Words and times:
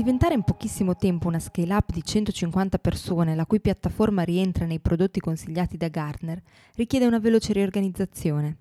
Diventare 0.00 0.32
in 0.32 0.44
pochissimo 0.44 0.96
tempo 0.96 1.28
una 1.28 1.38
scale-up 1.38 1.92
di 1.92 2.02
150 2.02 2.78
persone, 2.78 3.34
la 3.34 3.44
cui 3.44 3.60
piattaforma 3.60 4.22
rientra 4.22 4.64
nei 4.64 4.80
prodotti 4.80 5.20
consigliati 5.20 5.76
da 5.76 5.88
Gartner, 5.88 6.42
richiede 6.76 7.04
una 7.04 7.18
veloce 7.18 7.52
riorganizzazione. 7.52 8.56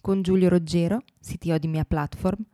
Con 0.00 0.22
Giulio 0.22 0.48
Roggero, 0.48 1.04
CTO 1.20 1.56
di 1.58 1.68
Mia 1.68 1.84
Platform, 1.84 2.44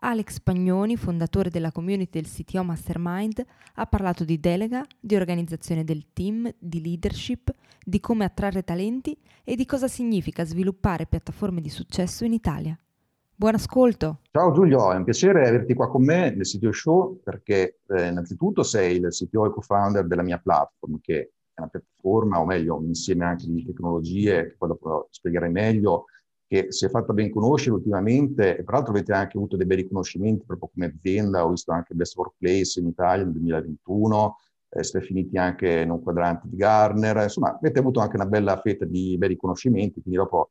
Alex 0.00 0.38
Pagnoni, 0.40 0.98
fondatore 0.98 1.48
della 1.48 1.72
community 1.72 2.20
del 2.20 2.30
CTO 2.30 2.62
Mastermind, 2.62 3.42
ha 3.76 3.86
parlato 3.86 4.22
di 4.22 4.38
delega, 4.38 4.84
di 5.00 5.16
organizzazione 5.16 5.82
del 5.82 6.12
team, 6.12 6.52
di 6.58 6.82
leadership, 6.82 7.54
di 7.82 8.00
come 8.00 8.26
attrarre 8.26 8.64
talenti 8.64 9.16
e 9.42 9.56
di 9.56 9.64
cosa 9.64 9.88
significa 9.88 10.44
sviluppare 10.44 11.06
piattaforme 11.06 11.62
di 11.62 11.70
successo 11.70 12.26
in 12.26 12.34
Italia. 12.34 12.78
Buon 13.40 13.54
ascolto. 13.54 14.22
Ciao 14.32 14.50
Giulio, 14.50 14.90
è 14.90 14.96
un 14.96 15.04
piacere 15.04 15.46
averti 15.46 15.72
qua 15.72 15.88
con 15.88 16.02
me 16.02 16.34
nel 16.34 16.44
CTO 16.44 16.72
Show 16.72 17.20
perché 17.22 17.78
eh, 17.86 18.08
innanzitutto 18.08 18.64
sei 18.64 18.96
il 18.96 19.06
CTO 19.10 19.46
e 19.46 19.50
co-founder 19.52 20.08
della 20.08 20.24
mia 20.24 20.40
platform 20.40 20.98
che 21.00 21.20
è 21.54 21.60
una 21.60 21.68
piattaforma, 21.68 22.40
o 22.40 22.44
meglio, 22.44 22.82
insieme 22.82 23.26
anche 23.26 23.46
di 23.46 23.64
tecnologie 23.64 24.48
che 24.48 24.56
poi 24.58 24.70
dopo 24.70 25.06
spiegherai 25.12 25.52
meglio, 25.52 26.06
che 26.48 26.72
si 26.72 26.86
è 26.86 26.88
fatta 26.88 27.12
ben 27.12 27.30
conoscere 27.30 27.76
ultimamente 27.76 28.58
e 28.58 28.64
peraltro 28.64 28.90
avete 28.90 29.12
anche 29.12 29.36
avuto 29.36 29.56
dei 29.56 29.66
bei 29.66 29.76
riconoscimenti 29.76 30.44
proprio 30.44 30.70
come 30.74 30.86
azienda, 30.86 31.44
ho 31.44 31.50
visto 31.50 31.70
anche 31.70 31.94
Best 31.94 32.16
Workplace 32.16 32.80
in 32.80 32.88
Italia 32.88 33.22
nel 33.22 33.34
2021, 33.34 34.36
eh, 34.70 34.82
siete 34.82 35.06
finiti 35.06 35.38
anche 35.38 35.82
in 35.82 35.90
un 35.90 36.02
quadrante 36.02 36.48
di 36.48 36.56
Garner, 36.56 37.22
insomma 37.22 37.56
avete 37.56 37.78
avuto 37.78 38.00
anche 38.00 38.16
una 38.16 38.26
bella 38.26 38.60
fetta 38.60 38.84
di 38.84 39.16
bei 39.16 39.28
riconoscimenti, 39.28 40.02
quindi 40.02 40.18
dopo 40.18 40.48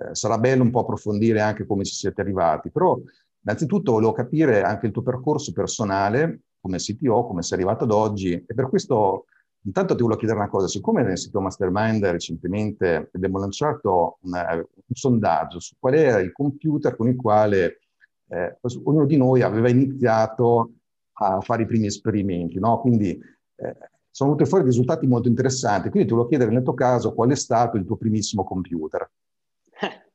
eh, 0.00 0.14
sarà 0.14 0.38
bello 0.38 0.62
un 0.62 0.70
po' 0.70 0.80
approfondire 0.80 1.40
anche 1.40 1.66
come 1.66 1.84
ci 1.84 1.94
siete 1.94 2.20
arrivati, 2.20 2.70
però 2.70 2.98
innanzitutto 3.42 3.92
volevo 3.92 4.12
capire 4.12 4.62
anche 4.62 4.86
il 4.86 4.92
tuo 4.92 5.02
percorso 5.02 5.52
personale 5.52 6.40
come 6.60 6.78
CTO, 6.78 7.26
come 7.26 7.42
sei 7.42 7.58
arrivato 7.58 7.84
ad 7.84 7.90
oggi 7.90 8.32
e 8.32 8.54
per 8.54 8.68
questo 8.68 9.26
intanto 9.62 9.94
ti 9.94 10.02
volevo 10.02 10.18
chiedere 10.18 10.40
una 10.40 10.48
cosa, 10.48 10.68
siccome 10.68 11.02
nel 11.02 11.18
sito 11.18 11.40
Mastermind 11.40 12.04
recentemente 12.06 13.10
abbiamo 13.12 13.38
lanciato 13.38 14.18
una, 14.22 14.54
un 14.54 14.94
sondaggio 14.94 15.60
su 15.60 15.74
qual 15.78 15.94
era 15.94 16.20
il 16.20 16.32
computer 16.32 16.96
con 16.96 17.08
il 17.08 17.16
quale 17.16 17.80
eh, 18.28 18.58
ognuno 18.84 19.06
di 19.06 19.16
noi 19.16 19.42
aveva 19.42 19.68
iniziato 19.68 20.72
a 21.14 21.40
fare 21.40 21.62
i 21.62 21.66
primi 21.66 21.86
esperimenti, 21.86 22.58
no? 22.58 22.80
quindi 22.80 23.10
eh, 23.56 23.76
sono 24.10 24.30
venuti 24.30 24.48
fuori 24.48 24.64
risultati 24.64 25.06
molto 25.06 25.28
interessanti, 25.28 25.90
quindi 25.90 26.08
ti 26.08 26.14
volevo 26.14 26.28
chiedere 26.28 26.50
nel 26.50 26.62
tuo 26.62 26.74
caso 26.74 27.12
qual 27.12 27.30
è 27.30 27.36
stato 27.36 27.76
il 27.76 27.84
tuo 27.84 27.96
primissimo 27.96 28.44
computer. 28.44 29.08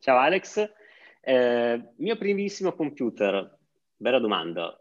Ciao 0.06 0.20
Alex, 0.20 0.72
eh, 1.20 1.94
mio 1.95 2.16
primissimo 2.16 2.73
computer, 2.73 3.58
bella 3.95 4.20
domanda. 4.20 4.80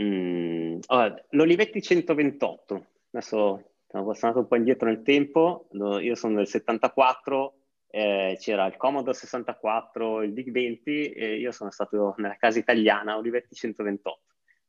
Mm, 0.00 0.78
oh, 0.86 1.14
L'Olivetti 1.30 1.82
128, 1.82 2.86
adesso 3.10 3.72
sono 3.88 4.04
passato 4.04 4.38
un 4.38 4.46
po' 4.46 4.54
indietro 4.54 4.86
nel 4.86 5.02
tempo, 5.02 5.66
io 5.72 6.14
sono 6.14 6.36
del 6.36 6.46
74, 6.46 7.54
eh, 7.88 8.36
c'era 8.38 8.66
il 8.66 8.76
Commodore 8.76 9.16
64, 9.16 10.22
il 10.22 10.30
Big 10.30 10.52
20 10.52 11.10
e 11.10 11.34
io 11.38 11.50
sono 11.50 11.72
stato 11.72 12.14
nella 12.18 12.36
casa 12.36 12.60
italiana 12.60 13.16
Olivetti 13.16 13.56
128. 13.56 14.20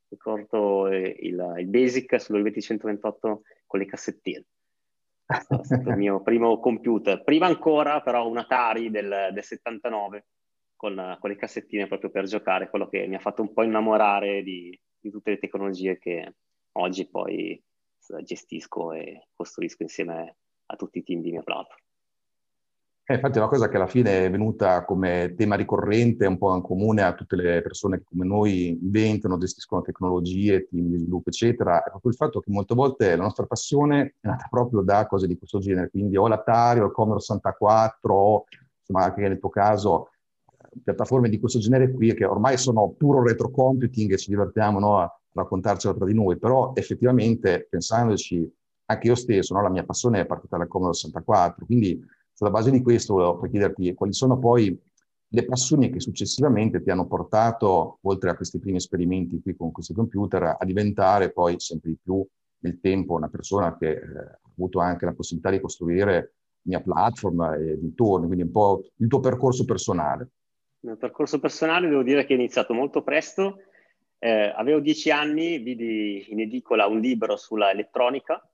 Ricordo 0.08 0.88
eh, 0.88 1.16
il, 1.20 1.54
il 1.60 1.68
Basic 1.68 2.20
sull'Olivetti 2.20 2.60
128 2.60 3.42
con 3.68 3.80
le 3.80 3.86
cassettine 3.86 4.46
il 5.28 5.98
mio 5.98 6.22
primo 6.22 6.60
computer. 6.60 7.24
Prima 7.24 7.48
ancora, 7.48 8.02
però, 8.02 8.28
un 8.28 8.38
Atari 8.38 8.90
del, 8.90 9.30
del 9.32 9.44
79 9.44 10.28
con, 10.76 11.18
con, 11.20 11.30
le 11.30 11.36
cassettine 11.36 11.88
proprio 11.88 12.10
per 12.10 12.26
giocare, 12.26 12.70
quello 12.70 12.88
che 12.88 13.08
mi 13.08 13.16
ha 13.16 13.20
fatto 13.20 13.42
un 13.42 13.54
po' 13.54 13.64
innamorare 13.64 14.44
di, 14.44 14.78
di 15.00 15.10
tutte 15.10 15.32
le 15.32 15.40
tecnologie 15.40 15.98
che 15.98 16.36
oggi 16.74 17.10
poi 17.10 17.62
gestisco 18.22 18.92
e 18.92 19.30
costruisco 19.34 19.82
insieme 19.82 20.38
a 20.68 20.76
tutti 20.76 21.00
i 21.00 21.04
team 21.04 21.22
di 21.22 21.32
mia 21.32 21.42
platform. 21.42 21.85
Eh, 23.08 23.14
infatti 23.14 23.38
è 23.38 23.40
una 23.40 23.50
cosa 23.50 23.70
che 23.70 23.76
alla 23.76 23.86
fine 23.86 24.26
è 24.26 24.32
venuta 24.32 24.84
come 24.84 25.36
tema 25.38 25.56
ricorrente, 25.56 26.26
un 26.26 26.40
po' 26.40 26.56
in 26.56 26.64
comune 26.64 27.04
a 27.04 27.14
tutte 27.14 27.36
le 27.36 27.62
persone 27.62 28.00
che 28.00 28.04
come 28.10 28.26
noi 28.26 28.70
inventano, 28.70 29.38
gestiscono 29.38 29.84
tecnologie, 29.84 30.68
team 30.68 30.88
di 30.88 30.98
sviluppo, 30.98 31.30
eccetera, 31.30 31.84
è 31.84 31.90
proprio 31.92 32.12
il 32.12 32.18
fatto 32.18 32.40
che 32.40 32.50
molte 32.50 32.74
volte 32.74 33.16
la 33.16 33.22
nostra 33.22 33.46
passione 33.46 34.16
è 34.20 34.28
nata 34.28 34.48
proprio 34.50 34.82
da 34.82 35.06
cose 35.06 35.28
di 35.28 35.38
questo 35.38 35.60
genere, 35.60 35.92
quindi 35.92 36.18
o 36.18 36.28
l'Atari 36.28 36.80
o 36.80 36.86
il 36.86 36.92
Commodore 36.92 37.20
64 37.20 38.16
o 38.16 38.46
insomma 38.80 39.06
anche 39.06 39.22
nel 39.22 39.38
tuo 39.38 39.50
caso 39.50 40.10
piattaforme 40.84 41.30
di 41.30 41.40
questo 41.40 41.60
genere 41.60 41.92
qui 41.92 42.12
che 42.16 42.26
ormai 42.26 42.58
sono 42.58 42.90
puro 42.98 43.22
retro 43.22 43.52
computing 43.52 44.14
e 44.14 44.18
ci 44.18 44.32
divertiamo 44.32 44.80
no, 44.80 44.98
a 44.98 45.20
raccontarcelo 45.32 45.96
tra 45.96 46.06
di 46.06 46.16
noi, 46.16 46.40
però 46.40 46.72
effettivamente 46.74 47.68
pensandoci 47.70 48.52
anche 48.86 49.08
io 49.08 49.16
stesso, 49.16 49.54
no, 49.54 49.62
la 49.62 49.70
mia 49.70 49.84
passione 49.84 50.22
è 50.22 50.26
partita 50.26 50.58
dal 50.58 50.68
Commodore 50.68 50.98
64, 50.98 51.66
quindi 51.68 52.04
sulla 52.36 52.52
base 52.52 52.70
di 52.70 52.82
questo 52.82 53.14
volevo 53.14 53.40
chiederti 53.40 53.94
quali 53.94 54.14
sono 54.14 54.38
poi 54.38 54.78
le 55.28 55.46
passioni 55.46 55.90
che 55.90 56.02
successivamente 56.02 56.84
ti 56.84 56.90
hanno 56.90 57.08
portato, 57.08 58.00
oltre 58.02 58.30
a 58.30 58.36
questi 58.36 58.60
primi 58.60 58.78
esperimenti 58.78 59.42
qui 59.42 59.56
con 59.56 59.72
questi 59.72 59.94
computer, 59.94 60.58
a 60.60 60.66
diventare 60.66 61.32
poi 61.32 61.56
sempre 61.60 61.92
di 61.92 61.98
più 62.02 62.26
nel 62.60 62.80
tempo 62.82 63.14
una 63.14 63.30
persona 63.30 63.78
che 63.78 63.92
eh, 63.92 63.98
ha 63.98 64.40
avuto 64.52 64.80
anche 64.80 65.06
la 65.06 65.14
possibilità 65.14 65.50
di 65.50 65.62
costruire 65.62 66.34
mia 66.64 66.82
platform 66.82 67.42
e 67.54 67.78
dintorni, 67.80 68.26
quindi 68.26 68.44
un 68.44 68.52
po' 68.52 68.84
il 68.98 69.08
tuo 69.08 69.20
percorso 69.20 69.64
personale. 69.66 70.30
Il 70.82 70.90
mio 70.90 70.98
percorso 70.98 71.40
personale 71.40 71.88
devo 71.88 72.04
dire 72.04 72.26
che 72.26 72.34
è 72.34 72.38
iniziato 72.38 72.74
molto 72.74 73.02
presto. 73.02 73.60
Eh, 74.20 74.54
avevo 74.56 74.80
dieci 74.80 75.10
anni, 75.10 75.60
vidi 75.60 76.26
in 76.30 76.40
edicola 76.42 76.88
un 76.88 77.00
libro 77.00 77.38
sulla 77.38 77.72
elettronica 77.72 78.46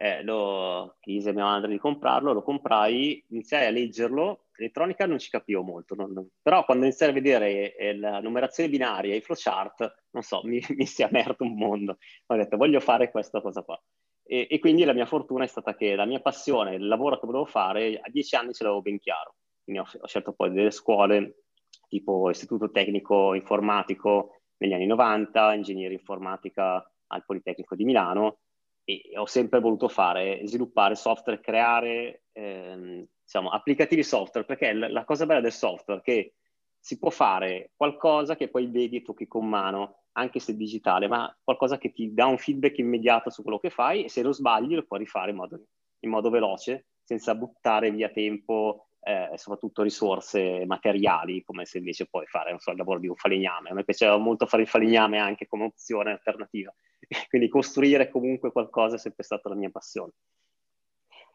eh, 0.00 0.22
lo 0.22 0.96
chiese 1.00 1.32
mia 1.32 1.44
madre 1.44 1.72
di 1.72 1.78
comprarlo, 1.78 2.32
lo 2.32 2.42
comprai, 2.42 3.24
iniziai 3.30 3.66
a 3.66 3.70
leggerlo, 3.70 4.44
elettronica 4.56 5.06
non 5.06 5.18
ci 5.18 5.28
capivo 5.28 5.62
molto, 5.62 5.96
non, 5.96 6.28
però 6.40 6.64
quando 6.64 6.84
iniziai 6.84 7.10
a 7.10 7.12
vedere 7.12 7.74
eh, 7.74 7.96
la 7.96 8.20
numerazione 8.20 8.70
binaria 8.70 9.16
i 9.16 9.20
flowchart, 9.20 10.04
non 10.10 10.22
so, 10.22 10.40
mi, 10.46 10.60
mi 10.76 10.86
si 10.86 11.02
è 11.02 11.06
aperto 11.06 11.42
un 11.42 11.54
mondo, 11.54 11.98
ho 12.26 12.36
detto 12.36 12.56
voglio 12.56 12.78
fare 12.78 13.10
questa 13.10 13.40
cosa 13.40 13.62
qua. 13.62 13.80
E, 14.22 14.46
e, 14.48 14.58
quindi 14.60 14.84
la 14.84 14.92
mia 14.92 15.06
fortuna 15.06 15.42
è 15.42 15.48
stata 15.48 15.74
che 15.74 15.96
la 15.96 16.04
mia 16.04 16.20
passione, 16.20 16.76
il 16.76 16.86
lavoro 16.86 17.18
che 17.18 17.26
volevo 17.26 17.46
fare, 17.46 17.98
a 17.98 18.08
dieci 18.08 18.36
anni 18.36 18.52
ce 18.52 18.62
l'avevo 18.62 18.82
ben 18.82 18.98
chiaro. 18.98 19.34
Quindi 19.64 19.82
ho, 19.82 20.00
ho 20.00 20.06
scelto 20.06 20.32
poi 20.32 20.52
delle 20.52 20.70
scuole 20.70 21.44
tipo 21.88 22.30
Istituto 22.30 22.70
Tecnico 22.70 23.34
Informatico 23.34 24.42
negli 24.58 24.74
anni 24.74 24.86
90, 24.86 25.54
Ingegneria 25.54 25.96
Informatica 25.96 26.88
al 27.08 27.24
Politecnico 27.24 27.74
di 27.74 27.84
Milano 27.84 28.40
e 28.88 29.10
ho 29.16 29.26
sempre 29.26 29.60
voluto 29.60 29.86
fare, 29.86 30.40
sviluppare 30.44 30.94
software, 30.94 31.40
creare 31.40 32.22
ehm, 32.32 33.06
diciamo, 33.22 33.50
applicativi 33.50 34.02
software, 34.02 34.46
perché 34.46 34.72
la, 34.72 35.04
cosa 35.04 35.26
bella 35.26 35.42
del 35.42 35.52
software 35.52 36.00
è 36.00 36.02
che 36.02 36.34
si 36.78 36.98
può 36.98 37.10
fare 37.10 37.72
qualcosa 37.76 38.34
che 38.34 38.48
poi 38.48 38.66
vedi 38.66 38.96
e 38.96 39.02
tocchi 39.02 39.26
con 39.26 39.46
mano, 39.46 40.04
anche 40.12 40.40
se 40.40 40.56
digitale, 40.56 41.06
ma 41.06 41.36
qualcosa 41.44 41.76
che 41.76 41.92
ti 41.92 42.14
dà 42.14 42.24
un 42.24 42.38
feedback 42.38 42.78
immediato 42.78 43.28
su 43.28 43.42
quello 43.42 43.58
che 43.58 43.68
fai 43.68 44.04
e 44.04 44.08
se 44.08 44.22
lo 44.22 44.32
sbagli 44.32 44.74
lo 44.74 44.86
puoi 44.86 45.00
rifare 45.00 45.32
in 45.32 45.36
modo, 45.36 45.60
in 46.00 46.08
modo 46.08 46.30
veloce, 46.30 46.86
senza 47.02 47.34
buttare 47.34 47.90
via 47.90 48.08
tempo 48.08 48.86
eh, 49.00 49.32
soprattutto 49.34 49.82
risorse 49.82 50.64
materiali, 50.64 51.42
come 51.44 51.66
se 51.66 51.76
invece 51.76 52.06
puoi 52.06 52.24
fare 52.26 52.56
so, 52.58 52.70
il 52.70 52.78
lavoro 52.78 53.00
di 53.00 53.08
un 53.08 53.16
falegname. 53.16 53.68
A 53.68 53.74
me 53.74 53.84
piaceva 53.84 54.16
molto 54.16 54.46
fare 54.46 54.62
il 54.62 54.68
falegname 54.68 55.18
anche 55.18 55.46
come 55.46 55.64
opzione 55.64 56.12
alternativa, 56.12 56.72
quindi 57.28 57.48
costruire 57.48 58.10
comunque 58.10 58.52
qualcosa 58.52 58.96
è 58.96 58.98
sempre 58.98 59.24
stata 59.24 59.48
la 59.48 59.54
mia 59.54 59.70
passione. 59.70 60.12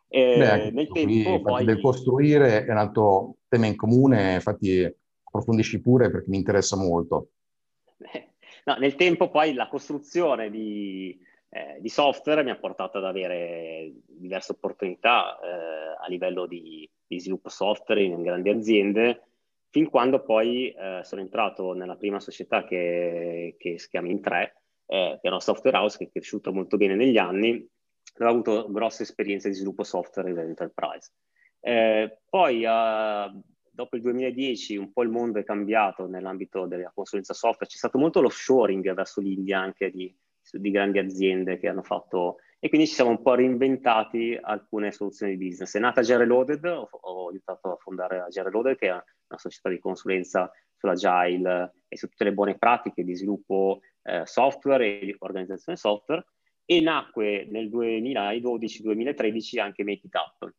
E 0.07 0.37
Beh, 0.37 0.71
nel 0.71 0.87
tempo 0.89 1.41
poi... 1.41 1.65
Del 1.65 1.81
costruire 1.81 2.65
è 2.65 2.71
un 2.71 2.77
altro 2.77 3.37
tema 3.47 3.65
in 3.65 3.75
comune, 3.75 4.35
infatti 4.35 4.83
approfondisci 5.23 5.81
pure 5.81 6.11
perché 6.11 6.29
mi 6.29 6.37
interessa 6.37 6.75
molto. 6.75 7.29
No, 8.65 8.75
nel 8.75 8.95
tempo 8.95 9.29
poi 9.29 9.53
la 9.53 9.67
costruzione 9.67 10.49
di, 10.49 11.19
eh, 11.49 11.79
di 11.81 11.89
software 11.89 12.45
mi 12.45 12.49
ha 12.49 12.55
portato 12.55 12.97
ad 12.97 13.03
avere 13.03 13.91
diverse 14.05 14.53
opportunità 14.53 15.37
eh, 15.37 15.97
a 16.01 16.07
livello 16.07 16.45
di 16.45 16.89
di 17.13 17.19
sviluppo 17.19 17.49
software 17.49 18.01
in 18.01 18.21
grandi 18.21 18.49
aziende, 18.49 19.21
fin 19.69 19.89
quando 19.89 20.21
poi 20.23 20.71
eh, 20.71 21.01
sono 21.03 21.21
entrato 21.21 21.73
nella 21.73 21.95
prima 21.95 22.19
società 22.19 22.63
che, 22.65 23.55
che 23.57 23.77
si 23.77 23.89
chiama 23.89 24.09
Intre, 24.09 24.62
eh, 24.85 25.17
che 25.21 25.27
era 25.27 25.35
una 25.35 25.39
software 25.39 25.77
house 25.77 25.97
che 25.97 26.05
è 26.05 26.09
cresciuta 26.09 26.51
molto 26.51 26.77
bene 26.77 26.95
negli 26.95 27.17
anni 27.17 27.67
ho 28.19 28.27
avuto 28.27 28.71
grosse 28.71 29.03
esperienze 29.03 29.49
di 29.49 29.55
sviluppo 29.55 29.83
software 29.83 30.29
in. 30.29 30.53
Eh, 31.59 32.19
poi, 32.29 32.65
uh, 32.65 33.41
dopo 33.71 33.95
il 33.95 34.01
2010, 34.01 34.77
un 34.77 34.91
po' 34.91 35.03
il 35.03 35.09
mondo 35.09 35.39
è 35.39 35.43
cambiato 35.43 36.07
nell'ambito 36.07 36.65
della 36.65 36.91
consulenza 36.93 37.33
software. 37.33 37.71
C'è 37.71 37.77
stato 37.77 37.97
molto 37.97 38.21
l'offshoring 38.21 38.93
verso 38.93 39.21
l'India 39.21 39.59
anche 39.59 39.89
di, 39.89 40.15
di 40.51 40.71
grandi 40.71 40.99
aziende 40.99 41.57
che 41.57 41.67
hanno 41.67 41.83
fatto 41.83 42.37
e 42.59 42.69
quindi 42.69 42.87
ci 42.87 42.93
siamo 42.93 43.09
un 43.09 43.21
po' 43.21 43.33
reinventati 43.35 44.37
alcune 44.39 44.91
soluzioni 44.91 45.35
di 45.35 45.47
business. 45.47 45.75
È 45.75 45.79
nata 45.79 46.01
Gere 46.01 46.25
Loaded, 46.25 46.63
ho, 46.65 46.87
ho 46.89 47.29
aiutato 47.29 47.73
a 47.73 47.77
fondare 47.77 48.25
Gere 48.29 48.51
Loaded, 48.51 48.77
che 48.77 48.87
è 48.87 48.91
una 48.91 49.39
società 49.39 49.69
di 49.69 49.79
consulenza 49.79 50.51
sull'agile 50.75 51.73
e 51.87 51.97
su 51.97 52.07
tutte 52.07 52.23
le 52.25 52.33
buone 52.33 52.57
pratiche 52.57 53.03
di 53.03 53.15
sviluppo 53.15 53.81
eh, 54.03 54.21
software 54.25 54.99
e 54.99 55.05
di 55.05 55.15
organizzazione 55.19 55.77
software 55.77 56.25
e 56.65 56.81
nacque 56.81 57.45
nel 57.49 57.69
2012-2013 57.69 59.59
anche 59.59 59.83
Make 59.83 60.07
It 60.07 60.15
Up, 60.15 60.53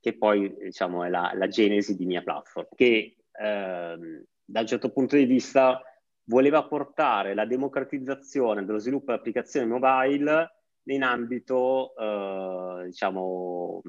che 0.00 0.16
poi 0.16 0.54
diciamo, 0.56 1.04
è 1.04 1.08
la, 1.08 1.32
la 1.34 1.48
genesi 1.48 1.96
di 1.96 2.06
mia 2.06 2.22
platform, 2.22 2.68
che 2.74 3.16
ehm, 3.32 4.24
da 4.44 4.60
un 4.60 4.66
certo 4.66 4.90
punto 4.90 5.16
di 5.16 5.24
vista 5.24 5.82
voleva 6.24 6.64
portare 6.64 7.34
la 7.34 7.44
democratizzazione 7.44 8.64
dello 8.64 8.78
sviluppo 8.78 9.12
di 9.12 9.18
applicazioni 9.18 9.66
mobile 9.66 10.52
in 10.84 11.02
ambito 11.02 11.94
eh, 11.96 12.84
diciamo, 12.86 13.82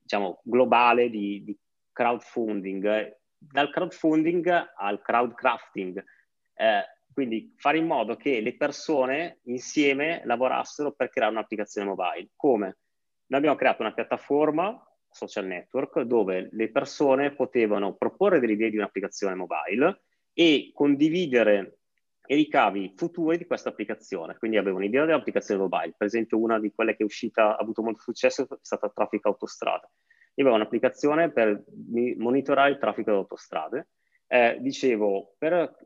diciamo, 0.00 0.40
globale 0.44 1.10
di, 1.10 1.42
di 1.44 1.56
crowdfunding, 1.92 3.16
dal 3.38 3.70
crowdfunding 3.70 4.70
al 4.76 5.00
crowdcrafting. 5.00 6.04
Eh, 6.54 6.82
quindi 7.12 7.52
fare 7.56 7.78
in 7.78 7.86
modo 7.86 8.16
che 8.16 8.40
le 8.40 8.56
persone 8.56 9.40
insieme 9.44 10.22
lavorassero 10.24 10.92
per 10.92 11.08
creare 11.08 11.32
un'applicazione 11.32 11.86
mobile. 11.86 12.30
Come? 12.36 12.78
Noi 13.26 13.38
abbiamo 13.38 13.56
creato 13.56 13.82
una 13.82 13.94
piattaforma 13.94 14.86
social 15.10 15.46
network 15.46 16.00
dove 16.02 16.48
le 16.52 16.70
persone 16.70 17.34
potevano 17.34 17.94
proporre 17.94 18.40
delle 18.40 18.52
idee 18.52 18.70
di 18.70 18.76
un'applicazione 18.76 19.34
mobile 19.34 20.02
e 20.32 20.70
condividere 20.72 21.78
i 22.26 22.34
ricavi 22.34 22.94
futuri 22.96 23.36
di 23.36 23.46
questa 23.46 23.68
applicazione. 23.68 24.36
Quindi 24.38 24.56
avevo 24.56 24.76
un'idea 24.76 25.04
dell'applicazione 25.04 25.60
mobile. 25.60 25.94
Per 25.96 26.06
esempio, 26.06 26.38
una 26.38 26.58
di 26.58 26.72
quelle 26.72 26.96
che 26.96 27.02
è 27.02 27.06
uscita, 27.06 27.56
ha 27.56 27.60
avuto 27.60 27.82
molto 27.82 28.00
successo, 28.00 28.42
è 28.42 28.56
stata 28.60 28.88
Traffic 28.88 29.26
Autostrada. 29.26 29.90
Io 30.34 30.44
avevo 30.44 30.56
un'applicazione 30.56 31.30
per 31.30 31.62
monitorare 32.16 32.70
il 32.70 32.78
traffico 32.78 33.10
di 33.10 33.16
autostrade 33.16 33.88
eh, 34.32 34.56
dicevo, 34.60 35.34
per, 35.36 35.76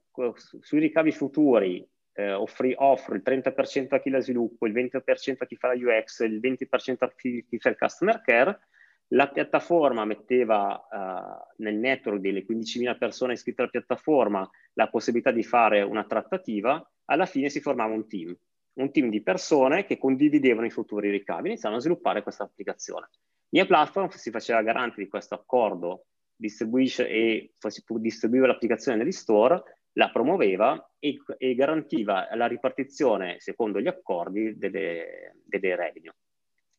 sui 0.60 0.78
ricavi 0.78 1.10
futuri 1.10 1.84
eh, 2.12 2.32
offri, 2.32 2.72
offro 2.76 3.16
il 3.16 3.22
30% 3.26 3.88
a 3.88 3.98
chi 3.98 4.08
la 4.08 4.20
sviluppo, 4.20 4.68
il 4.68 4.72
20% 4.72 5.34
a 5.38 5.46
chi 5.46 5.56
fa 5.56 5.66
la 5.66 5.74
UX, 5.74 6.20
il 6.24 6.38
20% 6.38 6.96
a 6.98 7.12
chi, 7.12 7.44
chi 7.44 7.58
fa 7.58 7.70
il 7.70 7.76
customer 7.76 8.20
care, 8.20 8.60
la 9.08 9.28
piattaforma 9.28 10.04
metteva 10.04 10.86
uh, 10.88 11.62
nel 11.62 11.74
network 11.74 12.20
delle 12.20 12.44
15.000 12.44 12.96
persone 12.98 13.32
iscritte 13.32 13.62
alla 13.62 13.70
piattaforma 13.70 14.48
la 14.74 14.88
possibilità 14.88 15.32
di 15.32 15.42
fare 15.42 15.82
una 15.82 16.04
trattativa, 16.04 16.88
alla 17.06 17.26
fine 17.26 17.48
si 17.48 17.60
formava 17.60 17.94
un 17.94 18.06
team, 18.06 18.36
un 18.74 18.92
team 18.92 19.10
di 19.10 19.22
persone 19.22 19.84
che 19.86 19.98
condividevano 19.98 20.66
i 20.66 20.70
futuri 20.70 21.10
ricavi, 21.10 21.48
iniziavano 21.48 21.80
a 21.80 21.82
sviluppare 21.82 22.22
questa 22.22 22.44
applicazione. 22.44 23.08
Mia 23.48 23.66
platform 23.66 24.08
si 24.10 24.30
faceva 24.30 24.62
garante 24.62 25.02
di 25.02 25.08
questo 25.08 25.34
accordo 25.34 26.06
distribuisce 26.36 27.08
e 27.08 27.52
distribuiva 27.98 28.46
l'applicazione 28.46 28.98
negli 28.98 29.12
store, 29.12 29.62
la 29.92 30.10
promuoveva 30.10 30.92
e, 30.98 31.18
e, 31.38 31.54
garantiva 31.54 32.28
la 32.34 32.46
ripartizione 32.46 33.36
secondo 33.38 33.80
gli 33.80 33.86
accordi 33.86 34.56
delle, 34.56 35.36
delle 35.44 35.74
revenue. 35.74 36.14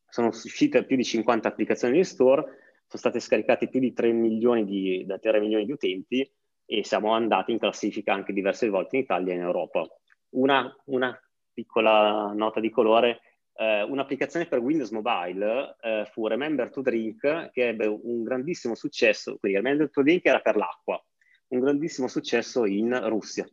Sono 0.08 0.28
uscite 0.28 0.86
più 0.86 0.96
di 0.96 1.04
50 1.04 1.48
applicazioni 1.48 1.96
negli 1.96 2.04
store, 2.04 2.44
sono 2.88 3.02
state 3.02 3.20
scaricate 3.20 3.68
più 3.68 3.80
di 3.80 3.92
3 3.92 4.12
milioni 4.12 4.66
di, 4.66 5.04
da 5.06 5.18
3 5.18 5.40
milioni 5.40 5.66
di 5.66 5.72
utenti 5.72 6.32
e 6.66 6.84
siamo 6.84 7.12
andati 7.12 7.52
in 7.52 7.60
classifica 7.60 8.14
anche 8.14 8.34
diverse 8.34 8.70
volte 8.70 8.98
in 8.98 9.04
Italia 9.04 9.34
e 9.34 9.36
in 9.36 9.42
Europa. 9.42 9.86
Una, 10.30 10.74
una 10.86 11.20
piccola 11.52 12.32
nota 12.34 12.60
di 12.60 12.70
colore, 12.70 13.20
eh, 13.58 13.82
un'applicazione 13.82 14.46
per 14.46 14.60
Windows 14.60 14.92
Mobile 14.92 15.78
eh, 15.82 16.08
fu 16.12 16.28
Remember 16.28 16.70
to 16.70 16.82
Drink, 16.82 17.50
che 17.52 17.68
ebbe 17.68 17.88
un 17.88 18.24
grandissimo 18.24 18.76
successo, 18.76 19.38
quindi 19.38 19.58
Remember 19.58 19.90
to 19.90 20.04
Drink 20.04 20.26
era 20.26 20.40
per 20.40 20.56
l'acqua, 20.56 21.04
un 21.50 21.60
grandissimo 21.60 22.08
successo 22.08 22.66
in 22.66 22.98
Russia. 23.10 23.48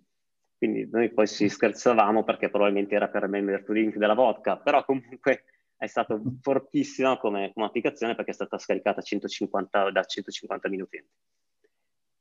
Quindi 0.58 0.88
noi 0.90 1.12
poi 1.12 1.26
ci 1.26 1.48
scherzavamo 1.48 2.22
perché 2.22 2.50
probabilmente 2.50 2.94
era 2.94 3.08
per 3.08 3.22
Remember 3.22 3.64
to 3.64 3.72
Drink 3.72 3.96
della 3.96 4.14
vodka, 4.14 4.58
però 4.58 4.84
comunque 4.84 5.44
è 5.76 5.86
stato 5.86 6.20
fortissima 6.40 7.18
come, 7.18 7.52
come 7.54 7.66
applicazione 7.66 8.14
perché 8.14 8.30
è 8.30 8.34
stata 8.34 8.58
scaricata 8.58 9.00
150, 9.00 9.90
da 9.90 10.00
150.000 10.00 10.80
utenti. 10.80 11.12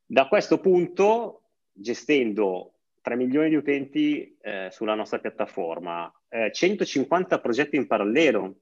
Da 0.06 0.28
questo 0.28 0.60
punto, 0.60 1.50
gestendo 1.72 2.74
3 3.02 3.16
milioni 3.16 3.50
di 3.50 3.56
utenti 3.56 4.38
eh, 4.42 4.70
sulla 4.72 4.96
nostra 4.96 5.20
piattaforma, 5.20 6.12
eh, 6.34 6.52
150 6.52 7.40
progetti 7.40 7.76
in 7.76 7.86
parallelo, 7.86 8.62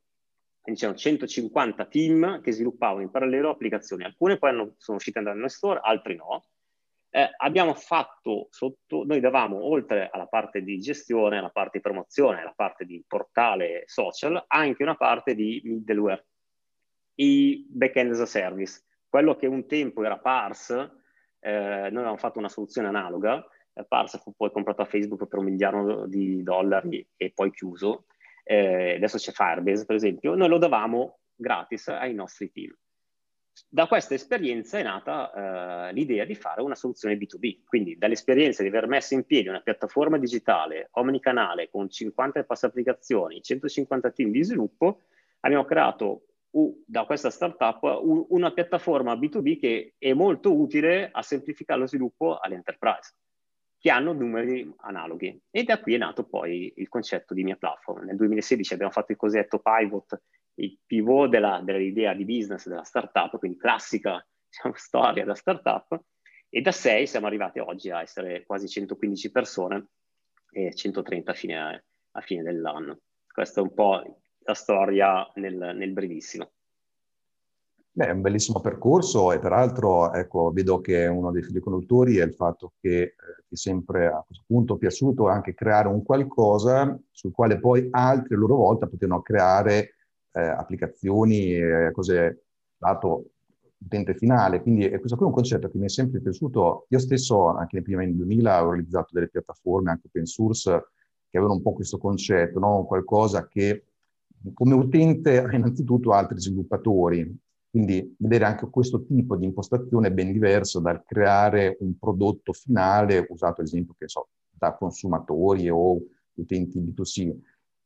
c'erano 0.73 0.97
150 0.97 1.85
team 1.85 2.41
che 2.41 2.51
sviluppavano 2.51 3.01
in 3.01 3.09
parallelo 3.09 3.49
applicazioni. 3.49 4.03
Alcune 4.03 4.37
poi 4.37 4.49
hanno, 4.49 4.73
sono 4.77 4.97
uscite 4.97 5.21
dal 5.21 5.37
nostro 5.37 5.69
store, 5.69 5.79
altre 5.81 6.15
no. 6.15 6.45
Eh, 7.09 7.29
abbiamo 7.37 7.73
fatto 7.73 8.47
sotto, 8.51 9.03
noi 9.05 9.21
davamo 9.21 9.63
oltre 9.63 10.09
alla 10.11 10.27
parte 10.27 10.61
di 10.61 10.79
gestione, 10.79 11.37
alla 11.37 11.49
parte 11.49 11.77
di 11.77 11.83
promozione, 11.83 12.41
alla 12.41 12.53
parte 12.53 12.85
di 12.85 13.03
portale 13.07 13.83
social, 13.85 14.43
anche 14.47 14.83
una 14.83 14.95
parte 14.95 15.33
di 15.33 15.61
middleware, 15.63 16.25
i 17.15 17.65
backend 17.69 18.11
as 18.11 18.19
a 18.19 18.25
service. 18.25 18.83
Quello 19.07 19.35
che 19.35 19.47
un 19.47 19.65
tempo 19.65 20.03
era 20.03 20.17
parse, 20.17 20.91
eh, 21.39 21.49
noi 21.49 21.95
avevamo 21.95 22.17
fatto 22.17 22.39
una 22.39 22.49
soluzione 22.49 22.89
analoga, 22.89 23.45
Parse 23.87 24.19
fu 24.19 24.33
poi 24.35 24.51
comprato 24.51 24.81
a 24.81 24.85
Facebook 24.85 25.27
per 25.27 25.39
un 25.39 25.45
miliardo 25.45 26.05
di 26.05 26.43
dollari 26.43 27.07
e 27.15 27.31
poi 27.33 27.51
chiuso. 27.51 28.05
Eh, 28.43 28.95
adesso 28.95 29.17
c'è 29.17 29.31
Firebase, 29.31 29.85
per 29.85 29.95
esempio. 29.95 30.35
Noi 30.35 30.49
lo 30.49 30.57
davamo 30.57 31.19
gratis 31.35 31.87
ai 31.89 32.13
nostri 32.13 32.51
team. 32.51 32.75
Da 33.67 33.87
questa 33.87 34.13
esperienza 34.13 34.79
è 34.79 34.83
nata 34.83 35.89
eh, 35.89 35.93
l'idea 35.93 36.25
di 36.25 36.35
fare 36.35 36.61
una 36.61 36.75
soluzione 36.75 37.15
B2B, 37.15 37.63
quindi 37.65 37.97
dall'esperienza 37.97 38.63
di 38.63 38.69
aver 38.69 38.87
messo 38.87 39.13
in 39.13 39.25
piedi 39.25 39.49
una 39.49 39.61
piattaforma 39.61 40.17
digitale 40.17 40.89
omnicanale 40.91 41.69
con 41.69 41.89
50 41.89 42.39
e 42.39 42.45
applicazioni, 42.47 43.41
150 43.41 44.11
team 44.11 44.31
di 44.31 44.43
sviluppo, 44.43 45.01
abbiamo 45.41 45.65
creato 45.65 46.25
uh, 46.51 46.83
da 46.85 47.05
questa 47.05 47.29
startup 47.29 47.81
uh, 47.83 48.27
una 48.29 48.51
piattaforma 48.51 49.13
B2B 49.15 49.59
che 49.59 49.93
è 49.97 50.13
molto 50.13 50.53
utile 50.53 51.09
a 51.11 51.21
semplificare 51.21 51.79
lo 51.81 51.87
sviluppo 51.87 52.37
all'enterprise 52.37 53.15
che 53.81 53.89
hanno 53.89 54.13
numeri 54.13 54.71
analoghi. 54.81 55.41
E 55.49 55.63
da 55.63 55.79
qui 55.79 55.95
è 55.95 55.97
nato 55.97 56.23
poi 56.23 56.71
il 56.75 56.87
concetto 56.87 57.33
di 57.33 57.43
mia 57.43 57.55
platform. 57.55 58.05
Nel 58.05 58.15
2016 58.15 58.75
abbiamo 58.75 58.91
fatto 58.91 59.11
il 59.11 59.17
cosiddetto 59.17 59.59
pivot, 59.59 60.21
il 60.59 60.77
pivot 60.85 61.27
della, 61.27 61.61
dell'idea 61.63 62.13
di 62.13 62.23
business 62.23 62.67
della 62.67 62.83
startup, 62.83 63.39
quindi 63.39 63.57
classica 63.57 64.23
diciamo, 64.47 64.75
storia 64.77 65.25
da 65.25 65.33
startup, 65.33 65.99
e 66.47 66.61
da 66.61 66.71
6 66.71 67.07
siamo 67.07 67.25
arrivati 67.25 67.57
oggi 67.57 67.89
a 67.89 68.03
essere 68.03 68.45
quasi 68.45 68.67
115 68.67 69.31
persone 69.31 69.87
e 70.51 70.75
130 70.75 71.31
a 71.31 71.33
fine, 71.33 71.85
a 72.11 72.21
fine 72.21 72.43
dell'anno. 72.43 72.99
Questa 73.25 73.61
è 73.61 73.63
un 73.63 73.73
po' 73.73 74.21
la 74.43 74.53
storia 74.53 75.27
nel, 75.35 75.55
nel 75.55 75.91
brevissimo. 75.91 76.51
Beh, 77.93 78.07
è 78.07 78.11
un 78.11 78.21
bellissimo 78.21 78.61
percorso 78.61 79.33
e 79.33 79.39
peraltro 79.39 80.13
ecco, 80.13 80.51
vedo 80.51 80.79
che 80.79 81.07
uno 81.07 81.29
dei 81.29 81.43
fili 81.43 81.59
conduttori 81.59 82.17
è 82.17 82.23
il 82.23 82.33
fatto 82.33 82.71
che 82.79 83.01
eh, 83.01 83.15
è 83.49 83.55
sempre 83.55 84.07
a 84.07 84.23
questo 84.25 84.45
punto 84.47 84.77
piaciuto 84.77 85.27
anche 85.27 85.53
creare 85.53 85.89
un 85.89 86.01
qualcosa 86.01 86.97
sul 87.11 87.33
quale 87.33 87.59
poi 87.59 87.89
altri 87.91 88.35
a 88.35 88.37
loro 88.37 88.55
volta 88.55 88.87
potevano 88.87 89.21
creare 89.21 89.95
eh, 90.31 90.39
applicazioni, 90.41 91.53
eh, 91.53 91.91
cose 91.91 92.45
dato 92.77 93.31
utente 93.79 94.15
finale. 94.15 94.61
Quindi 94.61 94.85
è 94.85 94.97
questo 94.99 95.17
qui 95.17 95.25
è 95.25 95.27
un 95.27 95.33
concetto 95.35 95.69
che 95.69 95.77
mi 95.77 95.85
è 95.85 95.89
sempre 95.89 96.21
piaciuto. 96.21 96.85
Io 96.87 96.99
stesso 96.99 97.47
anche 97.47 97.75
nei 97.75 97.83
primi 97.83 98.05
anni 98.05 98.15
2000 98.15 98.65
ho 98.65 98.69
realizzato 98.69 99.09
delle 99.11 99.27
piattaforme 99.27 99.91
anche 99.91 100.07
open 100.07 100.25
source 100.25 100.91
che 101.29 101.37
avevano 101.37 101.55
un 101.57 101.61
po' 101.61 101.73
questo 101.73 101.97
concetto, 101.97 102.57
no? 102.59 102.85
qualcosa 102.85 103.47
che 103.47 103.85
come 104.53 104.75
utente 104.75 105.45
innanzitutto 105.51 106.13
altri 106.13 106.39
sviluppatori 106.39 107.49
quindi 107.71 108.15
vedere 108.19 108.43
anche 108.45 108.69
questo 108.69 109.05
tipo 109.05 109.37
di 109.37 109.45
impostazione 109.45 110.09
è 110.09 110.11
ben 110.11 110.33
diverso 110.33 110.81
dal 110.81 111.03
creare 111.05 111.77
un 111.79 111.97
prodotto 111.97 112.51
finale 112.51 113.25
usato 113.29 113.61
ad 113.61 113.67
esempio 113.67 113.95
so, 114.05 114.27
da 114.51 114.75
consumatori 114.75 115.69
o 115.69 115.97
utenti 116.33 116.79
B2C. 116.79 117.33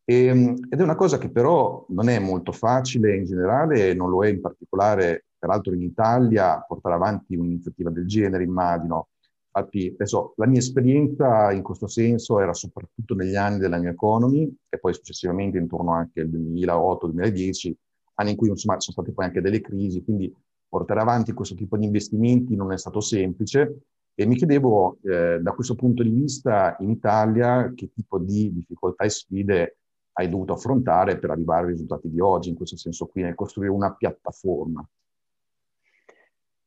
E, 0.04 0.26
ehm, 0.26 0.56
ed 0.70 0.80
è 0.80 0.84
una 0.84 0.96
cosa 0.96 1.20
che 1.20 1.30
però 1.30 1.86
non 1.90 2.10
è 2.10 2.18
molto 2.18 2.52
facile 2.52 3.16
in 3.16 3.26
generale, 3.26 3.94
non 3.94 4.10
lo 4.10 4.26
è 4.26 4.30
in 4.30 4.42
particolare, 4.42 5.26
peraltro 5.38 5.76
in 5.76 5.84
Italia, 5.84 6.64
portare 6.68 6.96
avanti 6.96 7.36
un'iniziativa 7.36 7.92
del 7.92 8.08
genere, 8.08 8.44
immagino. 8.44 9.10
Infatti, 9.56 9.92
adesso, 9.94 10.34
la 10.38 10.48
mia 10.48 10.60
esperienza 10.60 11.52
in 11.52 11.62
questo 11.62 11.88
senso 11.88 12.40
era 12.40 12.54
soprattutto 12.54 13.14
negli 13.16 13.36
anni 13.36 13.60
della 13.60 13.78
New 13.78 13.92
Economy 13.92 14.52
e 14.68 14.80
poi 14.80 14.94
successivamente 14.94 15.58
intorno 15.60 15.94
anche 15.94 16.22
al 16.22 16.28
2008-2010, 16.28 17.74
anni 18.16 18.32
in 18.32 18.36
cui 18.36 18.50
insomma, 18.50 18.80
sono 18.80 18.94
state 18.94 19.12
poi 19.12 19.26
anche 19.26 19.42
delle 19.42 19.62
crisi, 19.62 20.04
quindi 20.04 20.34
portare 20.68 21.00
avanti 21.00 21.34
questo 21.34 21.56
tipo 21.56 21.78
di 21.78 21.86
investimenti 21.86 22.56
non 22.56 22.72
è 22.72 22.78
stato 22.78 23.00
semplice 23.00 23.80
e 24.14 24.26
mi 24.26 24.36
chiedevo 24.36 24.98
eh, 25.04 25.40
da 25.42 25.52
questo 25.52 25.76
punto 25.76 26.02
di 26.02 26.10
vista 26.10 26.76
in 26.80 26.90
Italia 26.90 27.72
che 27.76 27.92
tipo 27.94 28.18
di 28.18 28.52
difficoltà 28.54 29.04
e 29.04 29.10
sfide 29.10 29.78
hai 30.14 30.30
dovuto 30.30 30.54
affrontare 30.54 31.18
per 31.20 31.32
arrivare 31.32 31.66
ai 31.66 31.72
risultati 31.72 32.10
di 32.10 32.20
oggi, 32.22 32.50
in 32.50 32.56
questo 32.56 32.78
senso 32.78 33.08
qui, 33.08 33.22
nel 33.22 33.36
costruire 33.36 33.72
una 33.72 33.94
piattaforma. 33.94 34.88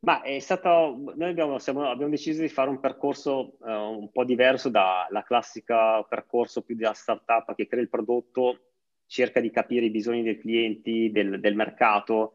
Ma 0.00 0.22
è 0.22 0.38
stato, 0.38 0.96
noi 1.16 1.30
abbiamo, 1.30 1.58
siamo, 1.58 1.88
abbiamo, 1.88 2.10
deciso 2.10 2.40
di 2.40 2.48
fare 2.48 2.70
un 2.70 2.78
percorso 2.78 3.56
uh, 3.58 3.70
un 3.70 4.12
po' 4.12 4.24
diverso 4.24 4.68
dalla 4.68 5.24
classica 5.26 6.02
percorso 6.02 6.62
più 6.62 6.76
da 6.76 6.92
startup 6.92 7.54
che 7.54 7.66
crea 7.66 7.82
il 7.82 7.88
prodotto, 7.88 8.67
cerca 9.08 9.40
di 9.40 9.50
capire 9.50 9.86
i 9.86 9.90
bisogni 9.90 10.22
dei 10.22 10.38
clienti, 10.38 11.10
del, 11.10 11.40
del 11.40 11.56
mercato, 11.56 12.34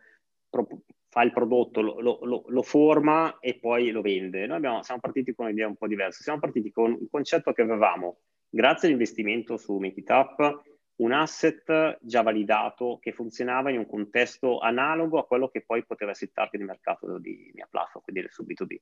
pro, 0.49 0.67
fa 1.07 1.21
il 1.21 1.31
prodotto, 1.31 1.81
lo, 1.81 1.99
lo, 2.01 2.43
lo, 2.47 2.61
forma 2.63 3.37
e 3.39 3.59
poi 3.59 3.91
lo 3.91 4.01
vende. 4.01 4.47
Noi 4.47 4.57
abbiamo, 4.57 4.81
siamo 4.81 4.99
partiti 4.99 5.33
con 5.33 5.45
un'idea 5.45 5.67
un 5.67 5.75
po' 5.75 5.87
diversa, 5.87 6.23
siamo 6.23 6.39
partiti 6.39 6.71
con 6.71 6.91
un 6.91 7.07
concetto 7.09 7.53
che 7.53 7.61
avevamo, 7.61 8.17
grazie 8.49 8.87
all'investimento 8.87 9.55
su 9.55 9.77
Make 9.77 10.03
un 10.95 11.11
asset 11.11 11.99
già 12.01 12.21
validato 12.21 12.97
che 12.99 13.11
funzionava 13.11 13.71
in 13.71 13.77
un 13.77 13.85
contesto 13.85 14.59
analogo 14.59 15.19
a 15.19 15.25
quello 15.25 15.49
che 15.49 15.61
poi 15.61 15.85
poteva 15.85 16.11
essere 16.11 16.27
il 16.27 16.33
target 16.33 16.59
di 16.59 16.65
mercato 16.65 17.17
di 17.19 17.51
mia 17.53 17.67
platform, 17.69 18.03
quindi 18.03 18.27
su 18.29 18.43
B2B. 18.43 18.75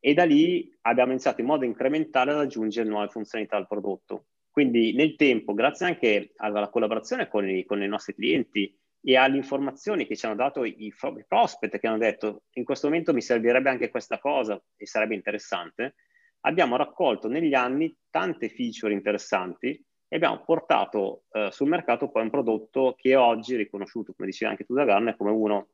E 0.00 0.14
da 0.14 0.24
lì 0.24 0.70
abbiamo 0.82 1.12
iniziato 1.12 1.40
in 1.40 1.46
modo 1.46 1.64
incrementale 1.64 2.32
ad 2.32 2.40
aggiungere 2.40 2.88
nuove 2.88 3.08
funzionalità 3.08 3.56
al 3.56 3.66
prodotto. 3.66 4.26
Quindi 4.54 4.94
nel 4.94 5.16
tempo, 5.16 5.52
grazie 5.52 5.84
anche 5.84 6.30
alla 6.36 6.68
collaborazione 6.68 7.26
con 7.26 7.48
i, 7.48 7.64
con 7.64 7.82
i 7.82 7.88
nostri 7.88 8.14
clienti 8.14 8.72
e 9.00 9.16
alle 9.16 9.34
informazioni 9.34 10.06
che 10.06 10.14
ci 10.14 10.26
hanno 10.26 10.36
dato 10.36 10.62
i, 10.62 10.76
i 10.78 10.94
prospect 11.26 11.80
che 11.80 11.86
hanno 11.88 11.98
detto 11.98 12.44
in 12.52 12.62
questo 12.62 12.86
momento 12.86 13.12
mi 13.12 13.20
servirebbe 13.20 13.68
anche 13.68 13.90
questa 13.90 14.20
cosa 14.20 14.62
e 14.76 14.86
sarebbe 14.86 15.16
interessante, 15.16 15.96
abbiamo 16.42 16.76
raccolto 16.76 17.26
negli 17.26 17.52
anni 17.52 17.92
tante 18.08 18.48
feature 18.48 18.92
interessanti 18.92 19.70
e 20.06 20.14
abbiamo 20.14 20.44
portato 20.44 21.24
eh, 21.32 21.48
sul 21.50 21.68
mercato 21.68 22.08
poi 22.08 22.22
un 22.22 22.30
prodotto 22.30 22.94
che 22.96 23.16
oggi 23.16 23.54
è 23.54 23.56
riconosciuto, 23.56 24.14
come 24.14 24.28
dicevi 24.28 24.52
anche 24.52 24.64
tu 24.64 24.74
da 24.74 24.84
Garner, 24.84 25.16
come, 25.16 25.32
uno, 25.32 25.70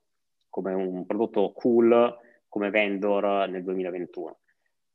come 0.49 0.73
un 0.73 1.05
prodotto 1.05 1.53
cool 1.53 2.17
come 2.49 2.71
vendor 2.71 3.47
nel 3.47 3.63
2021. 3.63 4.39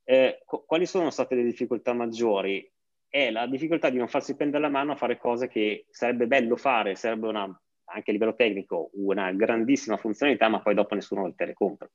Eh, 0.04 0.42
co- 0.44 0.63
quali 0.65 0.88
sono 0.88 1.12
state 1.12 1.36
le 1.36 1.44
difficoltà 1.44 1.94
maggiori? 1.94 2.68
È 3.15 3.31
la 3.31 3.48
difficoltà 3.48 3.89
di 3.89 3.98
non 3.98 4.10
farsi 4.10 4.36
prendere 4.36 4.62
la 4.62 4.69
mano 4.69 4.91
a 4.91 4.98
fare 4.98 5.17
cose 5.17 5.48
che 5.48 5.86
sarebbe 5.89 6.27
bello 6.27 6.57
fare, 6.57 6.95
sarebbe 6.95 7.29
una, 7.29 7.43
anche 7.86 8.10
a 8.10 8.13
livello 8.13 8.36
tecnico 8.36 8.89
una 8.95 9.31
grandissima 9.31 9.95
funzionalità, 9.95 10.50
ma 10.50 10.62
poi 10.62 10.74
dopo 10.74 10.95
nessuno 10.95 11.34
te 11.34 11.45
le 11.45 11.53
compra. 11.53 11.89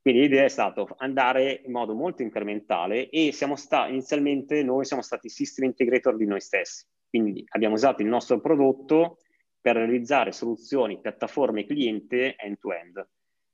Quindi 0.00 0.20
l'idea 0.20 0.44
è 0.44 0.48
stata 0.48 0.86
andare 0.98 1.62
in 1.64 1.72
modo 1.72 1.92
molto 1.92 2.22
incrementale 2.22 3.08
e 3.08 3.32
stati, 3.32 3.90
inizialmente 3.90 4.62
noi 4.62 4.84
siamo 4.84 5.02
stati 5.02 5.28
system 5.28 5.64
integrator 5.64 6.14
di 6.14 6.26
noi 6.26 6.40
stessi. 6.40 6.86
Quindi 7.08 7.44
abbiamo 7.48 7.74
usato 7.74 8.02
il 8.02 8.08
nostro 8.08 8.40
prodotto 8.40 9.16
per 9.60 9.74
realizzare 9.74 10.30
soluzioni, 10.30 11.00
piattaforme 11.00 11.66
cliente 11.66 12.36
end-to-end. 12.36 13.08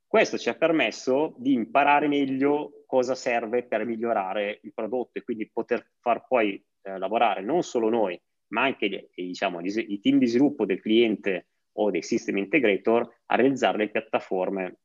Questo 0.06 0.36
ci 0.36 0.50
ha 0.50 0.54
permesso 0.54 1.34
di 1.38 1.54
imparare 1.54 2.08
meglio 2.08 2.84
cosa 2.86 3.14
serve 3.14 3.62
per 3.62 3.86
migliorare 3.86 4.60
il 4.64 4.74
prodotto 4.74 5.18
e 5.18 5.22
quindi 5.22 5.50
poter 5.50 5.92
far 5.98 6.26
poi 6.26 6.62
eh, 6.86 6.98
lavorare 6.98 7.42
non 7.42 7.62
solo 7.62 7.88
noi, 7.88 8.20
ma 8.48 8.62
anche 8.62 8.88
gli, 8.88 9.08
diciamo, 9.14 9.60
i 9.60 10.00
team 10.00 10.18
di 10.18 10.26
sviluppo 10.26 10.64
del 10.64 10.80
cliente 10.80 11.48
o 11.78 11.90
dei 11.90 12.02
system 12.02 12.36
integrator 12.38 13.22
a 13.26 13.34
realizzare 13.34 13.78
le 13.78 13.90
piattaforme 13.90 14.78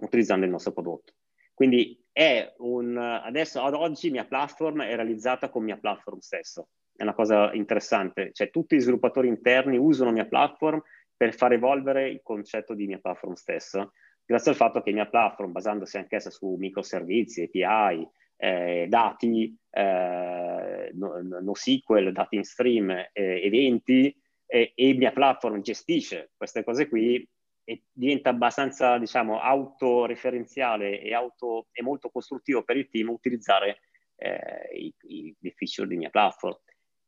utilizzando 0.00 0.44
il 0.44 0.50
nostro 0.50 0.72
prodotto. 0.72 1.14
Quindi 1.54 2.04
è 2.10 2.52
un, 2.58 2.96
adesso 2.96 3.62
ad 3.62 3.74
oggi 3.74 4.10
mia 4.10 4.24
platform 4.24 4.82
è 4.82 4.96
realizzata 4.96 5.48
con 5.48 5.62
mia 5.62 5.78
platform 5.78 6.18
stesso. 6.18 6.68
È 6.94 7.02
una 7.02 7.14
cosa 7.14 7.52
interessante, 7.52 8.32
cioè 8.32 8.50
tutti 8.50 8.74
gli 8.74 8.80
sviluppatori 8.80 9.28
interni 9.28 9.78
usano 9.78 10.10
mia 10.10 10.26
platform 10.26 10.82
per 11.16 11.34
far 11.34 11.52
evolvere 11.52 12.08
il 12.08 12.20
concetto 12.22 12.74
di 12.74 12.86
mia 12.86 12.98
platform 12.98 13.34
stessa, 13.34 13.88
grazie 14.24 14.50
al 14.50 14.56
fatto 14.56 14.82
che 14.82 14.92
mia 14.92 15.06
platform, 15.06 15.52
basandosi 15.52 15.96
anch'essa 15.96 16.30
su 16.30 16.56
microservizi, 16.58 17.42
API, 17.42 18.08
eh, 18.36 18.86
dati, 18.88 19.56
eh, 19.70 20.90
NoSQL, 20.94 22.12
dati 22.12 22.36
in 22.36 22.44
stream, 22.44 22.90
eh, 22.90 23.10
eventi, 23.12 24.14
e 24.46 24.94
mia 24.94 25.10
platform 25.10 25.62
gestisce 25.62 26.30
queste 26.36 26.62
cose 26.62 26.86
qui, 26.88 27.26
e 27.64 27.84
diventa 27.90 28.28
abbastanza, 28.28 28.98
diciamo, 28.98 29.40
autoreferenziale 29.40 31.00
e, 31.00 31.14
auto, 31.14 31.68
e 31.72 31.82
molto 31.82 32.10
costruttivo 32.10 32.62
per 32.62 32.76
il 32.76 32.88
team 32.88 33.08
utilizzare 33.08 33.80
eh, 34.16 34.68
i, 34.74 34.94
i, 35.08 35.34
i, 35.40 35.50
feature 35.56 35.88
di 35.88 35.96
mia 35.96 36.10
platform. 36.10 36.56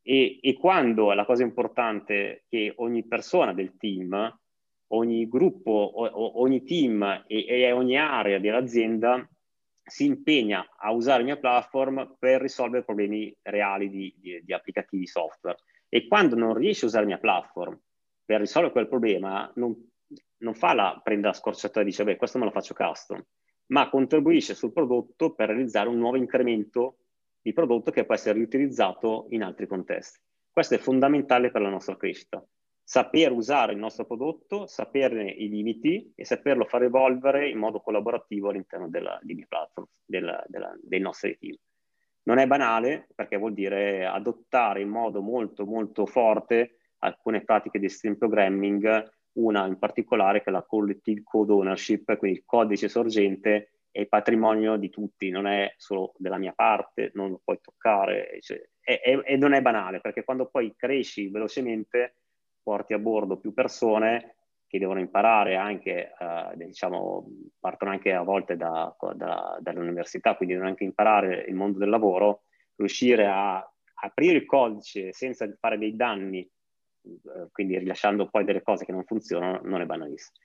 E, 0.01 0.39
e 0.41 0.53
quando 0.57 1.13
la 1.13 1.25
cosa 1.25 1.43
importante 1.43 2.45
che 2.49 2.73
ogni 2.77 3.05
persona 3.05 3.53
del 3.53 3.77
team, 3.77 4.39
ogni 4.87 5.27
gruppo, 5.27 5.71
o, 5.71 6.41
ogni 6.41 6.63
team 6.63 7.23
e, 7.27 7.45
e 7.45 7.71
ogni 7.71 7.97
area 7.97 8.39
dell'azienda 8.39 9.29
si 9.87 10.05
impegna 10.05 10.67
a 10.77 10.91
usare 10.91 11.23
mia 11.23 11.37
platform 11.37 12.17
per 12.19 12.41
risolvere 12.41 12.83
problemi 12.83 13.35
reali 13.43 13.89
di, 13.89 14.13
di, 14.17 14.41
di 14.43 14.53
applicativi 14.53 15.07
software. 15.07 15.57
E 15.87 16.07
quando 16.07 16.35
non 16.35 16.53
riesce 16.53 16.85
a 16.85 16.89
usare 16.89 17.05
mia 17.05 17.17
platform 17.17 17.79
per 18.25 18.41
risolvere 18.41 18.73
quel 18.73 18.89
problema, 18.89 19.49
non, 19.55 19.73
non 20.39 20.53
fa 20.53 20.73
la, 20.73 20.99
prende 21.01 21.27
la 21.27 21.33
scorciatoia 21.33 21.85
e 21.85 21.89
dice, 21.89 22.03
beh, 22.03 22.17
questo 22.17 22.37
me 22.37 22.45
lo 22.45 22.51
faccio 22.51 22.73
custom, 22.73 23.23
ma 23.67 23.89
contribuisce 23.89 24.53
sul 24.53 24.73
prodotto 24.73 25.33
per 25.33 25.47
realizzare 25.47 25.87
un 25.87 25.97
nuovo 25.97 26.17
incremento 26.17 26.97
di 27.41 27.53
prodotto 27.53 27.91
che 27.91 28.05
può 28.05 28.13
essere 28.13 28.37
riutilizzato 28.37 29.27
in 29.29 29.43
altri 29.43 29.67
contesti. 29.67 30.19
Questo 30.51 30.75
è 30.75 30.79
fondamentale 30.79 31.49
per 31.49 31.61
la 31.61 31.69
nostra 31.69 31.95
crescita. 31.95 32.43
Saper 32.89 33.33
usare 33.33 33.73
il 33.73 33.79
nostro 33.79 34.05
prodotto, 34.05 34.65
saperne 34.65 35.29
i 35.29 35.49
limiti 35.49 36.13
e 36.15 36.23
saperlo 36.23 36.63
far 36.63 36.83
evolvere 36.83 37.49
in 37.49 37.57
modo 37.57 37.81
collaborativo 37.81 38.47
all'interno 38.47 38.87
della, 38.87 39.19
di 39.21 39.45
platform, 39.45 39.87
della, 40.05 40.41
della, 40.47 40.73
dei 40.81 41.01
nostri 41.01 41.37
team. 41.37 41.57
Non 42.23 42.37
è 42.37 42.47
banale 42.47 43.09
perché 43.13 43.35
vuol 43.35 43.53
dire 43.53 44.05
adottare 44.05 44.79
in 44.79 44.87
modo 44.87 45.21
molto 45.21 45.65
molto 45.65 46.05
forte 46.05 46.77
alcune 46.99 47.43
pratiche 47.43 47.77
di 47.77 47.89
stream 47.89 48.15
programming 48.15 49.11
una 49.33 49.65
in 49.65 49.77
particolare 49.77 50.41
che 50.41 50.49
è 50.49 50.53
la 50.53 50.63
collective 50.63 51.23
code 51.25 51.51
ownership, 51.51 52.15
quindi 52.15 52.37
il 52.37 52.45
codice 52.45 52.87
sorgente 52.87 53.71
è 53.91 53.99
il 53.99 54.07
patrimonio 54.07 54.77
di 54.77 54.89
tutti, 54.89 55.29
non 55.29 55.45
è 55.45 55.73
solo 55.75 56.13
della 56.19 56.37
mia 56.37 56.53
parte, 56.53 57.11
non 57.15 57.31
lo 57.31 57.41
puoi 57.43 57.59
toccare, 57.61 58.37
cioè, 58.39 58.65
è, 58.79 59.01
è, 59.01 59.19
e 59.25 59.35
non 59.35 59.51
è 59.51 59.61
banale, 59.61 59.99
perché 59.99 60.23
quando 60.23 60.45
poi 60.45 60.73
cresci 60.77 61.27
velocemente 61.27 62.13
porti 62.67 62.93
a 62.93 62.99
bordo 62.99 63.37
più 63.37 63.53
persone 63.53 64.35
che 64.67 64.77
devono 64.77 64.99
imparare 64.99 65.55
anche, 65.55 66.11
uh, 66.19 66.53
diciamo, 66.57 67.25
partono 67.57 67.91
anche 67.91 68.11
a 68.11 68.23
volte 68.23 68.57
da, 68.57 68.93
da, 69.15 69.57
dall'università, 69.61 70.35
quindi 70.35 70.55
devono 70.55 70.71
anche 70.71 70.83
imparare 70.83 71.45
il 71.47 71.55
mondo 71.55 71.79
del 71.79 71.87
lavoro, 71.87 72.41
riuscire 72.75 73.25
a 73.25 73.65
aprire 74.01 74.39
il 74.39 74.45
codice 74.45 75.13
senza 75.13 75.49
fare 75.57 75.77
dei 75.77 75.95
danni 75.95 76.39
eh, 76.41 77.47
quindi 77.51 77.77
rilasciando 77.77 78.27
poi 78.27 78.43
delle 78.43 78.61
cose 78.61 78.83
che 78.83 78.91
non 78.91 79.05
funzionano, 79.05 79.61
non 79.63 79.79
è 79.79 79.85
banalissimo. 79.85 80.35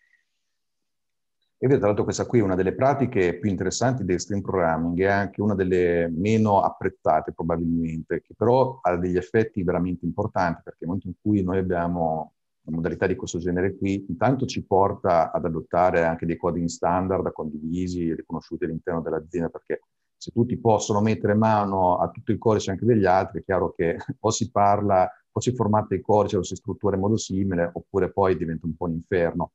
E 1.64 1.68
tra 1.68 1.86
l'altro 1.86 2.02
questa 2.02 2.26
qui 2.26 2.40
è 2.40 2.42
una 2.42 2.56
delle 2.56 2.74
pratiche 2.74 3.38
più 3.38 3.48
interessanti 3.48 4.04
del 4.04 4.18
stream 4.18 4.40
programming, 4.40 4.98
è 4.98 5.04
anche 5.04 5.40
una 5.40 5.54
delle 5.54 6.08
meno 6.12 6.60
apprezzate 6.60 7.32
probabilmente, 7.32 8.20
che 8.20 8.34
però 8.36 8.80
ha 8.82 8.96
degli 8.96 9.16
effetti 9.16 9.62
veramente 9.62 10.04
importanti, 10.04 10.62
perché 10.64 10.78
nel 10.80 10.88
momento 10.88 11.06
in 11.06 11.14
cui 11.22 11.40
noi 11.44 11.58
abbiamo 11.58 12.32
una 12.64 12.76
modalità 12.78 13.06
di 13.06 13.14
questo 13.14 13.38
genere 13.38 13.76
qui, 13.76 14.04
intanto 14.08 14.44
ci 14.44 14.64
porta 14.64 15.30
ad 15.30 15.44
adottare 15.44 16.02
anche 16.02 16.26
dei 16.26 16.36
coding 16.36 16.66
standard 16.66 17.30
condivisi 17.30 18.08
e 18.08 18.16
riconosciuti 18.16 18.64
all'interno 18.64 19.00
dell'azienda, 19.00 19.48
perché 19.48 19.82
se 20.16 20.32
tutti 20.32 20.56
possono 20.58 21.00
mettere 21.00 21.34
mano 21.34 21.98
a 21.98 22.10
tutto 22.10 22.32
il 22.32 22.38
codice 22.38 22.72
anche 22.72 22.84
degli 22.84 23.06
altri, 23.06 23.38
è 23.38 23.44
chiaro 23.44 23.72
che 23.72 23.98
o 24.18 24.30
si 24.32 24.50
parla 24.50 25.08
o 25.30 25.40
si 25.40 25.54
formata 25.54 25.94
il 25.94 26.00
codice 26.02 26.38
o 26.38 26.42
si 26.42 26.56
struttura 26.56 26.96
in 26.96 27.02
modo 27.02 27.16
simile, 27.16 27.70
oppure 27.72 28.10
poi 28.10 28.36
diventa 28.36 28.66
un 28.66 28.74
po' 28.74 28.86
un 28.86 28.94
inferno. 28.94 29.52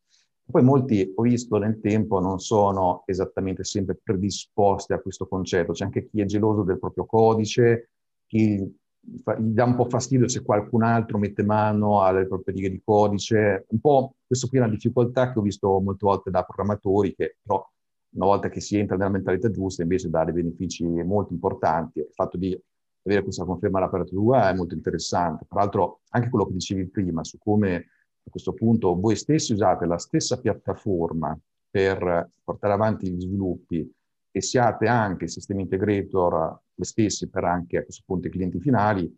Poi 0.49 0.63
molti, 0.63 1.11
ho 1.13 1.21
visto 1.23 1.57
nel 1.57 1.79
tempo, 1.81 2.19
non 2.21 2.39
sono 2.39 3.03
esattamente 3.05 3.65
sempre 3.65 3.99
predisposti 4.01 4.93
a 4.93 4.99
questo 4.99 5.27
concetto. 5.27 5.73
C'è 5.73 5.83
anche 5.83 6.07
chi 6.07 6.21
è 6.21 6.25
geloso 6.25 6.63
del 6.63 6.79
proprio 6.79 7.05
codice, 7.05 7.89
chi 8.25 8.55
gli 8.57 9.53
dà 9.53 9.63
un 9.65 9.75
po' 9.75 9.89
fastidio 9.89 10.27
se 10.27 10.43
qualcun 10.43 10.83
altro 10.83 11.17
mette 11.17 11.43
mano 11.43 12.01
alle 12.01 12.27
proprie 12.27 12.55
righe 12.55 12.69
di 12.69 12.81
codice. 12.83 13.65
Un 13.69 13.79
po' 13.79 14.15
questo 14.25 14.47
qui 14.47 14.57
è 14.57 14.61
una 14.61 14.69
difficoltà 14.69 15.31
che 15.31 15.39
ho 15.39 15.41
visto 15.41 15.79
molte 15.79 16.05
volte 16.05 16.29
da 16.29 16.43
programmatori 16.43 17.13
che 17.13 17.37
però 17.41 17.65
una 18.09 18.25
volta 18.25 18.49
che 18.49 18.61
si 18.61 18.77
entra 18.77 18.95
nella 18.95 19.09
mentalità 19.09 19.49
giusta 19.51 19.81
invece 19.81 20.09
dà 20.09 20.23
dei 20.23 20.33
benefici 20.33 20.85
molto 20.85 21.33
importanti. 21.33 21.99
Il 21.99 22.09
fatto 22.11 22.37
di 22.37 22.57
avere 23.03 23.23
questa 23.23 23.45
conferma 23.45 23.79
all'apertura 23.79 24.49
è 24.49 24.55
molto 24.55 24.73
interessante. 24.73 25.45
Tra 25.47 25.59
l'altro 25.59 26.01
anche 26.09 26.29
quello 26.29 26.45
che 26.45 26.53
dicevi 26.53 26.87
prima 26.87 27.23
su 27.23 27.37
come 27.37 27.87
a 28.27 28.29
questo 28.29 28.53
punto 28.53 28.99
voi 28.99 29.15
stessi 29.15 29.53
usate 29.53 29.85
la 29.85 29.97
stessa 29.97 30.39
piattaforma 30.39 31.37
per 31.69 32.29
portare 32.43 32.73
avanti 32.73 33.09
gli 33.09 33.21
sviluppi 33.21 33.89
e 34.29 34.41
siate 34.41 34.87
anche 34.87 35.27
sistemi 35.27 35.63
integrator 35.63 36.61
voi 36.77 36.85
stessi 36.85 37.29
per 37.29 37.43
anche 37.45 37.77
a 37.77 37.83
questo 37.83 38.03
punto 38.05 38.27
i 38.27 38.31
clienti 38.31 38.59
finali, 38.59 39.11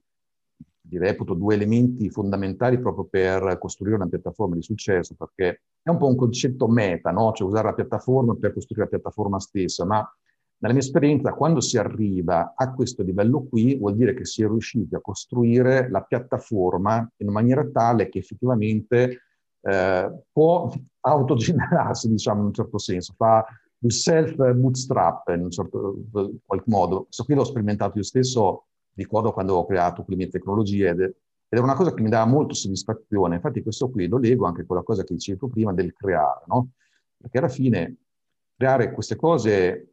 li 0.89 0.97
reputo 0.97 1.33
due 1.33 1.55
elementi 1.55 2.09
fondamentali 2.09 2.79
proprio 2.79 3.05
per 3.05 3.57
costruire 3.59 3.95
una 3.95 4.07
piattaforma 4.07 4.55
di 4.55 4.61
successo, 4.61 5.15
perché 5.15 5.63
è 5.81 5.89
un 5.89 5.97
po' 5.97 6.07
un 6.07 6.15
concetto 6.15 6.67
meta, 6.67 7.11
no? 7.11 7.31
cioè 7.33 7.47
usare 7.47 7.67
la 7.67 7.73
piattaforma 7.73 8.35
per 8.35 8.53
costruire 8.53 8.85
la 8.85 8.89
piattaforma 8.89 9.39
stessa, 9.39 9.85
ma 9.85 10.07
nella 10.61 10.73
mia 10.73 10.83
esperienza 10.83 11.33
quando 11.33 11.61
si 11.61 11.77
arriva 11.77 12.53
a 12.55 12.73
questo 12.73 13.01
livello 13.03 13.45
qui 13.45 13.77
vuol 13.77 13.95
dire 13.95 14.13
che 14.13 14.25
si 14.25 14.43
è 14.43 14.47
riusciti 14.47 14.93
a 14.93 15.01
costruire 15.01 15.89
la 15.89 16.01
piattaforma 16.01 17.09
in 17.17 17.29
maniera 17.29 17.65
tale 17.65 18.09
che 18.09 18.19
effettivamente 18.19 19.21
eh, 19.61 20.23
può 20.31 20.69
autogenerarsi, 21.01 22.09
diciamo 22.09 22.41
in 22.41 22.47
un 22.47 22.53
certo 22.53 22.77
senso, 22.77 23.13
fa 23.15 23.45
il 23.81 23.93
self 23.93 24.35
bootstrap 24.35 25.29
in 25.29 25.43
un 25.43 25.51
certo 25.51 25.95
in 26.13 26.61
modo. 26.65 27.03
Questo 27.03 27.23
qui 27.23 27.35
l'ho 27.35 27.45
sperimentato 27.45 27.97
io 27.97 28.03
stesso 28.03 28.65
ricordo 28.93 29.31
quando 29.31 29.55
ho 29.55 29.65
creato 29.65 30.03
le 30.07 30.15
mie 30.15 30.27
tecnologie 30.27 30.89
ed, 30.89 31.15
era 31.51 31.63
una 31.63 31.73
cosa 31.73 31.93
che 31.93 32.03
mi 32.03 32.09
dava 32.09 32.29
molto 32.29 32.53
soddisfazione. 32.53 33.35
Infatti 33.35 33.63
questo 33.63 33.89
qui 33.89 34.07
lo 34.07 34.17
leggo 34.17 34.45
anche 34.45 34.65
con 34.65 34.75
la 34.75 34.83
cosa 34.83 35.03
che 35.03 35.13
dicevi 35.13 35.39
tu 35.39 35.49
prima 35.49 35.73
del 35.73 35.93
creare, 35.93 36.43
no? 36.45 36.69
Perché 37.17 37.37
alla 37.39 37.47
fine 37.47 37.95
creare 38.55 38.91
queste 38.91 39.15
cose, 39.15 39.88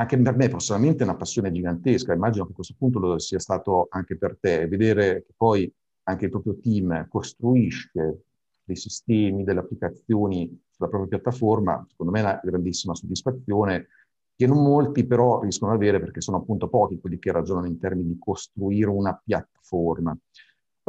anche 0.00 0.16
per 0.16 0.36
me 0.36 0.48
personalmente 0.48 1.02
è 1.02 1.06
una 1.06 1.16
passione 1.16 1.50
gigantesca, 1.50 2.12
immagino 2.12 2.44
che 2.44 2.52
a 2.52 2.54
questo 2.54 2.74
punto 2.78 3.00
lo 3.00 3.18
sia 3.18 3.40
stato 3.40 3.88
anche 3.90 4.16
per 4.16 4.38
te, 4.40 4.68
vedere 4.68 5.24
che 5.26 5.34
poi 5.36 5.72
anche 6.04 6.26
il 6.26 6.30
proprio 6.30 6.56
team 6.60 7.08
costruisce 7.08 8.22
dei 8.62 8.76
sistemi, 8.76 9.42
delle 9.42 9.58
applicazioni 9.60 10.56
sulla 10.70 10.88
propria 10.88 11.18
piattaforma, 11.18 11.84
secondo 11.88 12.12
me 12.12 12.20
è 12.20 12.22
una 12.22 12.40
grandissima 12.42 12.94
soddisfazione 12.94 13.88
che 14.36 14.46
non 14.46 14.62
molti 14.62 15.04
però 15.04 15.40
riescono 15.40 15.72
ad 15.72 15.78
avere 15.78 15.98
perché 15.98 16.20
sono 16.20 16.36
appunto 16.36 16.68
pochi 16.68 17.00
quelli 17.00 17.18
che 17.18 17.32
ragionano 17.32 17.66
in 17.66 17.80
termini 17.80 18.06
di 18.08 18.18
costruire 18.20 18.88
una 18.88 19.20
piattaforma. 19.22 20.16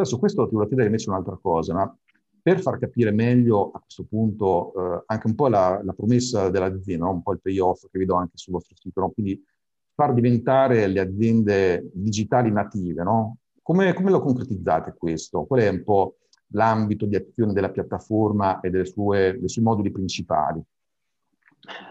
Su 0.02 0.20
questo 0.20 0.44
ti 0.44 0.52
volevo 0.52 0.68
chiedere 0.68 0.88
invece 0.88 1.10
un'altra 1.10 1.38
cosa, 1.42 1.74
ma 1.74 1.98
per 2.54 2.62
far 2.62 2.80
capire 2.80 3.12
meglio 3.12 3.72
a 3.72 3.80
questo 3.80 4.06
punto 4.06 4.74
eh, 4.74 5.04
anche 5.08 5.28
un 5.28 5.36
po' 5.36 5.48
la, 5.48 5.80
la 5.84 5.94
promessa 5.94 6.50
dell'azienda, 6.50 7.06
no? 7.06 7.12
un 7.12 7.22
po' 7.22 7.34
il 7.34 7.42
payoff 7.42 7.88
che 7.92 8.00
vedo 8.00 8.16
anche 8.16 8.38
sul 8.38 8.54
vostro 8.54 8.76
sito, 8.76 9.02
no? 9.02 9.10
quindi 9.10 9.42
far 9.94 10.14
diventare 10.14 10.88
le 10.88 11.00
aziende 11.00 11.90
digitali 11.94 12.52
native, 12.52 13.04
no? 13.04 13.38
come, 13.62 13.94
come, 13.94 14.12
lo 14.12 14.22
concretizzate 14.22 14.96
questo? 14.98 15.46
Qual 15.46 15.60
è 15.60 15.68
un 15.68 15.84
po' 15.84 16.18
l'ambito 16.54 17.06
di 17.06 17.16
azione 17.16 17.54
della 17.54 17.70
piattaforma 17.70 18.60
e 18.62 18.70
dei 18.70 18.86
suoi 18.86 19.38
moduli 19.62 19.92
principali? 19.92 20.62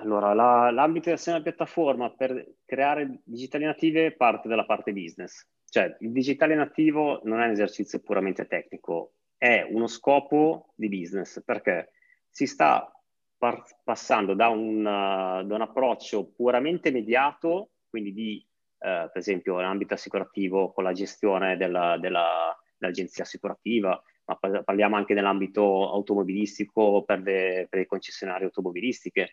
Allora, 0.03 0.35
la, 0.35 0.71
l'ambito 0.71 1.09
di 1.09 1.15
azione 1.15 1.38
della 1.38 1.55
piattaforma 1.55 2.11
per 2.11 2.55
creare 2.65 3.21
digitali 3.25 3.65
native 3.65 4.17
parte 4.17 4.49
dalla 4.49 4.65
parte 4.65 4.93
business. 4.93 5.47
Cioè, 5.71 5.97
il 6.00 6.11
digitale 6.11 6.55
nativo 6.55 7.21
non 7.25 7.41
è 7.41 7.45
un 7.45 7.53
esercizio 7.53 8.00
puramente 8.00 8.47
tecnico, 8.47 9.12
è 9.38 9.66
uno 9.71 9.87
scopo 9.87 10.73
di 10.75 10.88
business, 10.88 11.42
perché 11.45 11.92
si 12.28 12.47
sta 12.47 12.92
par- 13.38 13.64
passando 13.85 14.35
da 14.35 14.49
un, 14.49 14.80
uh, 14.80 15.47
da 15.47 15.54
un, 15.54 15.61
approccio 15.61 16.33
puramente 16.33 16.90
mediato, 16.90 17.71
quindi 17.88 18.12
di, 18.12 18.47
uh, 18.78 19.09
per 19.09 19.16
esempio, 19.16 19.57
nell'ambito 19.57 19.95
assicurativo 19.95 20.73
con 20.73 20.85
la 20.85 20.92
gestione 20.92 21.57
della, 21.57 21.97
della, 21.99 22.54
dell'agenzia 22.76 23.23
assicurativa, 23.23 24.02
ma 24.25 24.62
parliamo 24.62 24.97
anche 24.97 25.14
nell'ambito 25.14 25.90
automobilistico 25.90 27.02
per 27.04 27.21
le, 27.21 27.66
per 27.71 27.78
le 27.78 27.87
concessionarie 27.87 28.47
automobilistiche, 28.47 29.33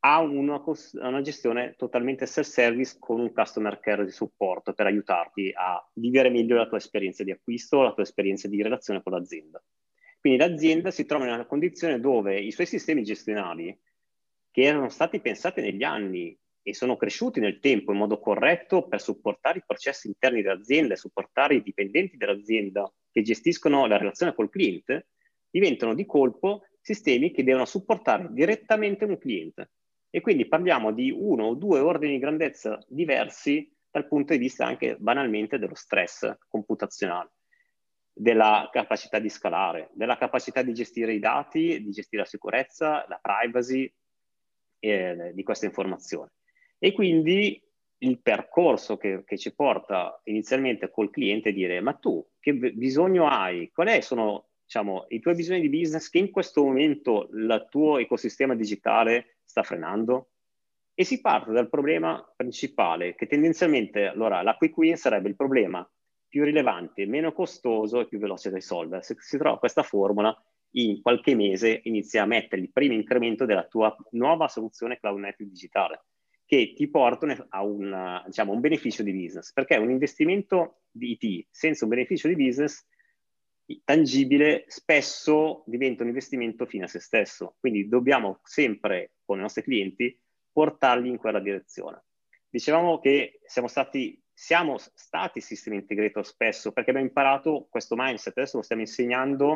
ha 0.00 0.20
una, 0.20 0.62
una, 0.92 1.20
gestione 1.20 1.74
totalmente 1.76 2.26
self-service 2.26 2.96
con 2.98 3.20
un 3.20 3.32
customer 3.32 3.80
care 3.80 4.04
di 4.04 4.10
supporto 4.10 4.72
per 4.72 4.86
aiutarti 4.86 5.52
a 5.54 5.84
vivere 5.94 6.30
meglio 6.30 6.56
la 6.56 6.68
tua 6.68 6.78
esperienza 6.78 7.24
di 7.24 7.32
acquisto, 7.32 7.82
la 7.82 7.92
tua 7.92 8.02
esperienza 8.02 8.46
di 8.46 8.62
relazione 8.62 9.02
con 9.02 9.12
l'azienda. 9.12 9.62
Quindi 10.20 10.38
l'azienda 10.38 10.90
si 10.90 11.06
trova 11.06 11.26
in 11.26 11.32
una 11.32 11.46
condizione 11.46 11.98
dove 11.98 12.38
i 12.38 12.52
suoi 12.52 12.66
sistemi 12.66 13.02
gestionali, 13.02 13.76
che 14.50 14.62
erano 14.62 14.88
stati 14.88 15.20
pensati 15.20 15.60
negli 15.60 15.82
anni 15.82 16.38
e 16.62 16.74
sono 16.74 16.96
cresciuti 16.96 17.40
nel 17.40 17.60
tempo 17.60 17.92
in 17.92 17.98
modo 17.98 18.18
corretto 18.18 18.88
per 18.88 19.00
supportare 19.00 19.58
i 19.58 19.64
processi 19.64 20.08
interni 20.08 20.42
dell'azienda 20.42 20.94
e 20.94 20.96
supportare 20.96 21.54
i 21.54 21.62
dipendenti 21.62 22.16
dell'azienda 22.16 22.92
che 23.10 23.22
gestiscono 23.22 23.86
la 23.86 23.98
relazione 23.98 24.34
col 24.34 24.50
cliente, 24.50 25.08
diventano 25.48 25.94
di 25.94 26.04
colpo 26.06 26.62
sistemi 26.80 27.30
che 27.30 27.44
devono 27.44 27.64
supportare 27.66 28.28
direttamente 28.30 29.04
un 29.04 29.18
cliente 29.18 29.70
e 30.16 30.22
quindi 30.22 30.46
parliamo 30.48 30.92
di 30.92 31.10
uno 31.10 31.44
o 31.44 31.54
due 31.54 31.78
ordini 31.78 32.14
di 32.14 32.18
grandezza 32.18 32.82
diversi 32.88 33.70
dal 33.90 34.08
punto 34.08 34.32
di 34.32 34.38
vista 34.38 34.64
anche 34.64 34.96
banalmente 34.98 35.58
dello 35.58 35.74
stress 35.74 36.38
computazionale, 36.48 37.32
della 38.14 38.70
capacità 38.72 39.18
di 39.18 39.28
scalare, 39.28 39.90
della 39.92 40.16
capacità 40.16 40.62
di 40.62 40.72
gestire 40.72 41.12
i 41.12 41.18
dati, 41.18 41.82
di 41.82 41.90
gestire 41.90 42.22
la 42.22 42.28
sicurezza, 42.28 43.04
la 43.10 43.20
privacy 43.20 43.92
eh, 44.78 45.32
di 45.34 45.42
queste 45.42 45.66
informazioni. 45.66 46.30
E 46.78 46.92
quindi 46.92 47.62
il 47.98 48.18
percorso 48.22 48.96
che, 48.96 49.22
che, 49.22 49.36
ci 49.36 49.54
porta 49.54 50.18
inizialmente 50.24 50.90
col 50.90 51.10
cliente 51.10 51.50
è 51.50 51.52
dire 51.52 51.82
ma 51.82 51.92
tu 51.92 52.26
che 52.40 52.54
bisogno 52.54 53.28
hai? 53.28 53.70
Quali 53.70 54.00
sono 54.00 54.46
diciamo, 54.66 55.06
i 55.08 55.20
tuoi 55.20 55.36
bisogni 55.36 55.60
di 55.60 55.70
business 55.70 56.10
che 56.10 56.18
in 56.18 56.30
questo 56.30 56.64
momento 56.64 57.28
il 57.32 57.68
tuo 57.70 57.98
ecosistema 57.98 58.54
digitale 58.54 59.38
sta 59.44 59.62
frenando? 59.62 60.30
E 60.92 61.04
si 61.04 61.20
parte 61.20 61.52
dal 61.52 61.68
problema 61.68 62.22
principale, 62.34 63.14
che 63.14 63.26
tendenzialmente, 63.26 64.06
allora, 64.06 64.42
la 64.42 64.56
quick 64.56 64.76
win 64.76 64.96
sarebbe 64.96 65.28
il 65.28 65.36
problema 65.36 65.88
più 66.26 66.42
rilevante, 66.42 67.06
meno 67.06 67.32
costoso 67.32 68.00
e 68.00 68.08
più 68.08 68.18
veloce 68.18 68.50
da 68.50 68.56
risolvere. 68.56 69.02
Se 69.02 69.14
si 69.18 69.38
trova 69.38 69.58
questa 69.58 69.82
formula, 69.82 70.34
in 70.72 71.00
qualche 71.00 71.34
mese 71.34 71.80
inizia 71.84 72.22
a 72.22 72.26
mettere 72.26 72.62
il 72.62 72.72
primo 72.72 72.94
incremento 72.94 73.44
della 73.44 73.66
tua 73.66 73.94
nuova 74.12 74.48
soluzione 74.48 74.98
cloud 74.98 75.18
native 75.18 75.50
digitale, 75.50 76.04
che 76.44 76.72
ti 76.74 76.88
portano 76.88 77.46
a 77.50 77.62
un, 77.62 78.22
diciamo, 78.26 78.52
un 78.52 78.60
beneficio 78.60 79.02
di 79.02 79.12
business, 79.12 79.52
perché 79.52 79.76
un 79.76 79.90
investimento 79.90 80.80
di 80.90 81.16
IT 81.18 81.46
senza 81.50 81.84
un 81.84 81.90
beneficio 81.90 82.28
di 82.28 82.36
business 82.36 82.84
tangibile 83.84 84.64
spesso 84.68 85.64
diventa 85.66 86.02
un 86.02 86.08
investimento 86.08 86.66
fine 86.66 86.84
a 86.84 86.88
se 86.88 87.00
stesso. 87.00 87.56
Quindi 87.58 87.88
dobbiamo 87.88 88.40
sempre, 88.44 89.12
con 89.24 89.38
i 89.38 89.42
nostri 89.42 89.62
clienti, 89.62 90.18
portarli 90.52 91.08
in 91.08 91.16
quella 91.16 91.40
direzione. 91.40 92.04
Dicevamo 92.48 93.00
che 93.00 93.40
siamo 93.44 93.68
stati, 93.68 94.22
siamo 94.32 94.76
stati 94.78 95.40
system 95.40 95.74
integrator 95.74 96.24
spesso 96.24 96.72
perché 96.72 96.90
abbiamo 96.90 97.08
imparato 97.08 97.66
questo 97.68 97.94
mindset, 97.96 98.38
adesso 98.38 98.58
lo 98.58 98.62
stiamo 98.62 98.82
insegnando 98.82 99.50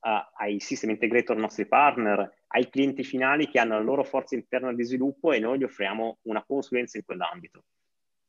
uh, 0.00 0.08
ai 0.36 0.60
system 0.60 0.90
integrator 0.90 1.36
nostri 1.36 1.66
partner, 1.66 2.44
ai 2.48 2.68
clienti 2.70 3.04
finali 3.04 3.48
che 3.48 3.58
hanno 3.58 3.74
la 3.74 3.84
loro 3.84 4.04
forza 4.04 4.34
interna 4.34 4.72
di 4.72 4.84
sviluppo 4.84 5.32
e 5.32 5.40
noi 5.40 5.58
gli 5.58 5.64
offriamo 5.64 6.18
una 6.22 6.44
consulenza 6.44 6.96
in 6.96 7.04
quell'ambito. 7.04 7.64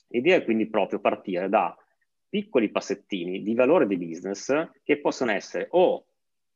L'idea 0.08 0.38
è 0.38 0.44
quindi 0.44 0.68
proprio 0.68 1.00
partire 1.00 1.48
da 1.48 1.76
piccoli 2.32 2.72
passettini 2.72 3.44
di 3.44 3.54
valore 3.54 3.86
di 3.86 3.98
business 3.98 4.70
che 4.84 5.02
possono 5.02 5.32
essere 5.32 5.68
o 5.72 6.06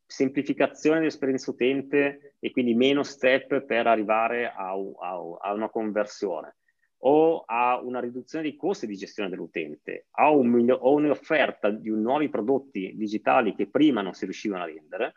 semplificazione 0.06 1.00
dell'esperienza 1.00 1.52
utente 1.52 2.36
e 2.40 2.52
quindi 2.52 2.74
meno 2.76 3.04
step 3.04 3.62
per 3.64 3.86
arrivare 3.86 4.48
a, 4.48 4.72
a, 4.72 5.38
a 5.42 5.54
una 5.54 5.70
conversione 5.70 6.56
o 7.00 7.44
a 7.46 7.82
una 7.84 8.00
riduzione 8.00 8.46
dei 8.46 8.56
costi 8.56 8.88
di 8.88 8.96
gestione 8.96 9.30
dell'utente 9.30 10.08
o, 10.12 10.40
un, 10.40 10.78
un'offerta 10.80 11.70
di 11.70 11.90
nuovi 11.90 12.30
prodotti 12.30 12.94
digitali 12.96 13.54
che 13.54 13.68
prima 13.68 14.02
non 14.02 14.14
si 14.14 14.24
riuscivano 14.24 14.64
a 14.64 14.68
vendere 14.68 15.16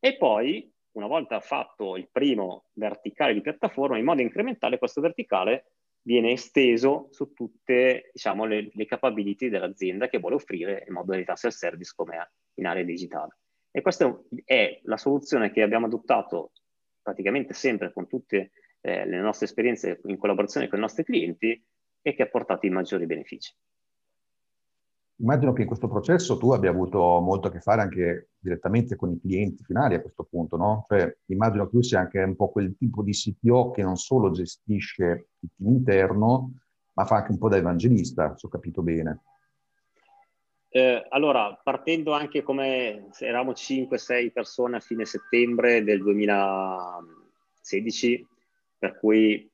e 0.00 0.16
poi 0.16 0.68
una 0.92 1.06
volta 1.06 1.38
fatto 1.38 1.96
il 1.96 2.08
primo 2.10 2.64
verticale 2.72 3.32
di 3.32 3.42
piattaforma 3.42 3.96
in 3.96 4.04
modo 4.04 4.22
incrementale 4.22 4.78
questo 4.78 5.00
verticale 5.00 5.66
viene 6.02 6.32
esteso 6.32 7.08
su 7.10 7.32
tutte 7.32 8.10
diciamo, 8.12 8.44
le, 8.44 8.70
le 8.72 8.86
capability 8.86 9.48
dell'azienda 9.48 10.08
che 10.08 10.18
vuole 10.18 10.36
offrire 10.36 10.84
in 10.86 10.94
modalità 10.94 11.36
self-service 11.36 11.92
come 11.94 12.30
in 12.54 12.66
area 12.66 12.84
digitale. 12.84 13.38
E 13.70 13.82
questa 13.82 14.20
è 14.44 14.80
la 14.84 14.96
soluzione 14.96 15.50
che 15.50 15.62
abbiamo 15.62 15.86
adottato 15.86 16.52
praticamente 17.02 17.54
sempre 17.54 17.92
con 17.92 18.08
tutte 18.08 18.50
eh, 18.80 19.06
le 19.06 19.20
nostre 19.20 19.46
esperienze 19.46 20.00
in 20.04 20.18
collaborazione 20.18 20.68
con 20.68 20.78
i 20.78 20.82
nostri 20.82 21.04
clienti 21.04 21.64
e 22.02 22.14
che 22.14 22.22
ha 22.22 22.28
portato 22.28 22.66
i 22.66 22.70
maggiori 22.70 23.06
benefici. 23.06 23.54
Immagino 25.20 25.52
che 25.52 25.62
in 25.62 25.66
questo 25.66 25.86
processo 25.86 26.38
tu 26.38 26.52
abbia 26.52 26.70
avuto 26.70 27.20
molto 27.20 27.48
a 27.48 27.50
che 27.50 27.60
fare 27.60 27.82
anche 27.82 28.30
direttamente 28.38 28.96
con 28.96 29.12
i 29.12 29.20
clienti 29.20 29.62
finali 29.62 29.94
a 29.94 30.00
questo 30.00 30.24
punto, 30.24 30.56
no? 30.56 30.86
Cioè, 30.88 31.14
immagino 31.26 31.64
che 31.64 31.70
tu 31.72 31.82
sia 31.82 32.00
anche 32.00 32.22
un 32.22 32.36
po' 32.36 32.48
quel 32.48 32.74
tipo 32.78 33.02
di 33.02 33.12
CTO 33.12 33.70
che 33.70 33.82
non 33.82 33.96
solo 33.96 34.30
gestisce 34.30 35.28
il 35.40 35.50
team 35.54 35.74
interno, 35.74 36.52
ma 36.94 37.04
fa 37.04 37.16
anche 37.16 37.32
un 37.32 37.38
po' 37.38 37.50
da 37.50 37.58
evangelista, 37.58 38.34
se 38.36 38.46
ho 38.46 38.50
capito 38.50 38.80
bene. 38.80 39.20
Eh, 40.70 41.06
allora, 41.10 41.60
partendo 41.62 42.12
anche 42.12 42.42
come 42.42 43.10
eravamo 43.18 43.52
5-6 43.52 44.32
persone 44.32 44.76
a 44.76 44.80
fine 44.80 45.04
settembre 45.04 45.84
del 45.84 46.00
2016, 46.00 48.26
per 48.78 48.98
cui 48.98 49.49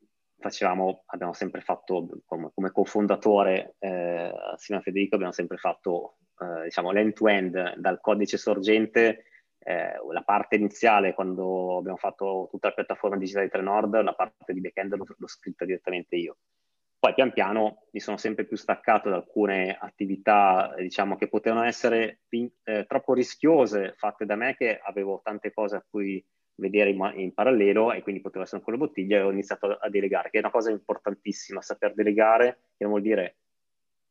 facevamo, 0.47 1.03
abbiamo 1.07 1.33
sempre 1.33 1.61
fatto 1.61 2.09
come, 2.25 2.51
come 2.55 2.71
cofondatore 2.71 3.75
eh, 3.79 4.33
assieme 4.53 4.81
a 4.81 4.85
Federico, 4.85 5.17
abbiamo 5.17 5.33
sempre 5.33 5.57
fatto 5.57 6.19
eh, 6.39 6.65
diciamo 6.65 6.93
l'end-to-end 6.93 7.77
dal 7.77 8.01
codice 8.01 8.37
sorgente, 8.37 9.25
eh, 9.59 9.95
la 10.13 10.23
parte 10.23 10.57
iniziale 10.57 11.15
quando 11.15 11.79
abbiamo 11.79 11.97
fatto 11.97 12.47
tutta 12.51 12.69
la 12.69 12.75
piattaforma 12.75 13.17
digitale 13.17 13.47
di 13.47 13.51
Trenord, 13.51 14.01
la 14.01 14.15
parte 14.15 14.53
di 14.53 14.61
backend 14.61 14.95
l'ho, 14.95 15.07
l'ho 15.17 15.27
scritta 15.27 15.65
direttamente 15.65 16.15
io. 16.15 16.37
Poi 16.99 17.13
pian 17.15 17.33
piano 17.33 17.87
mi 17.91 18.01
sono 18.01 18.17
sempre 18.17 18.47
più 18.47 18.57
staccato 18.57 19.11
da 19.11 19.17
alcune 19.17 19.77
attività, 19.79 20.75
diciamo, 20.79 21.17
che 21.17 21.29
potevano 21.29 21.65
essere 21.65 22.21
eh, 22.29 22.85
troppo 22.87 23.13
rischiose 23.13 23.95
fatte 23.97 24.25
da 24.25 24.35
me, 24.35 24.57
che 24.57 24.79
avevo 24.83 25.21
tante 25.23 25.53
cose 25.53 25.77
a 25.77 25.85
cui 25.89 26.25
vedere 26.57 26.91
in, 26.91 27.13
in, 27.17 27.35
parallelo 27.35 27.93
e 27.93 28.03
quindi 28.03 28.21
potevo 28.21 28.45
essere 28.45 28.63
con 28.63 28.73
le 28.73 28.79
bottiglie 28.79 29.19
e 29.19 29.23
ho 29.23 29.31
iniziato 29.31 29.67
a, 29.67 29.79
a 29.83 29.89
delegare, 29.89 30.31
che 30.31 30.39
è 30.39 30.41
una 30.41 30.51
cosa 30.51 30.71
importantissima, 30.71 31.63
saper 31.63 31.95
delegare, 31.95 32.59
che 32.77 32.85
non 32.85 32.91
vuol 32.91 33.03
dire 33.03 33.37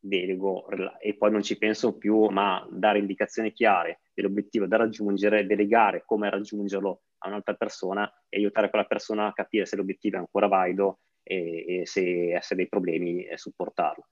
delego 0.06 0.68
e 1.00 1.16
poi 1.16 1.32
non 1.32 1.42
ci 1.42 1.58
penso 1.58 1.98
più, 1.98 2.26
ma 2.26 2.66
dare 2.72 3.00
indicazioni 3.00 3.52
chiare 3.52 4.02
dell'obiettivo 4.14 4.68
da 4.68 4.78
raggiungere, 4.78 5.46
delegare 5.46 6.04
come 6.06 6.30
raggiungerlo 6.30 7.02
a 7.20 7.28
un'altra 7.28 7.56
persona 7.56 8.12
e 8.30 8.38
aiutare 8.38 8.70
quella 8.70 8.86
persona 8.86 9.28
a 9.28 9.34
capire 9.34 9.66
se 9.66 9.76
l'obiettivo 9.76 10.18
è 10.18 10.20
ancora 10.20 10.48
valido 10.48 11.00
e, 11.24 11.80
e 11.82 11.86
se 11.86 12.40
ha 12.40 12.56
dei 12.56 12.68
problemi 12.68 13.26
e 13.26 13.38
supportarlo. 13.38 14.08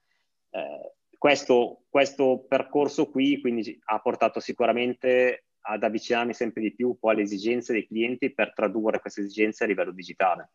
Eh, 0.50 0.94
questo, 1.16 1.84
questo 1.88 2.44
percorso 2.46 3.08
qui 3.08 3.40
quindi 3.40 3.78
ha 3.84 3.98
portato 4.00 4.40
sicuramente 4.40 5.44
ad 5.66 5.82
avvicinarmi 5.82 6.34
sempre 6.34 6.62
di 6.62 6.74
più 6.74 6.96
alle 7.00 7.22
esigenze 7.22 7.72
dei 7.72 7.86
clienti 7.86 8.32
per 8.32 8.52
tradurre 8.52 9.00
queste 9.00 9.22
esigenze 9.22 9.64
a 9.64 9.66
livello 9.66 9.92
digitale, 9.92 10.50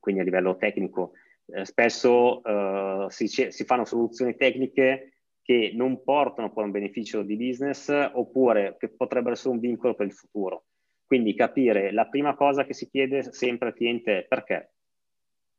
quindi 0.00 0.20
a 0.20 0.24
livello 0.24 0.56
tecnico. 0.56 1.12
Eh, 1.46 1.64
spesso 1.64 2.42
eh, 2.42 3.06
si, 3.08 3.26
si, 3.26 3.64
fanno 3.64 3.84
soluzioni 3.84 4.36
tecniche 4.36 5.12
che 5.42 5.72
non 5.74 6.02
portano 6.02 6.52
poi 6.52 6.64
un 6.64 6.70
beneficio 6.70 7.22
di 7.22 7.36
business 7.36 7.88
oppure 8.12 8.76
che 8.78 8.88
potrebbero 8.88 9.34
essere 9.34 9.54
un 9.54 9.60
vincolo 9.60 9.94
per 9.94 10.06
il 10.06 10.12
futuro. 10.12 10.66
Quindi 11.04 11.34
capire, 11.34 11.92
la 11.92 12.06
prima 12.06 12.34
cosa 12.34 12.64
che 12.64 12.74
si 12.74 12.88
chiede 12.88 13.32
sempre 13.32 13.68
al 13.68 13.74
cliente 13.74 14.18
è 14.18 14.24
perché. 14.24 14.72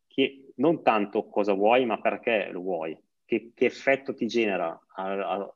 Che, 0.07 0.53
non 0.55 0.83
tanto 0.83 1.27
cosa 1.27 1.53
vuoi, 1.53 1.85
ma 1.85 2.01
perché 2.01 2.49
lo 2.51 2.61
vuoi. 2.61 2.97
Che, 3.25 3.51
che 3.53 3.65
effetto 3.65 4.13
ti 4.13 4.25
genera. 4.25 4.77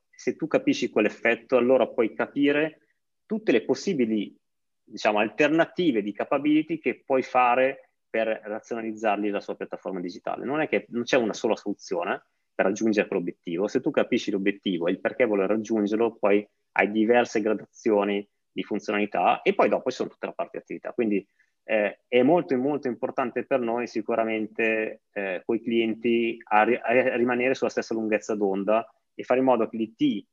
Se 0.09 0.35
tu 0.35 0.47
capisci 0.47 0.89
quell'effetto, 0.89 1.57
allora 1.57 1.87
puoi 1.87 2.13
capire 2.13 2.86
tutte 3.27 3.51
le 3.51 3.63
possibili 3.63 4.35
diciamo, 4.83 5.19
alternative 5.19 6.01
di 6.01 6.13
capability 6.13 6.79
che 6.79 7.03
puoi 7.05 7.21
fare 7.21 7.91
per 8.09 8.27
razionalizzarli 8.27 9.29
la 9.29 9.41
sua 9.41 9.55
piattaforma 9.55 9.99
digitale. 9.99 10.45
Non 10.45 10.61
è 10.61 10.67
che 10.67 10.87
non 10.89 11.03
c'è 11.03 11.17
una 11.17 11.33
sola 11.33 11.55
soluzione 11.55 12.25
per 12.55 12.65
raggiungere 12.65 13.07
quell'obiettivo. 13.07 13.67
Se 13.67 13.81
tu 13.81 13.91
capisci 13.91 14.31
l'obiettivo 14.31 14.87
e 14.87 14.91
il 14.91 14.99
perché 14.99 15.25
vuole 15.25 15.45
raggiungerlo, 15.45 16.15
poi 16.15 16.47
hai 16.71 16.89
diverse 16.89 17.41
gradazioni 17.41 18.27
di 18.49 18.63
funzionalità 18.63 19.41
e 19.43 19.53
poi 19.53 19.69
dopo 19.69 19.91
sono 19.91 20.09
tutta 20.09 20.27
la 20.27 20.33
parte 20.33 20.57
di 20.57 20.63
attività. 20.63 20.93
Quindi 20.93 21.27
eh, 21.63 21.99
è 22.07 22.23
molto, 22.23 22.57
molto 22.57 22.87
importante 22.87 23.45
per 23.45 23.59
noi 23.59 23.87
sicuramente 23.87 25.01
eh, 25.11 25.43
con 25.45 25.55
i 25.55 25.61
clienti 25.61 26.37
a, 26.45 26.63
ri- 26.63 26.79
a 26.81 27.15
rimanere 27.15 27.53
sulla 27.53 27.69
stessa 27.69 27.93
lunghezza 27.93 28.35
d'onda 28.35 28.89
e 29.13 29.23
fare 29.23 29.41
in 29.41 29.45
modo 29.45 29.67
che 29.67 29.77
l'IT 29.77 30.25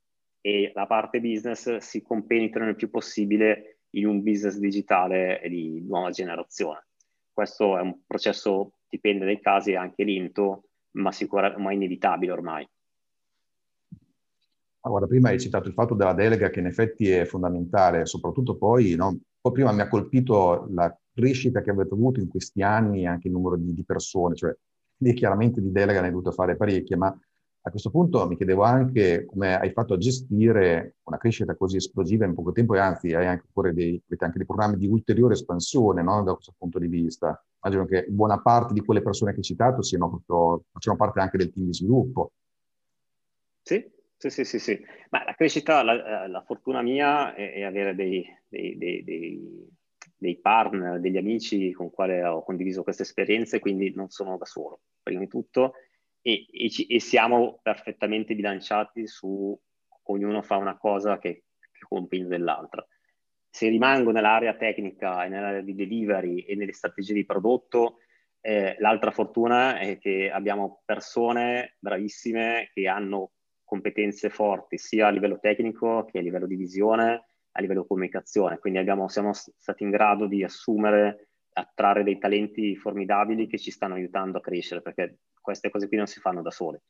e 0.46 0.72
la 0.74 0.86
parte 0.86 1.22
business 1.22 1.78
si 1.78 2.02
compenetrano 2.02 2.68
il 2.68 2.76
più 2.76 2.90
possibile 2.90 3.78
in 3.92 4.06
un 4.06 4.22
business 4.22 4.58
digitale 4.58 5.40
di 5.48 5.82
nuova 5.86 6.10
generazione. 6.10 6.84
Questo 7.32 7.78
è 7.78 7.80
un 7.80 8.00
processo, 8.06 8.80
dipende 8.86 9.24
dai 9.24 9.40
casi, 9.40 9.74
anche 9.74 10.04
lento, 10.04 10.64
ma 10.96 11.12
sicuramente 11.12 11.62
ma 11.62 11.72
inevitabile 11.72 12.30
ormai. 12.30 12.68
Allora, 14.80 15.06
prima 15.06 15.30
hai 15.30 15.40
citato 15.40 15.66
il 15.66 15.72
fatto 15.72 15.94
della 15.94 16.12
delega 16.12 16.50
che 16.50 16.60
in 16.60 16.66
effetti 16.66 17.08
è 17.08 17.24
fondamentale, 17.24 18.04
soprattutto 18.04 18.58
poi, 18.58 18.96
no? 18.96 19.18
poi 19.40 19.52
prima 19.52 19.72
mi 19.72 19.80
ha 19.80 19.88
colpito 19.88 20.66
la 20.72 20.94
crescita 21.14 21.62
che 21.62 21.70
avete 21.70 21.94
avuto 21.94 22.20
in 22.20 22.28
questi 22.28 22.60
anni, 22.60 23.06
anche 23.06 23.28
il 23.28 23.32
numero 23.32 23.56
di, 23.56 23.72
di 23.72 23.82
persone, 23.82 24.34
cioè 24.34 24.54
lì 24.98 25.14
chiaramente 25.14 25.62
di 25.62 25.72
delega 25.72 26.00
ne 26.00 26.08
hai 26.08 26.12
dovuto 26.12 26.32
fare 26.32 26.54
parecchie, 26.54 26.96
ma 26.96 27.18
a 27.66 27.70
questo 27.70 27.90
punto 27.90 28.26
mi 28.26 28.36
chiedevo 28.36 28.62
anche 28.62 29.24
come 29.24 29.58
hai 29.58 29.72
fatto 29.72 29.94
a 29.94 29.98
gestire 29.98 30.96
una 31.04 31.16
crescita 31.16 31.56
così 31.56 31.76
esplosiva 31.76 32.26
in 32.26 32.34
poco 32.34 32.52
tempo 32.52 32.74
e 32.74 32.78
anzi 32.78 33.14
hai 33.14 33.26
anche, 33.26 33.46
dei, 33.72 34.02
anche 34.18 34.36
dei 34.36 34.46
programmi 34.46 34.76
di 34.76 34.86
ulteriore 34.86 35.32
espansione 35.32 36.02
no? 36.02 36.22
da 36.22 36.34
questo 36.34 36.54
punto 36.58 36.78
di 36.78 36.88
vista. 36.88 37.42
Immagino 37.62 37.86
che 37.86 38.04
buona 38.10 38.38
parte 38.42 38.74
di 38.74 38.80
quelle 38.80 39.00
persone 39.00 39.30
che 39.30 39.38
hai 39.38 39.44
citato 39.44 39.80
siano 39.80 40.22
facciano 40.70 40.96
parte 40.98 41.20
anche 41.20 41.38
del 41.38 41.50
team 41.50 41.64
di 41.64 41.72
sviluppo. 41.72 42.32
Sì, 43.62 43.82
sì, 44.18 44.28
sì, 44.28 44.44
sì. 44.44 44.58
sì. 44.58 44.84
Ma 45.08 45.24
la 45.24 45.34
crescita, 45.34 45.82
la, 45.82 46.26
la 46.26 46.42
fortuna 46.42 46.82
mia 46.82 47.34
è, 47.34 47.54
è 47.54 47.62
avere 47.62 47.94
dei, 47.94 48.26
dei, 48.46 48.76
dei, 48.76 49.02
dei, 50.18 50.36
partner, 50.36 51.00
degli 51.00 51.16
amici 51.16 51.72
con 51.72 51.86
i 51.86 51.90
quali 51.90 52.20
ho 52.20 52.44
condiviso 52.44 52.82
queste 52.82 53.04
esperienze, 53.04 53.58
quindi 53.58 53.90
non 53.94 54.10
sono 54.10 54.36
da 54.36 54.44
solo, 54.44 54.80
prima 55.02 55.20
di 55.20 55.28
tutto 55.28 55.72
e, 56.26 56.46
e, 56.50 56.70
ci, 56.70 56.86
e, 56.86 57.00
siamo 57.00 57.60
perfettamente 57.62 58.34
bilanciati 58.34 59.06
su 59.06 59.56
ognuno 60.04 60.40
fa 60.40 60.56
una 60.56 60.78
cosa 60.78 61.18
che, 61.18 61.44
che 61.60 61.84
compensa 61.86 62.28
dell'altra. 62.28 62.86
Se 63.50 63.68
rimango 63.68 64.10
nell'area 64.10 64.54
tecnica 64.54 65.24
e 65.24 65.28
nell'area 65.28 65.60
di 65.60 65.74
delivery 65.74 66.40
e 66.40 66.54
nelle 66.54 66.72
strategie 66.72 67.12
di 67.12 67.26
prodotto, 67.26 67.98
eh, 68.40 68.74
l'altra 68.78 69.10
fortuna 69.10 69.78
è 69.78 69.98
che 69.98 70.30
abbiamo 70.30 70.80
persone 70.86 71.76
bravissime 71.78 72.70
che 72.72 72.88
hanno 72.88 73.32
competenze 73.62 74.30
forti 74.30 74.78
sia 74.78 75.08
a 75.08 75.10
livello 75.10 75.38
tecnico 75.38 76.06
che 76.06 76.18
a 76.18 76.22
livello 76.22 76.46
di 76.46 76.56
visione, 76.56 77.26
a 77.52 77.60
livello 77.60 77.84
comunicazione. 77.84 78.58
Quindi 78.58 78.78
abbiamo, 78.78 79.08
siamo 79.08 79.32
stati 79.34 79.82
in 79.82 79.90
grado 79.90 80.26
di 80.26 80.42
assumere, 80.42 81.28
attrarre 81.52 82.02
dei 82.02 82.18
talenti 82.18 82.74
formidabili 82.76 83.46
che 83.46 83.58
ci 83.58 83.70
stanno 83.70 83.94
aiutando 83.94 84.38
a 84.38 84.40
crescere, 84.40 84.80
perché 84.80 85.18
queste 85.44 85.68
cose 85.68 85.88
qui 85.88 85.98
non 85.98 86.06
si 86.06 86.20
fanno 86.20 86.40
da 86.40 86.50
sole. 86.50 86.84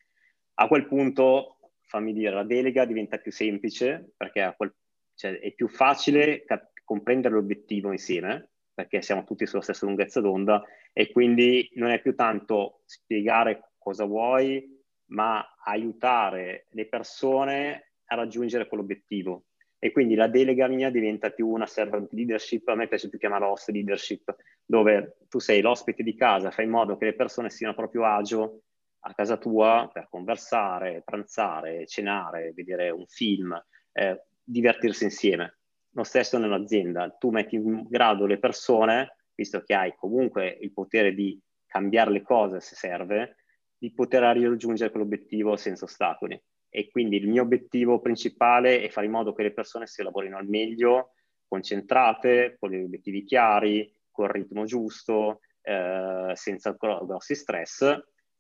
A 0.55 0.69
quel 0.69 0.87
punto, 0.87 1.59
fammi 1.81 2.12
dire, 2.12 2.33
la 2.33 2.45
delega 2.45 2.85
diventa 2.85 3.19
più 3.19 3.33
semplice 3.33 4.12
perché 4.17 4.55
quel, 4.57 4.73
cioè, 5.14 5.40
è 5.40 5.53
più 5.53 5.67
facile 5.67 6.45
cap- 6.45 6.71
comprendere 6.85 7.35
l'obiettivo 7.35 7.90
insieme 7.90 8.51
perché 8.73 9.03
siamo 9.03 9.25
tutti 9.25 9.47
sulla 9.47 9.62
stessa 9.62 9.87
lunghezza 9.87 10.21
d'onda 10.21 10.62
e 10.93 11.11
quindi 11.11 11.69
non 11.75 11.90
è 11.90 12.01
più 12.01 12.14
tanto 12.14 12.83
spiegare 12.85 13.73
cosa 13.79 14.05
vuoi, 14.05 14.81
ma 15.07 15.45
aiutare 15.64 16.67
le 16.71 16.87
persone 16.87 17.93
a 18.07 18.14
raggiungere 18.14 18.67
quell'obiettivo. 18.67 19.47
E 19.85 19.92
quindi 19.92 20.14
la 20.14 20.29
delega 20.29 20.66
mia 20.66 20.88
diventa 20.88 21.29
più 21.29 21.47
una 21.47 21.66
servant 21.66 22.11
leadership, 22.14 22.66
a 22.68 22.75
me 22.75 22.88
piace 22.88 23.11
più 23.11 23.18
chiamarla 23.18 23.51
host 23.51 23.68
leadership, 23.68 24.35
dove 24.64 25.18
tu 25.29 25.40
sei 25.40 25.61
l'ospite 25.61 26.03
di 26.03 26.14
casa, 26.14 26.51
fai 26.51 26.64
in 26.64 26.70
modo 26.70 26.97
che 26.97 27.05
le 27.05 27.14
persone 27.14 27.51
siano 27.51 27.75
proprio 27.75 28.07
agio 28.07 28.62
a 29.01 29.12
casa 29.12 29.37
tua 29.37 29.90
per 29.92 30.09
conversare, 30.09 31.03
pranzare, 31.05 31.87
cenare, 31.87 32.55
vedere 32.55 32.88
un 32.88 33.05
film, 33.05 33.62
eh, 33.92 34.23
divertirsi 34.42 35.05
insieme. 35.05 35.59
Lo 35.90 36.03
stesso 36.03 36.38
nell'azienda, 36.38 37.11
tu 37.11 37.29
metti 37.29 37.57
in 37.57 37.85
grado 37.87 38.25
le 38.25 38.38
persone, 38.38 39.16
visto 39.35 39.61
che 39.61 39.75
hai 39.75 39.94
comunque 39.94 40.49
il 40.62 40.73
potere 40.73 41.12
di 41.12 41.38
cambiare 41.66 42.11
le 42.11 42.23
cose 42.23 42.61
se 42.61 42.75
serve, 42.75 43.37
di 43.77 43.92
poter 43.92 44.23
raggiungere 44.23 44.90
quell'obiettivo 44.90 45.57
senza 45.57 45.85
ostacoli. 45.85 46.42
E 46.76 46.90
quindi 46.90 47.18
il 47.18 47.28
mio 47.28 47.42
obiettivo 47.42 48.00
principale 48.00 48.82
è 48.82 48.88
fare 48.88 49.06
in 49.06 49.12
modo 49.12 49.32
che 49.32 49.44
le 49.44 49.52
persone 49.52 49.87
si 49.87 50.02
lavorino 50.02 50.37
al 50.37 50.48
meglio, 50.48 51.12
concentrate, 51.46 52.56
con 52.58 52.70
gli 52.70 52.82
obiettivi 52.82 53.22
chiari, 53.22 53.88
col 54.10 54.28
ritmo 54.28 54.64
giusto, 54.64 55.38
eh, 55.62 56.32
senza 56.34 56.72
grossi 56.72 57.37
stress, 57.37 57.96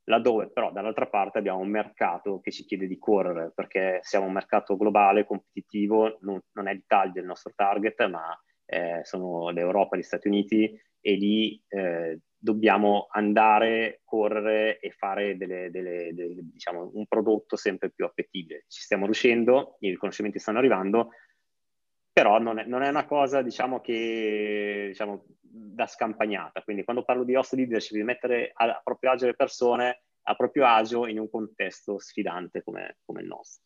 laddove 0.06 0.50
però 0.50 0.72
dall'altra 0.72 1.06
parte 1.06 1.38
abbiamo 1.38 1.60
un 1.60 1.68
mercato 1.68 2.40
che 2.40 2.50
ci 2.50 2.64
chiede 2.64 2.88
di 2.88 2.98
correre, 2.98 3.52
perché 3.54 4.00
siamo 4.02 4.26
un 4.26 4.32
mercato 4.32 4.76
globale, 4.76 5.24
competitivo, 5.24 6.18
non, 6.22 6.40
non 6.54 6.66
è 6.66 6.74
l'Italia 6.74 7.20
il 7.20 7.28
nostro 7.28 7.52
target, 7.54 8.04
ma 8.08 8.36
eh, 8.64 9.00
sono 9.04 9.50
l'Europa 9.50 9.96
gli 9.96 10.02
Stati 10.02 10.26
Uniti 10.26 10.76
e 11.00 11.14
lì 11.14 11.62
eh, 11.68 12.18
dobbiamo 12.44 13.06
andare, 13.10 14.02
correre 14.04 14.78
e 14.78 14.90
fare 14.90 15.38
delle, 15.38 15.70
delle, 15.70 16.12
delle, 16.12 16.40
diciamo, 16.42 16.90
un 16.92 17.06
prodotto 17.06 17.56
sempre 17.56 17.90
più 17.90 18.04
appetibile. 18.04 18.66
Ci 18.68 18.82
stiamo 18.82 19.06
riuscendo, 19.06 19.78
i 19.80 19.88
riconoscimenti 19.88 20.38
stanno 20.38 20.58
arrivando, 20.58 21.12
però 22.12 22.38
non 22.38 22.58
è, 22.58 22.66
non 22.66 22.82
è 22.82 22.88
una 22.88 23.06
cosa 23.06 23.40
diciamo, 23.40 23.80
che 23.80 24.84
diciamo, 24.88 25.24
da 25.40 25.86
scampagnata. 25.86 26.62
Quindi 26.62 26.84
quando 26.84 27.02
parlo 27.02 27.24
di 27.24 27.34
host 27.34 27.54
leadership, 27.54 27.96
di 27.96 28.02
mettere 28.02 28.52
a, 28.52 28.78
proprio 28.84 29.12
agio 29.12 29.24
le 29.24 29.34
persone 29.34 30.02
a 30.26 30.34
proprio 30.34 30.66
agio 30.66 31.06
in 31.06 31.18
un 31.18 31.30
contesto 31.30 31.98
sfidante 31.98 32.62
come, 32.62 32.98
come 33.06 33.22
il 33.22 33.26
nostro. 33.26 33.64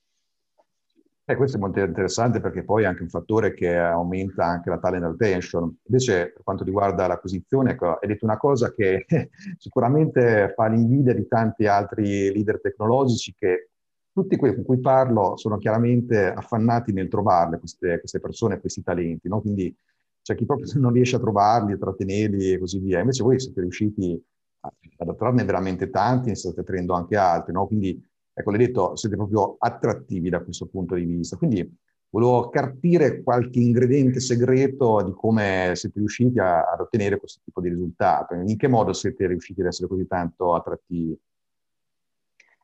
Eh, 1.30 1.36
questo 1.36 1.58
è 1.58 1.60
molto 1.60 1.80
interessante 1.80 2.40
perché 2.40 2.64
poi 2.64 2.84
è 2.84 2.86
anche 2.86 3.02
un 3.02 3.10
fattore 3.10 3.52
che 3.52 3.76
aumenta 3.76 4.46
anche 4.46 4.70
la 4.70 4.78
talent 4.78 5.04
retention. 5.04 5.76
Invece, 5.82 6.32
per 6.32 6.42
quanto 6.42 6.64
riguarda 6.64 7.06
l'acquisizione, 7.06 7.72
ecco, 7.72 7.98
hai 7.98 8.08
detto 8.08 8.24
una 8.24 8.38
cosa 8.38 8.72
che 8.72 9.04
sicuramente 9.58 10.54
fa 10.56 10.68
l'invidia 10.68 11.12
di 11.12 11.28
tanti 11.28 11.66
altri 11.66 12.32
leader 12.32 12.62
tecnologici 12.62 13.34
che 13.36 13.68
tutti 14.10 14.38
quelli 14.38 14.54
con 14.54 14.64
cui 14.64 14.80
parlo 14.80 15.36
sono 15.36 15.58
chiaramente 15.58 16.32
affannati 16.32 16.92
nel 16.94 17.08
trovarle, 17.08 17.58
queste, 17.58 17.98
queste 17.98 18.20
persone, 18.20 18.58
questi 18.58 18.82
talenti. 18.82 19.28
No? 19.28 19.42
Quindi 19.42 19.76
c'è 20.22 20.34
chi 20.34 20.46
proprio 20.46 20.66
non 20.80 20.94
riesce 20.94 21.16
a 21.16 21.20
trovarli, 21.20 21.74
a 21.74 21.76
trattenerli 21.76 22.52
e 22.52 22.58
così 22.58 22.78
via. 22.78 23.00
Invece 23.00 23.22
voi 23.22 23.38
siete 23.38 23.60
riusciti 23.60 24.18
ad 24.60 25.08
attrarne 25.08 25.44
veramente 25.44 25.90
tanti 25.90 26.30
e 26.30 26.36
state 26.36 26.60
attraendo 26.60 26.94
anche 26.94 27.16
altri. 27.16 27.52
No? 27.52 27.66
Quindi 27.66 28.02
Ecco, 28.38 28.52
l'hai 28.52 28.66
detto, 28.66 28.94
siete 28.94 29.16
proprio 29.16 29.56
attrattivi 29.58 30.28
da 30.28 30.40
questo 30.40 30.66
punto 30.66 30.94
di 30.94 31.04
vista. 31.04 31.36
Quindi 31.36 31.68
volevo 32.10 32.48
carpire 32.50 33.24
qualche 33.24 33.58
ingrediente 33.58 34.20
segreto 34.20 35.02
di 35.02 35.10
come 35.10 35.72
siete 35.74 35.98
riusciti 35.98 36.38
a, 36.38 36.60
ad 36.70 36.78
ottenere 36.78 37.18
questo 37.18 37.40
tipo 37.44 37.60
di 37.60 37.68
risultato. 37.68 38.34
In 38.34 38.56
che 38.56 38.68
modo 38.68 38.92
siete 38.92 39.26
riusciti 39.26 39.60
ad 39.60 39.66
essere 39.66 39.88
così 39.88 40.06
tanto 40.06 40.54
attrattivi? 40.54 41.18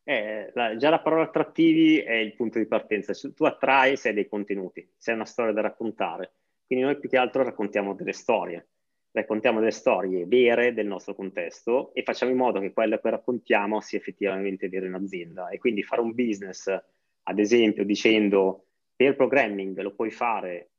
Eh, 0.04 0.52
la, 0.54 0.76
già 0.76 0.90
la 0.90 1.00
parola 1.00 1.24
attrattivi 1.24 1.98
è 1.98 2.14
il 2.14 2.36
punto 2.36 2.60
di 2.60 2.66
partenza. 2.66 3.12
Tu 3.12 3.44
attrai 3.44 3.96
se 3.96 4.10
hai 4.10 4.14
dei 4.14 4.28
contenuti, 4.28 4.88
se 4.96 5.10
hai 5.10 5.16
una 5.16 5.26
storia 5.26 5.52
da 5.52 5.62
raccontare. 5.62 6.34
Quindi 6.66 6.84
noi 6.84 7.00
più 7.00 7.08
che 7.08 7.16
altro 7.16 7.42
raccontiamo 7.42 7.94
delle 7.94 8.12
storie 8.12 8.68
raccontiamo 9.14 9.60
delle 9.60 9.70
storie 9.70 10.26
vere 10.26 10.74
del 10.74 10.86
nostro 10.86 11.14
contesto 11.14 11.94
e 11.94 12.02
facciamo 12.02 12.32
in 12.32 12.36
modo 12.36 12.58
che 12.58 12.72
quello 12.72 12.98
che 12.98 13.10
raccontiamo 13.10 13.80
sia 13.80 13.98
effettivamente 13.98 14.68
vero 14.68 14.86
in 14.86 14.94
azienda. 14.94 15.48
E 15.50 15.58
quindi 15.58 15.84
fare 15.84 16.00
un 16.00 16.14
business, 16.14 16.66
ad 17.22 17.38
esempio, 17.38 17.84
dicendo 17.84 18.66
per 18.96 19.14
programming 19.14 19.80
lo 19.80 19.94
puoi 19.94 20.10
fare 20.10 20.70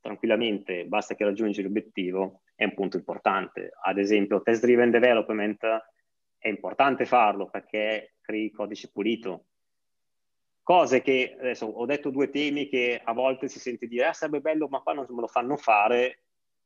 tranquillamente, 0.00 0.86
basta 0.86 1.14
che 1.14 1.24
raggiungi 1.24 1.62
l'obiettivo, 1.62 2.42
è 2.56 2.64
un 2.64 2.74
punto 2.74 2.96
importante. 2.96 3.70
Ad 3.80 3.96
esempio, 3.96 4.42
test 4.42 4.62
driven 4.62 4.90
development 4.90 5.64
è 6.38 6.48
importante 6.48 7.06
farlo 7.06 7.48
perché 7.48 8.14
crei 8.20 8.50
codice 8.50 8.90
pulito. 8.90 9.46
Cose 10.64 11.00
che 11.00 11.36
adesso 11.38 11.66
ho 11.66 11.86
detto 11.86 12.10
due 12.10 12.28
temi 12.28 12.68
che 12.68 13.00
a 13.02 13.12
volte 13.12 13.46
si 13.46 13.60
sente 13.60 13.86
dire 13.86 14.06
ah, 14.06 14.12
sarebbe 14.12 14.40
bello, 14.40 14.66
ma 14.66 14.80
qua 14.80 14.94
non 14.94 15.06
me 15.08 15.20
lo 15.20 15.28
fanno 15.28 15.56
fare 15.56 16.21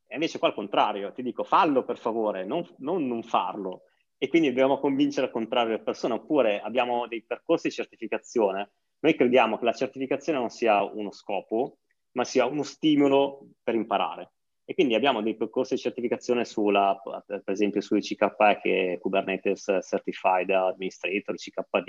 e 0.07 0.15
invece 0.15 0.39
qua 0.39 0.49
al 0.49 0.55
contrario, 0.55 1.13
ti 1.13 1.23
dico 1.23 1.43
fallo 1.43 1.85
per 1.85 1.99
favore, 1.99 2.45
non, 2.45 2.67
non, 2.79 3.07
non 3.07 3.23
farlo. 3.23 3.83
E 4.19 4.29
quindi 4.29 4.49
dobbiamo 4.49 4.79
convincere 4.79 5.27
al 5.27 5.33
contrario 5.33 5.73
le 5.73 5.83
persone, 5.83 6.15
oppure 6.15 6.61
abbiamo 6.61 7.07
dei 7.07 7.23
percorsi 7.23 7.69
di 7.69 7.75
certificazione. 7.75 8.71
Noi 9.01 9.15
crediamo 9.15 9.59
che 9.59 9.65
la 9.65 9.73
certificazione 9.73 10.39
non 10.39 10.49
sia 10.49 10.83
uno 10.83 11.11
scopo, 11.11 11.79
ma 12.13 12.25
sia 12.25 12.47
uno 12.47 12.63
stimolo 12.63 13.49
per 13.63 13.75
imparare. 13.75 14.33
E 14.65 14.75
quindi 14.75 14.95
abbiamo 14.95 15.23
dei 15.23 15.37
percorsi 15.37 15.75
di 15.75 15.81
certificazione 15.81 16.45
sulla, 16.45 17.01
per 17.25 17.43
esempio 17.47 17.81
sui 17.81 18.01
CKE 18.01 18.59
che 18.61 18.93
è 18.95 18.99
Kubernetes 18.99 19.79
Certified 19.83 20.51
Administrator, 20.51 21.37
CKD, 21.37 21.89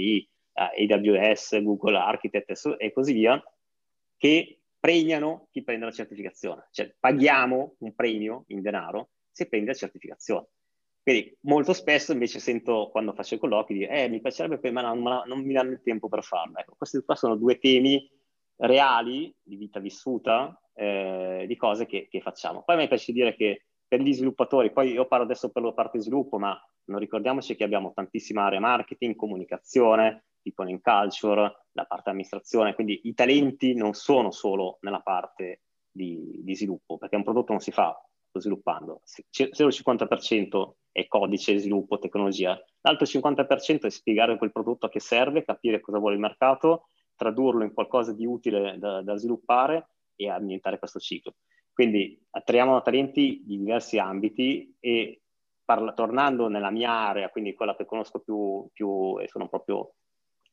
eh, 0.53 0.93
AWS, 0.93 1.61
Google 1.63 1.97
Architect 1.97 2.75
e 2.77 2.91
così 2.91 3.13
via, 3.13 3.41
che 4.17 4.59
premiano 4.79 5.47
chi 5.51 5.63
prende 5.63 5.85
la 5.85 5.91
certificazione, 5.91 6.67
cioè 6.71 6.93
paghiamo 6.99 7.75
un 7.79 7.93
premio 7.93 8.43
in 8.47 8.61
denaro 8.61 9.09
se 9.31 9.47
prende 9.47 9.71
la 9.71 9.77
certificazione. 9.77 10.47
Quindi 11.07 11.37
molto 11.43 11.71
spesso 11.71 12.11
invece 12.11 12.39
sento 12.39 12.89
quando 12.91 13.13
faccio 13.13 13.35
i 13.35 13.37
colloqui 13.37 13.73
dire 13.75 14.03
eh, 14.03 14.09
mi 14.09 14.19
piacerebbe, 14.19 14.71
ma 14.71 14.81
non, 14.81 15.01
non 15.01 15.41
mi 15.41 15.53
danno 15.53 15.71
il 15.71 15.81
tempo 15.81 16.09
per 16.09 16.21
farlo. 16.21 16.57
Ecco, 16.57 16.75
questi 16.77 17.01
qua 17.01 17.15
sono 17.15 17.37
due 17.37 17.57
temi 17.59 18.11
reali 18.57 19.33
di 19.41 19.55
vita 19.55 19.79
vissuta, 19.79 20.59
eh, 20.73 21.45
di 21.47 21.55
cose 21.55 21.85
che, 21.85 22.07
che, 22.09 22.19
facciamo. 22.19 22.63
Poi 22.63 22.75
a 22.75 22.79
me 22.79 22.87
piace 22.87 23.13
dire 23.13 23.35
che 23.35 23.67
per 23.87 24.01
gli 24.01 24.13
sviluppatori, 24.13 24.73
poi 24.73 24.91
io 24.91 25.07
parlo 25.07 25.23
adesso 25.23 25.49
per 25.49 25.63
la 25.63 25.71
parte 25.71 25.97
di 25.97 26.03
sviluppo, 26.03 26.37
ma 26.39 26.59
non 26.85 26.99
ricordiamoci 26.99 27.55
che 27.55 27.63
abbiamo 27.63 27.93
tantissime 27.93 28.41
aree 28.41 28.59
marketing, 28.59 29.15
comunicazione, 29.15 30.25
people 30.47 30.69
in 30.69 30.81
culture, 30.81 31.65
la 31.71 31.85
parte 31.85 32.09
amministrazione, 32.09 32.73
quindi 32.73 33.01
i 33.03 33.13
talenti 33.13 33.73
non 33.73 33.93
sono 33.93 34.31
solo 34.31 34.77
nella 34.81 35.01
parte 35.01 35.61
di, 35.91 36.39
di 36.43 36.55
sviluppo, 36.55 36.97
perché 36.97 37.15
un 37.15 37.23
prodotto 37.23 37.51
non 37.51 37.61
si 37.61 37.71
fa 37.71 37.99
sviluppando, 38.33 39.01
solo 39.03 39.69
il 39.69 39.75
50% 39.75 40.71
è 40.91 41.07
codice, 41.07 41.57
sviluppo, 41.57 41.97
tecnologia, 41.97 42.59
l'altro 42.81 43.05
50% 43.05 43.81
è 43.81 43.89
spiegare 43.89 44.37
quel 44.37 44.51
prodotto 44.51 44.85
a 44.85 44.89
che 44.89 44.99
serve, 44.99 45.43
capire 45.43 45.79
cosa 45.79 45.97
vuole 45.97 46.15
il 46.15 46.21
mercato, 46.21 46.89
tradurlo 47.15 47.63
in 47.63 47.73
qualcosa 47.73 48.13
di 48.13 48.25
utile 48.25 48.77
da, 48.77 49.01
da 49.01 49.15
sviluppare 49.15 49.89
e 50.15 50.29
ambientare 50.29 50.77
questo 50.77 50.99
ciclo. 50.99 51.35
Quindi 51.73 52.19
attraiamo 52.31 52.81
talenti 52.81 53.43
di 53.43 53.57
diversi 53.57 53.97
ambiti 53.97 54.75
e 54.79 55.21
parla, 55.63 55.93
tornando 55.93 56.47
nella 56.47 56.71
mia 56.71 56.91
area, 56.91 57.29
quindi 57.29 57.53
quella 57.53 57.75
che 57.75 57.85
conosco 57.85 58.19
più, 58.19 58.67
più 58.71 59.19
e 59.19 59.27
sono 59.27 59.47
proprio 59.47 59.93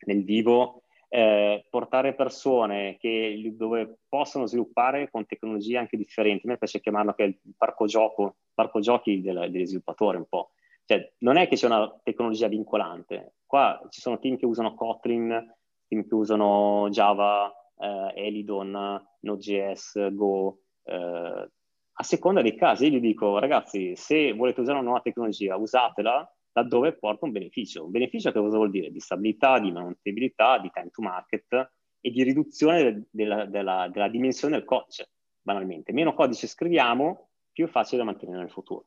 nel 0.06 0.24
vivo, 0.24 0.82
eh, 1.08 1.64
portare 1.70 2.14
persone 2.14 2.96
che, 2.98 3.40
dove 3.56 3.98
possono 4.08 4.46
sviluppare 4.46 5.08
con 5.10 5.26
tecnologie 5.26 5.78
anche 5.78 5.96
differenti. 5.96 6.46
A 6.46 6.50
me 6.50 6.58
piace 6.58 6.80
chiamarlo 6.80 7.14
che 7.14 7.24
è 7.24 7.26
il 7.26 7.38
parco, 7.56 7.86
gioco, 7.86 8.36
parco 8.52 8.80
giochi 8.80 9.20
del, 9.20 9.50
degli 9.50 9.66
sviluppatori 9.66 10.16
un 10.16 10.26
po'. 10.28 10.50
Cioè, 10.84 11.14
non 11.18 11.36
è 11.36 11.48
che 11.48 11.56
c'è 11.56 11.66
una 11.66 12.00
tecnologia 12.02 12.48
vincolante. 12.48 13.36
Qua 13.46 13.80
ci 13.90 14.00
sono 14.00 14.18
team 14.18 14.36
che 14.36 14.44
usano 14.44 14.74
Kotlin, 14.74 15.54
team 15.86 16.06
che 16.06 16.14
usano 16.14 16.88
Java, 16.90 17.52
eh, 17.78 18.12
Elidon, 18.26 19.06
Node.js, 19.20 20.12
Go. 20.12 20.58
Eh, 20.82 21.48
a 21.96 22.02
seconda 22.02 22.42
dei 22.42 22.56
casi, 22.56 22.86
io 22.86 22.98
gli 22.98 23.00
dico, 23.00 23.38
ragazzi, 23.38 23.94
se 23.94 24.32
volete 24.32 24.60
usare 24.60 24.78
una 24.78 24.86
nuova 24.86 25.00
tecnologia, 25.00 25.56
usatela, 25.56 26.28
laddove 26.54 26.92
porta 26.94 27.24
un 27.24 27.32
beneficio. 27.32 27.84
Un 27.84 27.90
beneficio 27.90 28.30
che 28.30 28.38
cosa 28.38 28.56
vuol 28.56 28.70
dire? 28.70 28.90
Di 28.90 29.00
stabilità, 29.00 29.58
di 29.58 29.72
mantenibilità, 29.72 30.58
di 30.58 30.70
time 30.72 30.90
to 30.90 31.02
market 31.02 31.70
e 32.00 32.10
di 32.10 32.22
riduzione 32.22 33.06
della, 33.10 33.44
della, 33.46 33.88
della 33.88 34.08
dimensione 34.08 34.56
del 34.56 34.64
codice, 34.64 35.10
banalmente. 35.40 35.92
Meno 35.92 36.14
codice 36.14 36.46
scriviamo, 36.46 37.28
più 37.52 37.66
è 37.66 37.68
facile 37.68 37.98
da 37.98 38.04
mantenere 38.04 38.38
nel 38.38 38.50
futuro. 38.50 38.86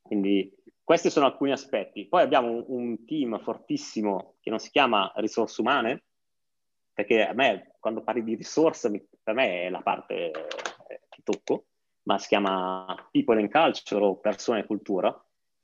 Quindi 0.00 0.52
questi 0.82 1.10
sono 1.10 1.26
alcuni 1.26 1.52
aspetti. 1.52 2.06
Poi 2.06 2.22
abbiamo 2.22 2.64
un 2.68 3.04
team 3.04 3.38
fortissimo 3.40 4.36
che 4.40 4.50
non 4.50 4.58
si 4.58 4.70
chiama 4.70 5.12
risorse 5.16 5.60
umane, 5.60 6.04
perché 6.92 7.26
a 7.26 7.32
me, 7.32 7.76
quando 7.78 8.02
parli 8.02 8.24
di 8.24 8.34
risorse, 8.34 8.90
per 9.22 9.34
me 9.34 9.62
è 9.62 9.70
la 9.70 9.82
parte 9.82 10.30
che 11.08 11.20
tocco, 11.22 11.66
ma 12.04 12.18
si 12.18 12.28
chiama 12.28 13.08
People 13.10 13.38
and 13.38 13.50
Culture 13.50 14.02
o 14.02 14.16
Persone 14.16 14.60
e 14.60 14.66
Cultura, 14.66 15.14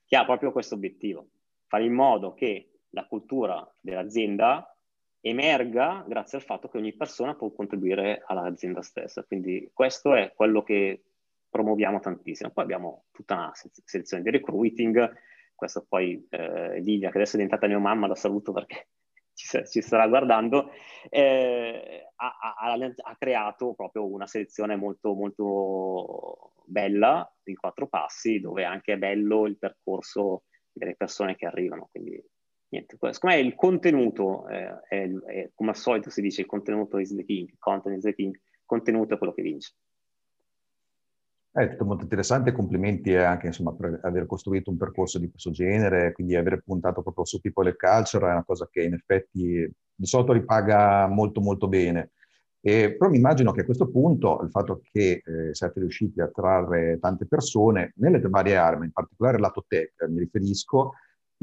che 0.07 0.17
ha 0.17 0.25
proprio 0.25 0.53
questo 0.53 0.75
obiettivo, 0.75 1.29
fare 1.67 1.85
in 1.85 1.93
modo 1.93 2.35
che 2.35 2.71
la 2.91 3.07
cultura 3.07 3.69
dell'azienda 3.81 4.77
emerga 5.21 6.05
grazie 6.07 6.39
al 6.39 6.45
fatto 6.45 6.69
che 6.69 6.79
ogni 6.79 6.95
persona 6.95 7.35
può 7.35 7.51
contribuire 7.51 8.23
all'azienda 8.27 8.83
stessa. 8.83 9.25
Quindi 9.25 9.71
questo 9.73 10.15
è 10.15 10.33
quello 10.35 10.63
che 10.63 11.03
promuoviamo 11.49 11.99
tantissimo. 11.99 12.51
Poi 12.51 12.65
abbiamo 12.65 13.05
tutta 13.11 13.35
una 13.35 13.53
selezione 13.55 14.23
di 14.23 14.31
recruiting, 14.31 15.13
questo 15.55 15.85
poi 15.89 16.25
eh, 16.31 16.81
Livia, 16.81 17.11
che 17.11 17.17
adesso 17.17 17.35
è 17.35 17.41
diventata 17.41 17.67
mia 17.67 17.79
mamma, 17.79 18.07
la 18.07 18.15
saluto 18.15 18.53
perché 18.53 18.89
ci, 19.35 19.49
ci 19.67 19.81
starà 19.83 20.07
guardando, 20.07 20.71
eh, 21.11 22.07
ha, 22.15 22.37
ha, 22.41 22.73
ha, 22.73 23.17
creato 23.19 23.75
proprio 23.75 24.07
una 24.07 24.27
selezione 24.27 24.77
molto, 24.77 25.15
molto 25.15 26.53
bella 26.67 27.31
di 27.43 27.55
quattro 27.55 27.87
passi, 27.87 28.41
dove 28.41 28.65
anche 28.65 28.95
è 28.95 28.99
bello 28.99 29.47
il 29.47 29.59
percorso 29.59 30.45
delle 30.73 30.95
persone 30.97 31.37
che 31.37 31.47
arrivano. 31.47 31.89
Quindi, 31.91 32.23
niente, 32.69 32.97
secondo 32.99 33.37
me 33.37 33.39
il 33.41 33.55
contenuto, 33.55 34.49
eh, 34.49 34.81
è, 34.89 35.11
è, 35.11 35.51
come 35.55 35.71
al 35.71 35.77
solito 35.77 36.11
si 36.11 36.21
dice, 36.21 36.43
il 36.43 36.47
contenuto 36.47 36.99
is 36.99 37.15
the 37.15 37.25
king, 37.25 37.51
content 37.59 37.97
is 37.97 38.05
the 38.05 38.15
king, 38.15 38.39
contenuto 38.65 39.15
è 39.15 39.19
quello 39.19 39.33
che 39.33 39.43
vince. 39.43 39.75
È 41.57 41.71
tutto 41.71 41.87
molto 41.87 42.03
interessante, 42.03 42.53
complimenti 42.53 43.15
anche 43.15 43.47
insomma, 43.47 43.73
per 43.73 44.01
aver 44.03 44.27
costruito 44.27 44.71
un 44.71 44.77
percorso 44.77 45.19
di 45.19 45.31
questo 45.31 45.51
genere, 45.51 46.13
quindi 46.13 46.37
aver 46.37 46.61
puntato 46.63 47.01
proprio 47.01 47.25
su 47.25 47.41
people 47.41 47.71
e 47.71 47.77
culture 47.77 48.29
è 48.29 48.33
una 48.33 48.45
cosa 48.45 48.69
che 48.71 48.83
in 48.83 48.93
effetti 48.93 49.67
di 49.95 50.07
solito 50.07 50.35
ripaga 50.35 51.07
molto 51.07 51.41
molto 51.41 51.67
bene. 51.67 52.11
E, 52.67 52.97
però 52.97 53.09
mi 53.09 53.19
immagino 53.19 53.53
che 53.53 53.61
a 53.61 53.65
questo 53.65 53.87
punto 53.87 54.41
il 54.43 54.51
fatto 54.51 54.81
che 54.91 55.23
eh, 55.25 55.55
siate 55.55 55.79
riusciti 55.79 56.21
a 56.21 56.25
attrarre 56.25 56.99
tante 56.99 57.25
persone 57.25 57.93
nelle 57.99 58.19
varie 58.19 58.57
armi, 58.57 58.87
in 58.87 58.91
particolare 58.91 59.39
lato 59.39 59.65
tech, 59.69 60.05
mi 60.09 60.19
riferisco, 60.19 60.95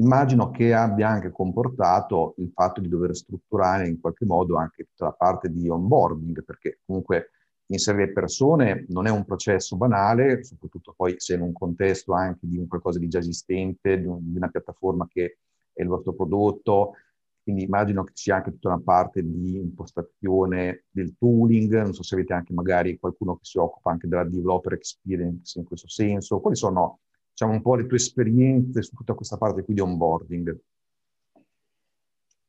immagino 0.02 0.50
che 0.50 0.74
abbia 0.74 1.08
anche 1.08 1.30
comportato 1.30 2.34
il 2.36 2.50
fatto 2.52 2.82
di 2.82 2.90
dover 2.90 3.16
strutturare 3.16 3.88
in 3.88 3.98
qualche 4.02 4.26
modo 4.26 4.58
anche 4.58 4.84
tutta 4.84 5.06
la 5.06 5.12
parte 5.12 5.50
di 5.50 5.66
onboarding, 5.66 6.44
perché 6.44 6.80
comunque 6.84 7.30
inserire 7.68 8.12
persone 8.12 8.84
non 8.88 9.06
è 9.06 9.10
un 9.10 9.24
processo 9.24 9.78
banale, 9.78 10.44
soprattutto 10.44 10.92
poi 10.94 11.14
se 11.16 11.36
in 11.36 11.40
un 11.40 11.54
contesto 11.54 12.12
anche 12.12 12.46
di 12.46 12.58
un 12.58 12.66
qualcosa 12.66 12.98
di 12.98 13.08
già 13.08 13.20
esistente, 13.20 13.98
di, 13.98 14.06
un, 14.06 14.18
di 14.30 14.36
una 14.36 14.48
piattaforma 14.48 15.08
che 15.10 15.38
è 15.72 15.80
il 15.80 15.88
vostro 15.88 16.12
prodotto, 16.12 16.96
quindi 17.44 17.64
immagino 17.64 18.04
che 18.04 18.14
ci 18.14 18.24
sia 18.24 18.36
anche 18.36 18.52
tutta 18.52 18.68
una 18.68 18.80
parte 18.80 19.22
di 19.22 19.58
impostazione 19.58 20.86
del 20.90 21.14
tooling, 21.18 21.82
non 21.82 21.92
so 21.92 22.02
se 22.02 22.14
avete 22.14 22.32
anche 22.32 22.54
magari 22.54 22.98
qualcuno 22.98 23.34
che 23.36 23.44
si 23.44 23.58
occupa 23.58 23.90
anche 23.90 24.08
della 24.08 24.24
developer 24.24 24.72
experience 24.72 25.58
in 25.58 25.66
questo 25.66 25.86
senso. 25.86 26.40
Quali 26.40 26.56
sono 26.56 27.00
diciamo, 27.30 27.52
un 27.52 27.60
po' 27.60 27.74
le 27.74 27.86
tue 27.86 27.98
esperienze 27.98 28.82
su 28.82 28.96
tutta 28.96 29.12
questa 29.12 29.36
parte 29.36 29.62
qui 29.62 29.74
di 29.74 29.80
onboarding? 29.80 30.58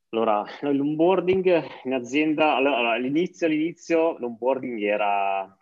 Allora, 0.08 0.42
l'onboarding 0.62 1.62
in 1.84 1.92
azienda, 1.92 2.54
allora, 2.54 2.92
all'inizio, 2.92 3.46
all'inizio 3.46 4.16
l'onboarding 4.18 4.80
era 4.80 5.54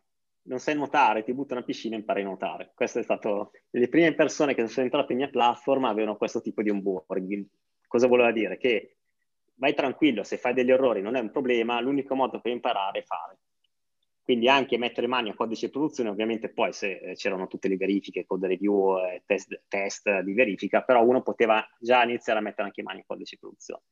non 0.43 0.59
sai 0.61 0.77
nuotare, 0.77 1.25
ti 1.25 1.33
butta 1.33 1.55
una 1.55 1.65
piscina 1.65 1.97
e 1.97 1.99
impari 1.99 2.21
a 2.21 2.27
nuotare. 2.27 2.71
Queste 2.75 3.03
sono 3.03 3.19
state 3.19 3.65
le 3.71 3.89
prime 3.89 4.15
persone 4.15 4.55
che 4.55 4.65
sono 4.69 4.85
entrate 4.85 5.13
in 5.13 5.19
mia 5.19 5.29
platform 5.29 5.87
avevano 5.87 6.17
questo 6.17 6.41
tipo 6.41 6.63
di 6.63 6.71
onboarding. 6.71 7.45
Cosa 7.89 8.07
voleva 8.07 8.31
dire? 8.31 8.59
Che 8.59 8.97
vai 9.57 9.75
tranquillo, 9.75 10.23
se 10.23 10.37
fai 10.37 10.55
degli 10.55 10.71
errori 10.71 11.01
non 11.01 11.17
è 11.17 11.21
un 11.21 11.31
problema, 11.31 11.81
l'unico 11.81 12.15
modo 12.15 12.41
per 12.41 12.53
imparare 12.53 13.01
è 13.01 13.03
fare. 13.03 13.39
Quindi 14.23 14.49
anche 14.49 14.79
mettere 14.79 15.07
mani 15.07 15.29
a 15.29 15.35
codice 15.35 15.67
di 15.67 15.73
produzione, 15.73 16.09
ovviamente 16.09 16.49
poi 16.49 16.73
se 16.73 16.93
eh, 16.93 17.15
c'erano 17.15 17.47
tutte 17.47 17.69
le 17.69 17.77
verifiche, 17.77 18.25
code 18.25 18.47
review, 18.47 18.97
eh, 18.99 19.23
test, 19.27 19.65
test, 19.69 20.21
di 20.21 20.33
verifica, 20.33 20.81
però 20.83 21.05
uno 21.05 21.21
poteva 21.21 21.63
già 21.79 22.03
iniziare 22.05 22.39
a 22.39 22.43
mettere 22.43 22.69
anche 22.69 22.83
mani 22.83 23.01
a 23.01 23.05
codice 23.07 23.35
di 23.35 23.41
produzione. 23.41 23.83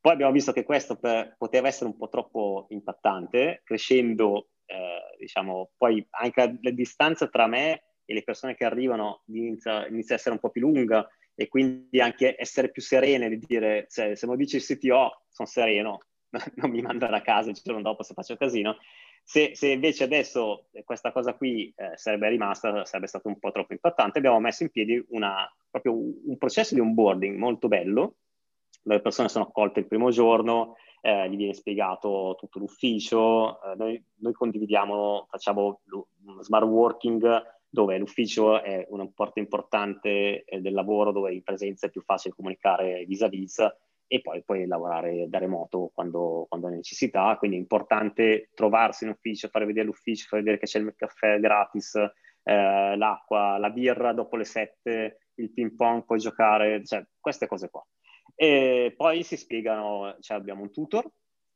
Poi 0.00 0.12
abbiamo 0.12 0.32
visto 0.32 0.52
che 0.52 0.64
questo 0.64 0.96
per, 0.96 1.36
poteva 1.38 1.68
essere 1.68 1.86
un 1.86 1.96
po' 1.96 2.08
troppo 2.08 2.66
impattante, 2.70 3.62
crescendo, 3.64 4.48
eh, 4.66 5.16
diciamo, 5.18 5.70
poi 5.76 6.04
anche 6.10 6.58
la 6.60 6.70
distanza 6.70 7.28
tra 7.28 7.46
me 7.46 7.84
e 8.04 8.14
le 8.14 8.24
persone 8.24 8.56
che 8.56 8.64
arrivano 8.64 9.22
inizia, 9.26 9.86
inizia 9.86 10.14
a 10.14 10.18
essere 10.18 10.34
un 10.34 10.40
po' 10.40 10.50
più 10.50 10.62
lunga, 10.62 11.08
e 11.36 11.48
quindi 11.48 12.00
anche 12.00 12.34
essere 12.38 12.70
più 12.70 12.80
serene 12.80 13.28
di 13.28 13.38
dire, 13.38 13.86
cioè, 13.90 14.16
se 14.16 14.26
mi 14.26 14.36
dice 14.36 14.56
il 14.56 14.64
CTO, 14.64 15.24
sono 15.28 15.48
sereno, 15.48 16.00
non 16.56 16.70
mi 16.70 16.80
mandano 16.80 17.14
a 17.14 17.20
casa 17.20 17.50
il 17.50 17.60
giorno 17.62 17.82
dopo 17.82 18.02
se 18.02 18.14
faccio 18.14 18.36
casino. 18.36 18.78
Se, 19.22 19.50
se 19.54 19.68
invece 19.68 20.04
adesso 20.04 20.68
questa 20.84 21.12
cosa 21.12 21.34
qui 21.34 21.72
eh, 21.76 21.96
sarebbe 21.96 22.28
rimasta, 22.28 22.84
sarebbe 22.84 23.08
stato 23.08 23.28
un 23.28 23.38
po' 23.38 23.50
troppo 23.50 23.72
impattante, 23.72 24.18
abbiamo 24.18 24.40
messo 24.40 24.62
in 24.62 24.70
piedi 24.70 25.04
una, 25.10 25.46
proprio 25.68 25.94
un 25.94 26.36
processo 26.38 26.74
di 26.74 26.80
onboarding 26.80 27.36
molto 27.36 27.68
bello, 27.68 28.16
le 28.82 29.00
persone 29.00 29.28
sono 29.28 29.44
accolte 29.44 29.80
il 29.80 29.88
primo 29.88 30.10
giorno, 30.10 30.76
eh, 31.00 31.28
gli 31.28 31.36
viene 31.36 31.54
spiegato 31.54 32.36
tutto 32.38 32.60
l'ufficio, 32.60 33.60
eh, 33.62 33.74
noi, 33.76 34.04
noi, 34.20 34.32
condividiamo, 34.32 35.26
facciamo 35.28 35.80
smart 36.40 36.66
working 36.66 37.54
dove 37.76 37.98
l'ufficio 37.98 38.62
è 38.62 38.86
una 38.88 39.06
parte 39.14 39.38
importante 39.38 40.44
eh, 40.44 40.62
del 40.62 40.72
lavoro, 40.72 41.12
dove 41.12 41.34
in 41.34 41.42
presenza 41.42 41.86
è 41.86 41.90
più 41.90 42.00
facile 42.00 42.34
comunicare 42.34 43.04
vis-à-vis 43.04 43.58
e 44.06 44.22
poi 44.22 44.42
puoi 44.42 44.66
lavorare 44.66 45.28
da 45.28 45.36
remoto 45.36 45.90
quando, 45.92 46.46
quando 46.48 46.68
hai 46.68 46.76
necessità. 46.76 47.36
Quindi 47.36 47.58
è 47.58 47.60
importante 47.60 48.48
trovarsi 48.54 49.04
in 49.04 49.10
ufficio, 49.10 49.48
fare 49.48 49.66
vedere 49.66 49.84
l'ufficio, 49.84 50.26
fare 50.26 50.40
vedere 50.40 50.58
che 50.58 50.64
c'è 50.64 50.78
il 50.78 50.94
caffè 50.96 51.38
gratis, 51.38 51.96
eh, 51.96 52.96
l'acqua, 52.96 53.58
la 53.58 53.68
birra 53.68 54.14
dopo 54.14 54.36
le 54.36 54.44
sette, 54.44 55.18
il 55.34 55.52
ping 55.52 55.74
pong, 55.74 56.06
puoi 56.06 56.18
giocare, 56.18 56.82
cioè 56.82 57.04
queste 57.20 57.46
cose 57.46 57.68
qua. 57.68 57.86
E 58.34 58.94
poi 58.96 59.22
si 59.22 59.36
spiegano, 59.36 60.16
cioè 60.20 60.38
abbiamo 60.38 60.62
un 60.62 60.70
tutor, 60.70 61.06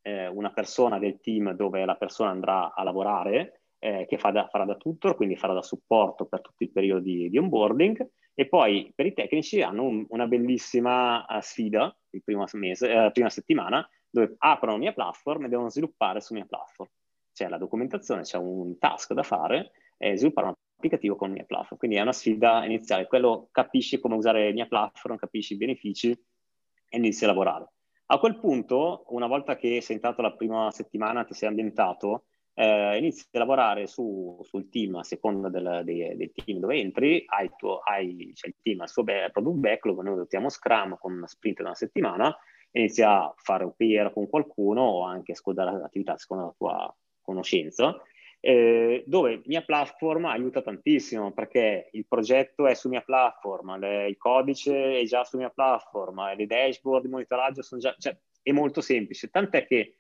eh, 0.03 0.27
una 0.27 0.53
persona 0.53 0.99
del 0.99 1.19
team 1.21 1.53
dove 1.53 1.83
la 1.87 1.97
persona 1.97 2.29
andrà 2.29 2.75
a 2.75 2.83
lavorare 2.83 3.60
eh, 3.81 4.07
che 4.07 4.19
fa 4.19 4.31
da, 4.31 4.47
farà 4.47 4.65
da 4.65 4.77
tutor, 4.77 5.17
quindi 5.17 5.37
farà 5.37 5.55
da 5.55 5.63
supporto 5.63 6.27
per 6.27 6.43
tutto 6.43 6.63
il 6.63 6.71
periodo 6.71 7.01
di, 7.01 7.29
di 7.29 7.39
onboarding. 7.39 8.09
E 8.35 8.47
poi 8.47 8.93
per 8.95 9.07
i 9.07 9.13
tecnici 9.13 9.61
hanno 9.63 9.85
un, 9.85 10.07
una 10.11 10.27
bellissima 10.27 11.25
uh, 11.27 11.41
sfida 11.41 11.95
il 12.11 12.23
primo 12.23 12.45
mese, 12.53 12.89
uh, 12.93 13.11
prima 13.11 13.31
settimana, 13.31 13.87
dove 14.09 14.35
aprono 14.39 14.77
mia 14.77 14.93
platform 14.93 15.45
e 15.45 15.49
devono 15.49 15.71
sviluppare 15.71 16.21
su 16.21 16.35
mia 16.35 16.45
platform. 16.45 16.89
C'è 17.33 17.49
la 17.49 17.59
documentazione, 17.59 18.23
c'è 18.23 18.37
un 18.37 18.79
task 18.79 19.13
da 19.15 19.23
fare 19.23 19.73
e 19.97 20.17
sviluppare 20.17 20.49
un 20.49 20.55
applicativo 20.77 21.17
con 21.17 21.31
mia 21.31 21.45
platform. 21.45 21.79
Quindi 21.79 21.97
è 21.97 22.03
una 22.03 22.13
sfida 22.13 22.65
iniziale. 22.65 23.07
Quello 23.07 23.49
capisci 23.51 23.99
come 23.99 24.15
usare 24.15 24.53
mia 24.53 24.67
platform, 24.67 25.17
capisci 25.17 25.55
i 25.55 25.57
benefici 25.57 26.11
e 26.11 26.97
inizi 26.97 27.25
a 27.25 27.29
lavorare. 27.29 27.73
A 28.07 28.19
quel 28.19 28.41
punto, 28.41 29.05
una 29.09 29.29
volta 29.29 29.57
che 29.57 29.81
sei 29.81 29.97
entrato 29.97 30.21
la 30.21 30.33
prima 30.33 30.71
settimana, 30.73 31.25
ti 31.25 31.33
sei 31.33 31.49
ambientato, 31.49 32.25
eh, 32.61 32.99
inizi 32.99 33.27
a 33.33 33.39
lavorare 33.39 33.87
su, 33.87 34.39
sul 34.43 34.69
team 34.69 34.97
a 34.97 35.03
seconda 35.03 35.49
del, 35.49 35.81
dei, 35.83 36.15
dei, 36.15 36.31
team 36.31 36.59
dove 36.59 36.77
entri, 36.77 37.25
hai, 37.27 37.51
tuo, 37.57 37.79
hai 37.79 38.33
cioè 38.35 38.51
il 38.51 38.57
team 38.61 38.81
al 38.81 38.89
suo 38.91 39.03
product 39.03 39.57
backlog, 39.57 40.01
noi 40.03 40.13
adottiamo 40.13 40.51
Scrum 40.51 40.99
con 40.99 41.15
una 41.15 41.27
sprint 41.27 41.57
da 41.57 41.69
una 41.69 41.75
settimana, 41.75 42.37
inizi 42.73 43.01
a 43.01 43.33
fare 43.35 43.65
un 43.65 43.75
peer 43.75 44.13
con 44.13 44.29
qualcuno 44.29 44.83
o 44.83 45.05
anche 45.05 45.33
a 45.33 45.37
scodare 45.37 45.79
l'attività 45.79 46.19
secondo 46.19 46.45
la 46.45 46.55
tua 46.59 46.97
conoscenza, 47.23 47.99
eh, 48.41 49.05
dove 49.07 49.41
mia 49.47 49.63
platform 49.63 50.27
aiuta 50.27 50.61
tantissimo 50.61 51.33
perché 51.33 51.89
il 51.93 52.05
progetto 52.07 52.67
è 52.67 52.75
su 52.75 52.91
mia 52.91 53.01
platform, 53.01 53.79
le, 53.79 54.07
il 54.07 54.19
codice 54.19 55.01
è 55.01 55.05
già 55.05 55.25
su 55.25 55.39
mia 55.39 55.49
platform, 55.49 56.37
le 56.37 56.47
dashboard 56.47 57.07
di 57.07 57.11
monitoraggio 57.11 57.63
sono 57.63 57.81
già, 57.81 57.95
cioè, 57.99 58.15
è 58.43 58.53
molto 58.53 58.83
semplice, 58.83 59.31
tant'è 59.31 59.67
che 59.67 59.95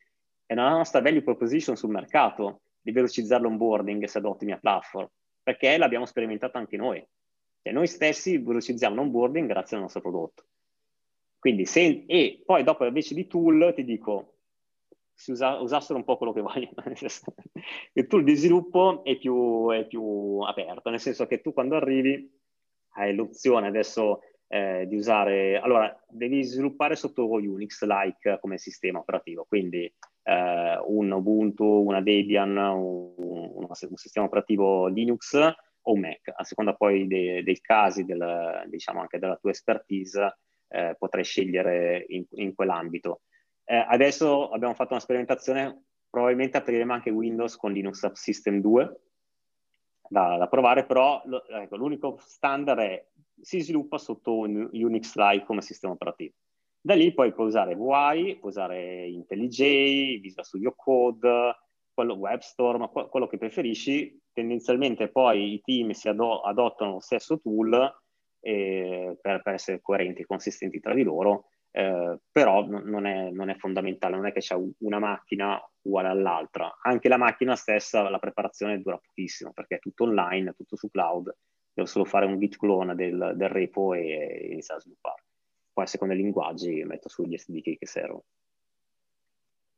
è 0.50 0.54
una 0.54 0.70
nostra 0.70 1.00
value 1.00 1.22
proposition 1.22 1.76
sul 1.76 1.90
mercato 1.90 2.62
di 2.80 2.90
velocizzare 2.90 3.40
l'onboarding 3.40 4.02
se 4.06 4.18
adotti 4.18 4.44
mia 4.44 4.58
platform, 4.58 5.08
perché 5.44 5.76
l'abbiamo 5.76 6.06
sperimentato 6.06 6.58
anche 6.58 6.76
noi. 6.76 7.06
Cioè 7.62 7.72
noi 7.72 7.86
stessi 7.86 8.36
velocizziamo 8.38 8.96
l'onboarding 8.96 9.46
grazie 9.46 9.76
al 9.76 9.82
nostro 9.84 10.00
prodotto. 10.00 10.46
Quindi 11.38 11.66
se, 11.66 12.02
e 12.04 12.42
poi 12.44 12.64
dopo 12.64 12.84
invece 12.84 13.14
di 13.14 13.28
tool 13.28 13.72
ti 13.76 13.84
dico, 13.84 14.38
si 15.14 15.30
usa, 15.30 15.60
usassero 15.60 15.96
un 15.96 16.04
po' 16.04 16.16
quello 16.16 16.32
che 16.32 16.40
vogliono. 16.40 16.72
il 17.92 18.06
tool 18.08 18.24
di 18.24 18.34
sviluppo 18.34 19.04
è 19.04 19.16
più, 19.18 19.70
è 19.70 19.86
più 19.86 20.40
aperto, 20.40 20.90
nel 20.90 20.98
senso 20.98 21.28
che 21.28 21.40
tu 21.40 21.52
quando 21.52 21.76
arrivi 21.76 22.28
hai 22.94 23.14
l'opzione 23.14 23.68
adesso 23.68 24.22
eh, 24.48 24.84
di 24.88 24.96
usare, 24.96 25.60
allora 25.60 25.96
devi 26.08 26.42
sviluppare 26.42 26.96
sotto 26.96 27.30
Unix-like 27.30 28.38
come 28.40 28.58
sistema 28.58 28.98
operativo, 28.98 29.44
quindi 29.44 29.94
eh, 30.30 30.78
un 30.86 31.10
Ubuntu, 31.10 31.64
una 31.64 32.00
Debian, 32.00 32.56
un, 32.56 33.14
un, 33.16 33.96
sistema 33.96 34.26
operativo 34.26 34.86
Linux 34.86 35.34
o 35.34 35.92
un 35.92 36.00
Mac, 36.00 36.32
a 36.32 36.44
seconda 36.44 36.74
poi 36.74 37.06
de, 37.08 37.42
dei 37.42 37.60
casi, 37.60 38.04
del, 38.04 38.64
diciamo 38.66 39.00
anche 39.00 39.18
della 39.18 39.36
tua 39.36 39.50
expertise, 39.50 40.38
eh, 40.68 40.94
potrai 40.96 41.24
scegliere 41.24 42.04
in, 42.08 42.24
in 42.32 42.54
quell'ambito. 42.54 43.22
Eh, 43.64 43.84
adesso 43.88 44.50
abbiamo 44.50 44.74
fatto 44.74 44.92
una 44.92 45.02
sperimentazione, 45.02 45.84
probabilmente 46.08 46.58
apriremo 46.58 46.92
anche 46.92 47.10
Windows 47.10 47.56
con 47.56 47.72
Linux 47.72 47.98
Subsystem 47.98 48.60
2, 48.60 49.00
da, 50.08 50.36
da 50.36 50.48
provare, 50.48 50.86
però 50.86 51.22
lo, 51.24 51.44
ecco, 51.46 51.76
l'unico 51.76 52.18
standard 52.20 52.80
è 52.80 53.06
si 53.42 53.60
sviluppa 53.60 53.96
sotto 53.96 54.36
un 54.36 54.68
Unix-like 54.70 55.46
come 55.46 55.62
sistema 55.62 55.94
operativo. 55.94 56.34
Da 56.82 56.94
lì 56.94 57.12
poi 57.12 57.32
puoi 57.34 57.48
usare 57.48 57.74
VI, 57.74 58.36
puoi 58.36 58.50
usare 58.50 59.06
IntelliJ, 59.06 60.20
Visual 60.20 60.46
Studio 60.46 60.72
Code, 60.74 61.54
quello 61.92 62.14
WebStorm, 62.14 62.90
quello 62.90 63.26
che 63.26 63.36
preferisci. 63.36 64.18
Tendenzialmente 64.32 65.08
poi 65.08 65.52
i 65.52 65.60
team 65.60 65.90
si 65.90 66.08
ado- 66.08 66.40
adottano 66.40 66.92
lo 66.92 67.00
stesso 67.00 67.38
tool 67.38 67.74
eh, 68.40 69.18
per, 69.20 69.42
per, 69.42 69.52
essere 69.52 69.80
coerenti 69.82 70.22
e 70.22 70.26
consistenti 70.26 70.80
tra 70.80 70.94
di 70.94 71.02
loro, 71.02 71.48
eh, 71.70 72.18
però 72.32 72.64
n- 72.64 72.84
non, 72.86 73.04
è, 73.04 73.30
non, 73.30 73.50
è, 73.50 73.56
fondamentale, 73.56 74.16
non 74.16 74.26
è 74.26 74.32
che 74.32 74.40
c'è 74.40 74.56
una 74.78 74.98
macchina 74.98 75.60
uguale 75.82 76.08
all'altra. 76.08 76.78
Anche 76.80 77.08
la 77.08 77.18
macchina 77.18 77.56
stessa, 77.56 78.08
la 78.08 78.18
preparazione 78.18 78.80
dura 78.80 78.96
pochissimo 78.96 79.52
perché 79.52 79.76
è 79.76 79.80
tutto 79.80 80.04
online, 80.04 80.54
tutto 80.54 80.76
su 80.76 80.88
cloud. 80.88 81.30
Devo 81.74 81.86
solo 81.86 82.06
fare 82.06 82.24
un 82.24 82.38
git 82.38 82.56
clone 82.56 82.94
del, 82.94 83.34
del 83.36 83.48
repo 83.50 83.92
e 83.92 84.48
iniziare 84.50 84.80
a 84.80 84.82
sviluppare 84.82 85.24
poi 85.72 85.84
a 85.84 85.86
seconda 85.86 86.14
dei 86.14 86.22
linguaggi 86.22 86.84
metto 86.84 87.08
su 87.08 87.24
gli 87.24 87.36
SDK 87.36 87.78
che 87.78 87.86
servono. 87.86 88.24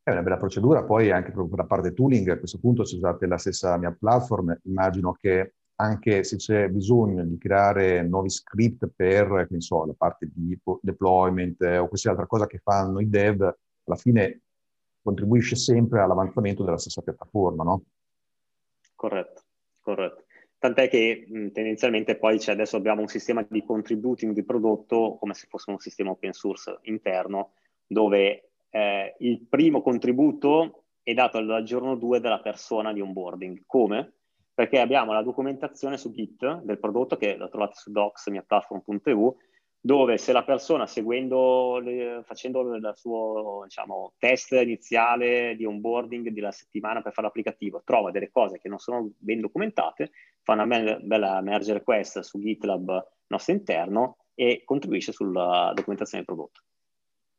È 0.02 0.10
una 0.10 0.22
bella 0.22 0.36
procedura, 0.36 0.82
poi 0.82 1.10
anche 1.12 1.30
per 1.30 1.46
la 1.50 1.64
parte 1.64 1.92
tooling, 1.92 2.28
a 2.28 2.38
questo 2.38 2.58
punto 2.58 2.84
se 2.84 2.96
usate 2.96 3.26
la 3.26 3.38
stessa 3.38 3.76
mia 3.78 3.92
platform, 3.92 4.58
immagino 4.64 5.12
che 5.12 5.54
anche 5.76 6.24
se 6.24 6.36
c'è 6.36 6.68
bisogno 6.68 7.24
di 7.24 7.38
creare 7.38 8.02
nuovi 8.02 8.28
script 8.28 8.88
per, 8.94 9.46
che 9.48 9.60
so, 9.60 9.84
la 9.84 9.94
parte 9.96 10.28
di 10.32 10.58
deployment 10.80 11.60
eh, 11.62 11.78
o 11.78 11.86
qualsiasi 11.86 12.08
altra 12.08 12.26
cosa 12.26 12.46
che 12.46 12.58
fanno 12.58 13.00
i 13.00 13.08
dev, 13.08 13.42
alla 13.84 13.96
fine 13.96 14.42
contribuisce 15.02 15.56
sempre 15.56 16.00
all'avanzamento 16.00 16.64
della 16.64 16.78
stessa 16.78 17.02
piattaforma, 17.02 17.64
no? 17.64 17.82
Corretto, 18.94 19.42
corretto. 19.80 20.21
Tant'è 20.62 20.88
che 20.88 21.24
mh, 21.26 21.48
tendenzialmente 21.50 22.14
poi 22.14 22.38
c'è, 22.38 22.52
adesso 22.52 22.76
abbiamo 22.76 23.00
un 23.00 23.08
sistema 23.08 23.44
di 23.48 23.64
contributing 23.64 24.32
di 24.32 24.44
prodotto 24.44 25.16
come 25.18 25.34
se 25.34 25.48
fosse 25.48 25.72
un 25.72 25.78
sistema 25.78 26.10
open 26.10 26.32
source 26.32 26.78
interno, 26.82 27.54
dove 27.84 28.50
eh, 28.70 29.16
il 29.18 29.44
primo 29.48 29.82
contributo 29.82 30.84
è 31.02 31.14
dato 31.14 31.42
dal 31.44 31.64
giorno 31.64 31.96
2 31.96 32.20
della 32.20 32.38
persona 32.38 32.92
di 32.92 33.00
onboarding. 33.00 33.64
Come? 33.66 34.12
Perché 34.54 34.78
abbiamo 34.78 35.12
la 35.12 35.22
documentazione 35.22 35.98
su 35.98 36.12
Git 36.12 36.60
del 36.60 36.78
prodotto, 36.78 37.16
che 37.16 37.34
lo 37.34 37.48
trovate 37.48 37.74
su 37.74 37.90
docs.miaplatform.eu, 37.90 39.36
dove 39.80 40.16
se 40.16 40.30
la 40.30 40.44
persona 40.44 40.86
seguendo, 40.86 41.80
le, 41.80 42.22
facendo 42.24 42.72
il 42.72 42.92
suo 42.94 43.62
diciamo, 43.64 44.12
test 44.16 44.52
iniziale 44.52 45.56
di 45.56 45.64
onboarding 45.64 46.28
della 46.28 46.52
settimana 46.52 47.02
per 47.02 47.12
fare 47.12 47.26
l'applicativo, 47.26 47.82
trova 47.84 48.12
delle 48.12 48.30
cose 48.30 48.60
che 48.60 48.68
non 48.68 48.78
sono 48.78 49.10
ben 49.18 49.40
documentate, 49.40 50.12
fa 50.42 50.52
una 50.52 50.66
bella 50.66 51.40
merge 51.40 51.72
request 51.72 52.20
su 52.20 52.38
GitLab 52.38 53.08
nostro 53.28 53.52
interno 53.52 54.16
e 54.34 54.62
contribuisce 54.64 55.12
sulla 55.12 55.72
documentazione 55.74 56.24
del 56.24 56.34
prodotto. 56.34 56.60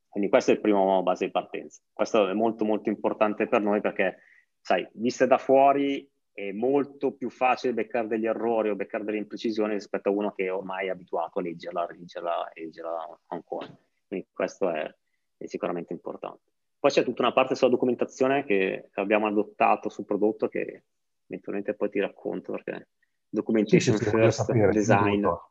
Quindi 0.08 0.30
questo 0.30 0.52
è 0.52 0.54
il 0.54 0.62
primo 0.62 1.02
base 1.02 1.26
di 1.26 1.32
partenza. 1.32 1.82
Questo 1.92 2.28
è 2.30 2.34
molto 2.34 2.66
molto 2.66 2.90
importante 2.90 3.48
per 3.48 3.62
noi 3.62 3.82
perché, 3.82 4.20
sai, 4.62 4.88
viste 4.94 5.26
da 5.28 5.38
fuori 5.38 6.08
è 6.32 6.52
molto 6.52 7.14
più 7.14 7.30
facile 7.30 7.74
beccare 7.74 8.08
degli 8.08 8.26
errori 8.26 8.70
o 8.70 8.76
beccare 8.76 9.04
delle 9.04 9.18
imprecisioni 9.18 9.74
rispetto 9.74 10.10
a 10.10 10.12
uno 10.12 10.32
che 10.32 10.50
ormai 10.50 10.88
è 10.88 10.90
abituato 10.90 11.40
a 11.40 11.42
leggerla, 11.44 11.82
a 11.82 11.92
leggerla 11.92 12.52
e 12.54 12.62
leggerla 12.64 13.20
ancora. 13.28 13.68
Quindi 14.08 14.28
questo 14.34 14.70
è, 14.70 14.96
è, 15.38 15.46
sicuramente 15.46 15.94
importante. 15.94 16.52
Poi 16.80 16.92
c'è 16.92 17.04
tutta 17.04 17.22
una 17.22 17.34
parte 17.34 17.56
sulla 17.56 17.70
documentazione 17.70 18.44
che 18.46 18.90
abbiamo 18.96 19.28
adottato 19.28 19.90
sul 19.90 20.06
prodotto 20.06 20.48
che 20.48 20.84
eventualmente 21.28 21.76
poi 21.76 21.90
ti 21.90 22.00
racconto 22.00 22.52
perché 22.54 22.90
documentation 23.30 23.98
sì, 23.98 24.06
first, 24.06 24.44
sapere, 24.44 24.72
design. 24.72 25.22
no, 25.24 25.42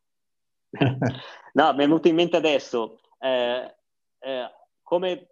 mi 1.52 1.62
è 1.62 1.74
venuto 1.74 2.08
in 2.08 2.14
mente 2.14 2.36
adesso, 2.36 3.00
eh, 3.18 3.74
eh, 4.20 4.50
come, 4.82 5.28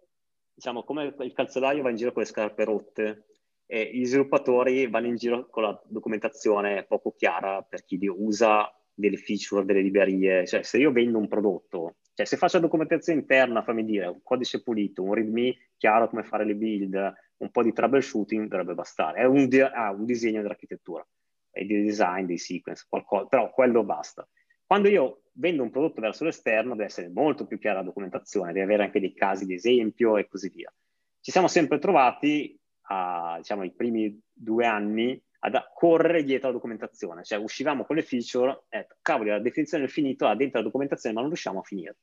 diciamo, 0.53 0.83
come 0.83 1.15
il 1.19 1.33
calzolaio 1.33 1.81
va 1.81 1.89
in 1.89 1.95
giro 1.95 2.11
con 2.11 2.21
le 2.23 2.27
scarpe 2.27 2.63
rotte, 2.65 3.25
e 3.71 3.89
gli 3.93 4.05
sviluppatori 4.05 4.89
vanno 4.89 5.07
in 5.07 5.15
giro 5.15 5.47
con 5.49 5.63
la 5.63 5.81
documentazione 5.85 6.83
poco 6.83 7.13
chiara 7.13 7.61
per 7.61 7.85
chi 7.85 7.97
usa 8.05 8.69
delle 8.93 9.15
feature, 9.15 9.63
delle 9.63 9.79
librerie. 9.79 10.45
Cioè, 10.45 10.61
se 10.61 10.77
io 10.77 10.91
vendo 10.91 11.17
un 11.17 11.29
prodotto, 11.29 11.95
cioè 12.13 12.25
se 12.25 12.37
faccio 12.37 12.57
la 12.57 12.63
documentazione 12.63 13.19
interna, 13.19 13.63
fammi 13.63 13.85
dire, 13.85 14.07
un 14.07 14.21
codice 14.23 14.61
pulito, 14.61 15.03
un 15.03 15.13
readme 15.13 15.69
chiaro 15.77 16.09
come 16.09 16.23
fare 16.23 16.45
le 16.45 16.55
build, 16.55 17.13
un 17.37 17.49
po' 17.51 17.63
di 17.63 17.73
troubleshooting 17.73 18.47
dovrebbe 18.47 18.73
bastare. 18.73 19.19
È 19.19 19.25
un, 19.25 19.47
di- 19.47 19.61
ah, 19.61 19.91
un 19.91 20.05
disegno 20.05 20.41
dell'architettura, 20.41 21.05
e 21.51 21.65
di 21.65 21.83
design, 21.83 22.25
dei 22.25 22.37
sequence, 22.37 22.85
qualcosa, 22.87 23.25
però 23.25 23.51
quello 23.51 23.83
basta. 23.83 24.27
Quando 24.65 24.87
io 24.87 25.23
vendo 25.33 25.63
un 25.63 25.69
prodotto 25.69 26.01
verso 26.01 26.23
l'esterno 26.23 26.71
deve 26.71 26.85
essere 26.85 27.09
molto 27.09 27.45
più 27.45 27.59
chiara 27.59 27.79
la 27.79 27.85
documentazione, 27.85 28.53
deve 28.53 28.65
avere 28.65 28.83
anche 28.83 28.99
dei 28.99 29.13
casi 29.13 29.45
di 29.45 29.53
esempio 29.53 30.17
e 30.17 30.27
così 30.27 30.49
via. 30.49 30.73
Ci 31.19 31.31
siamo 31.31 31.47
sempre 31.47 31.79
trovati 31.79 32.57
a, 32.83 33.35
diciamo, 33.37 33.63
i 33.63 33.73
primi 33.73 34.19
due 34.31 34.65
anni 34.65 35.21
ad 35.43 35.59
correre 35.73 36.23
dietro 36.23 36.47
la 36.47 36.53
documentazione, 36.53 37.23
cioè 37.23 37.39
uscivamo 37.39 37.83
con 37.83 37.95
le 37.95 38.03
feature, 38.03 38.63
eh, 38.69 38.87
cavoli, 39.01 39.29
la 39.29 39.39
definizione 39.39 39.83
del 39.83 39.91
finito 39.91 40.27
ha 40.27 40.35
dentro 40.35 40.59
la 40.59 40.65
documentazione, 40.65 41.15
ma 41.15 41.21
non 41.21 41.29
riusciamo 41.29 41.59
a 41.59 41.63
finire. 41.63 41.97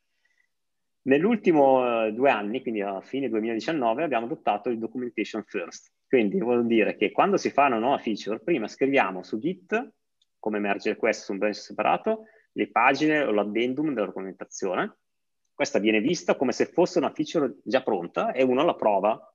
Nell'ultimo 1.03 2.07
eh, 2.07 2.12
due 2.12 2.30
anni, 2.30 2.61
quindi 2.62 2.80
a 2.82 3.01
fine 3.01 3.28
2019, 3.28 4.03
abbiamo 4.03 4.26
adottato 4.26 4.70
il 4.70 4.78
documentation 4.78 5.45
first. 5.45 5.93
Quindi 6.07 6.39
vuol 6.41 6.66
dire 6.66 6.97
che 6.97 7.12
quando 7.12 7.36
si 7.36 7.51
fa 7.51 7.66
una 7.66 7.78
nuova 7.78 7.99
feature, 7.99 8.41
prima 8.41 8.66
scriviamo 8.66 9.22
su 9.22 9.39
Git, 9.39 9.93
come 10.39 10.59
merge 10.59 10.91
request 10.91 11.24
su 11.24 11.32
un 11.32 11.39
branch 11.39 11.57
separato, 11.57 12.24
le 12.53 12.70
pagine 12.70 13.22
o 13.22 13.30
l'addendum 13.30 13.95
della 13.95 14.07
documentazione. 14.07 14.99
Questa 15.55 15.78
viene 15.78 16.01
vista 16.01 16.34
come 16.34 16.53
se 16.53 16.66
fosse 16.66 16.99
una 16.99 17.12
feature 17.12 17.57
già 17.62 17.82
pronta 17.82 18.32
e 18.32 18.43
uno 18.43 18.64
la 18.64 18.74
prova 18.74 19.34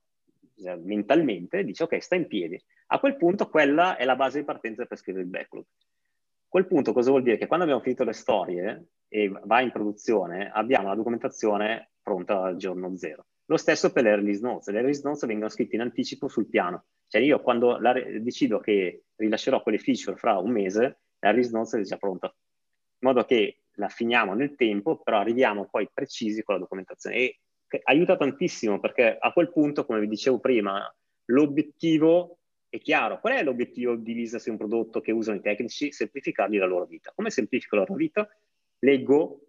cioè, 0.58 0.76
mentalmente, 0.76 1.64
dice 1.64 1.84
ok, 1.84 2.02
sta 2.02 2.16
in 2.16 2.28
piedi. 2.28 2.62
A 2.94 3.00
quel 3.00 3.18
punto 3.18 3.50
quella 3.50 3.98
è 3.98 4.06
la 4.06 4.16
base 4.16 4.38
di 4.38 4.46
partenza 4.46 4.86
per 4.86 5.00
scrivere 5.00 5.24
il 5.24 5.30
backlog. 5.32 5.64
A 5.64 6.48
quel 6.48 6.68
punto 6.68 6.94
cosa 6.94 7.10
vuol 7.10 7.24
dire? 7.24 7.38
Che 7.38 7.48
quando 7.48 7.66
abbiamo 7.66 7.82
finito 7.82 8.04
le 8.04 8.14
storie 8.14 8.90
e 9.08 9.32
va 9.46 9.62
in 9.62 9.72
produzione, 9.72 10.52
abbiamo 10.52 10.90
la 10.90 10.96
documentazione 10.96 11.94
pronta 12.04 12.44
al 12.44 12.56
giorno 12.58 12.96
zero. 12.96 13.26
Lo 13.46 13.58
stesso 13.58 13.92
per 13.92 14.04
le 14.04 14.16
release 14.16 14.42
notes. 14.42 14.68
Le 14.68 14.82
release 14.82 15.02
notes 15.04 15.26
vengono 15.26 15.50
scritte 15.50 15.74
in 15.74 15.82
anticipo 15.82 16.28
sul 16.28 16.48
piano. 16.48 16.86
Cioè 17.08 17.20
io 17.22 17.42
quando 17.42 17.80
la, 17.80 17.94
decido 17.94 18.60
che 18.60 19.06
rilascerò 19.16 19.64
quelle 19.64 19.80
feature 19.80 20.16
fra 20.16 20.38
un 20.38 20.52
mese, 20.52 21.00
la 21.18 21.32
release 21.32 21.50
notes 21.52 21.74
è 21.74 21.82
già 21.82 21.98
pronta. 21.98 22.28
In 22.28 23.08
modo 23.10 23.26
che 23.26 23.64
la 23.78 23.88
finiamo 23.88 24.36
nel 24.36 24.54
tempo, 24.54 25.02
però 25.02 25.18
arriviamo 25.18 25.66
poi 25.66 25.90
precisi 25.92 26.44
con 26.44 26.54
la 26.54 26.62
documentazione. 26.62 27.16
E 27.16 27.40
aiuta 27.86 28.18
tantissimo 28.18 28.80
perché 28.80 29.18
a 29.20 29.34
quel 29.34 29.52
punto, 29.52 29.84
come 29.84 30.00
vi 30.00 30.08
dicevo 30.08 30.38
prima, 30.38 30.94
l'obiettivo 31.26 32.38
è 32.74 32.80
chiaro. 32.80 33.20
Qual 33.20 33.34
è 33.34 33.44
l'obiettivo 33.44 33.96
di 33.96 34.16
business 34.16 34.46
di 34.46 34.50
un 34.50 34.58
prodotto 34.58 35.00
che 35.00 35.12
usano 35.12 35.38
i 35.38 35.42
tecnici? 35.42 35.92
Semplificargli 35.92 36.58
la 36.58 36.66
loro 36.66 36.86
vita. 36.86 37.12
Come 37.14 37.30
semplifico 37.30 37.76
la 37.76 37.84
loro 37.84 37.94
vita? 37.94 38.28
Leggo 38.80 39.42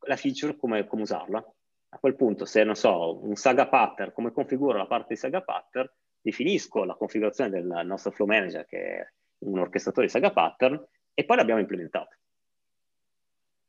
la 0.00 0.16
feature, 0.16 0.54
come, 0.54 0.86
come 0.86 1.02
usarla. 1.02 1.38
A 1.38 1.98
quel 1.98 2.14
punto, 2.14 2.44
se 2.44 2.62
non 2.62 2.74
so, 2.74 3.24
un 3.24 3.34
saga 3.36 3.66
pattern, 3.66 4.12
come 4.12 4.30
configuro 4.30 4.76
la 4.76 4.86
parte 4.86 5.14
di 5.14 5.20
saga 5.20 5.40
pattern, 5.40 5.90
definisco 6.20 6.84
la 6.84 6.96
configurazione 6.96 7.48
del 7.48 7.80
nostro 7.86 8.10
flow 8.10 8.26
manager, 8.26 8.66
che 8.66 8.78
è 8.78 9.12
un 9.38 9.60
orchestratore 9.60 10.04
di 10.04 10.12
saga 10.12 10.30
pattern, 10.30 10.86
e 11.14 11.24
poi 11.24 11.36
l'abbiamo 11.38 11.60
implementato. 11.60 12.14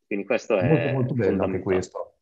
Quindi 0.06 0.26
questo 0.26 0.58
è 0.58 0.68
molto, 0.68 0.92
molto 0.92 1.14
bello 1.14 1.44
anche 1.46 1.60
questo. 1.62 2.15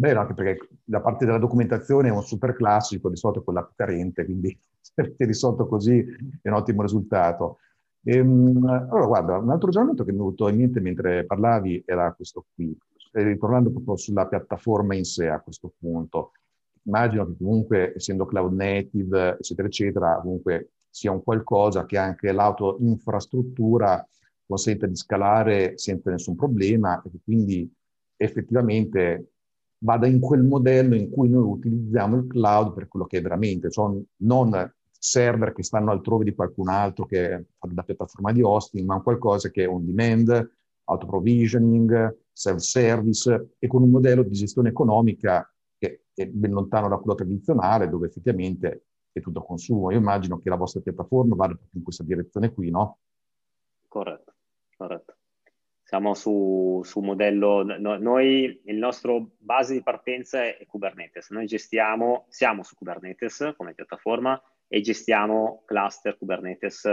Bello 0.00 0.20
anche 0.20 0.34
perché 0.34 0.68
la 0.84 1.00
parte 1.00 1.24
della 1.24 1.38
documentazione 1.38 2.06
è 2.06 2.12
un 2.12 2.22
super 2.22 2.54
classico, 2.54 3.08
di 3.10 3.16
solito 3.16 3.42
quella 3.42 3.68
carente, 3.74 4.24
quindi 4.24 4.56
se 4.80 4.92
avete 5.00 5.24
risolto 5.24 5.66
così 5.66 5.98
è 6.40 6.48
un 6.48 6.54
ottimo 6.54 6.82
risultato. 6.82 7.58
Ehm, 8.04 8.64
allora, 8.64 9.06
guarda, 9.06 9.38
un 9.38 9.50
altro 9.50 9.66
ragionamento 9.66 10.04
che 10.04 10.12
mi 10.12 10.18
è 10.18 10.20
venuto 10.20 10.46
in 10.48 10.56
mente 10.56 10.78
mentre 10.78 11.26
parlavi 11.26 11.82
era 11.84 12.12
questo 12.12 12.46
qui, 12.54 12.76
ritornando 13.10 13.72
proprio 13.72 13.96
sulla 13.96 14.28
piattaforma 14.28 14.94
in 14.94 15.04
sé 15.04 15.28
a 15.28 15.40
questo 15.40 15.72
punto. 15.76 16.30
Immagino 16.84 17.26
che 17.26 17.34
comunque, 17.36 17.92
essendo 17.96 18.24
cloud 18.24 18.52
native, 18.52 19.36
eccetera, 19.36 19.66
eccetera, 19.66 20.20
comunque 20.22 20.74
sia 20.88 21.10
un 21.10 21.24
qualcosa 21.24 21.84
che 21.86 21.98
anche 21.98 22.30
l'auto-infrastruttura 22.30 24.06
consente 24.46 24.86
di 24.86 24.94
scalare 24.94 25.76
senza 25.76 26.08
nessun 26.12 26.36
problema 26.36 27.02
e 27.02 27.10
quindi 27.24 27.68
effettivamente 28.16 29.32
vada 29.78 30.06
in 30.06 30.20
quel 30.20 30.42
modello 30.42 30.94
in 30.94 31.10
cui 31.10 31.28
noi 31.28 31.44
utilizziamo 31.44 32.16
il 32.16 32.26
cloud 32.26 32.74
per 32.74 32.88
quello 32.88 33.06
che 33.06 33.18
è 33.18 33.22
veramente, 33.22 33.70
cioè 33.70 33.96
non 34.16 34.72
server 34.98 35.52
che 35.52 35.62
stanno 35.62 35.92
altrove 35.92 36.24
di 36.24 36.34
qualcun 36.34 36.68
altro 36.68 37.06
che 37.06 37.46
fa 37.56 37.68
da 37.70 37.82
piattaforma 37.82 38.32
di 38.32 38.42
hosting, 38.42 38.84
ma 38.84 39.00
qualcosa 39.00 39.50
che 39.50 39.64
è 39.64 39.68
on 39.68 39.84
demand, 39.86 40.50
auto 40.84 41.06
provisioning, 41.06 42.16
self-service 42.32 43.54
e 43.58 43.66
con 43.66 43.82
un 43.82 43.90
modello 43.90 44.22
di 44.22 44.34
gestione 44.34 44.70
economica 44.70 45.48
che 45.76 46.06
è 46.14 46.26
ben 46.26 46.50
lontano 46.50 46.88
da 46.88 46.96
quello 46.96 47.14
tradizionale 47.14 47.88
dove 47.88 48.06
effettivamente 48.08 48.84
è 49.12 49.20
tutto 49.20 49.42
consumo. 49.42 49.90
Io 49.90 49.98
immagino 49.98 50.38
che 50.40 50.48
la 50.48 50.56
vostra 50.56 50.80
piattaforma 50.80 51.36
vada 51.36 51.56
in 51.72 51.82
questa 51.82 52.02
direzione 52.02 52.52
qui, 52.52 52.70
no? 52.70 52.98
Corretto, 53.86 54.34
corretto 54.76 55.17
siamo 55.88 56.12
su, 56.12 56.82
su 56.84 57.00
modello, 57.00 57.62
no, 57.62 57.96
noi, 57.96 58.60
il 58.66 58.76
nostro 58.76 59.30
base 59.38 59.72
di 59.72 59.82
partenza 59.82 60.44
è 60.44 60.66
Kubernetes, 60.66 61.30
noi 61.30 61.46
gestiamo, 61.46 62.26
siamo 62.28 62.62
su 62.62 62.76
Kubernetes 62.76 63.54
come 63.56 63.72
piattaforma 63.72 64.38
e 64.68 64.82
gestiamo 64.82 65.62
cluster 65.64 66.18
Kubernetes 66.18 66.84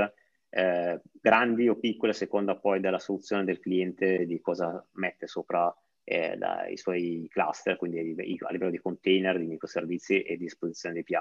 eh, 0.47 1.01
grandi 1.11 1.67
o 1.67 1.75
piccole 1.75 2.13
a 2.13 2.15
seconda 2.15 2.55
poi 2.55 2.79
della 2.79 2.97
soluzione 2.97 3.43
del 3.43 3.59
cliente 3.59 4.25
di 4.25 4.39
cosa 4.39 4.81
mette 4.93 5.27
sopra 5.27 5.75
eh, 6.05 6.37
la, 6.37 6.65
i 6.69 6.77
suoi 6.77 7.27
cluster, 7.29 7.75
quindi 7.75 7.99
a 7.99 8.49
livello 8.49 8.71
di 8.71 8.79
container, 8.79 9.37
di 9.37 9.47
microservizi 9.47 10.21
e 10.21 10.37
di 10.37 10.45
esposizione 10.45 10.99
API. 10.99 11.15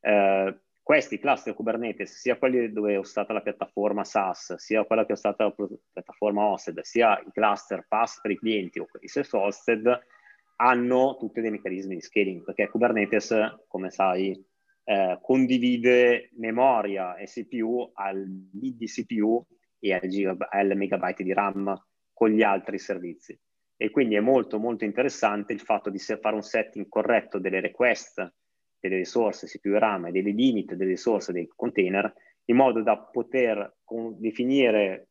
Eh, 0.00 0.60
questi 0.82 1.18
cluster 1.18 1.54
Kubernetes, 1.54 2.18
sia 2.18 2.36
quelli 2.36 2.72
dove 2.72 2.98
è 2.98 3.04
stata 3.04 3.32
la 3.32 3.40
piattaforma 3.40 4.02
SaaS, 4.02 4.54
sia 4.56 4.84
quella 4.84 5.06
che 5.06 5.12
è 5.12 5.16
stata 5.16 5.44
la 5.44 5.68
piattaforma 5.92 6.44
hosted, 6.44 6.80
sia 6.80 7.20
i 7.20 7.30
cluster 7.30 7.86
PaaS 7.88 8.20
per 8.20 8.32
i 8.32 8.38
clienti 8.38 8.80
o 8.80 8.86
quelli 8.86 9.06
self-hosted, 9.06 10.00
hanno 10.56 11.16
tutti 11.18 11.40
dei 11.40 11.50
meccanismi 11.50 11.94
di 11.94 12.00
scaling, 12.00 12.42
perché 12.42 12.68
Kubernetes, 12.68 13.64
come 13.68 13.90
sai, 13.90 14.38
eh, 14.84 15.18
condivide 15.22 16.30
memoria 16.38 17.14
e 17.16 17.26
CPU 17.26 17.92
al 17.94 18.24
bit 18.26 18.76
di 18.76 18.86
CPU 18.86 19.44
e 19.78 19.94
al, 19.94 20.08
gigab- 20.08 20.48
al 20.50 20.76
megabyte 20.76 21.22
di 21.22 21.32
RAM 21.32 21.80
con 22.12 22.30
gli 22.30 22.42
altri 22.42 22.78
servizi. 22.78 23.38
E 23.76 23.90
quindi 23.90 24.16
è 24.16 24.20
molto 24.20 24.58
molto 24.58 24.84
interessante 24.84 25.52
il 25.52 25.60
fatto 25.60 25.90
di 25.90 25.98
fare 25.98 26.34
un 26.34 26.42
setting 26.42 26.88
corretto 26.88 27.38
delle 27.38 27.60
request 27.60 28.32
delle 28.88 28.96
risorse 28.96 29.48
RAM 29.62 30.06
e 30.06 30.10
dei 30.12 30.34
limiti 30.34 30.74
delle 30.74 30.90
risorse 30.90 31.32
dei 31.32 31.48
container 31.54 32.12
in 32.46 32.56
modo 32.56 32.82
da 32.82 32.98
poter 32.98 33.76
definire 34.18 35.08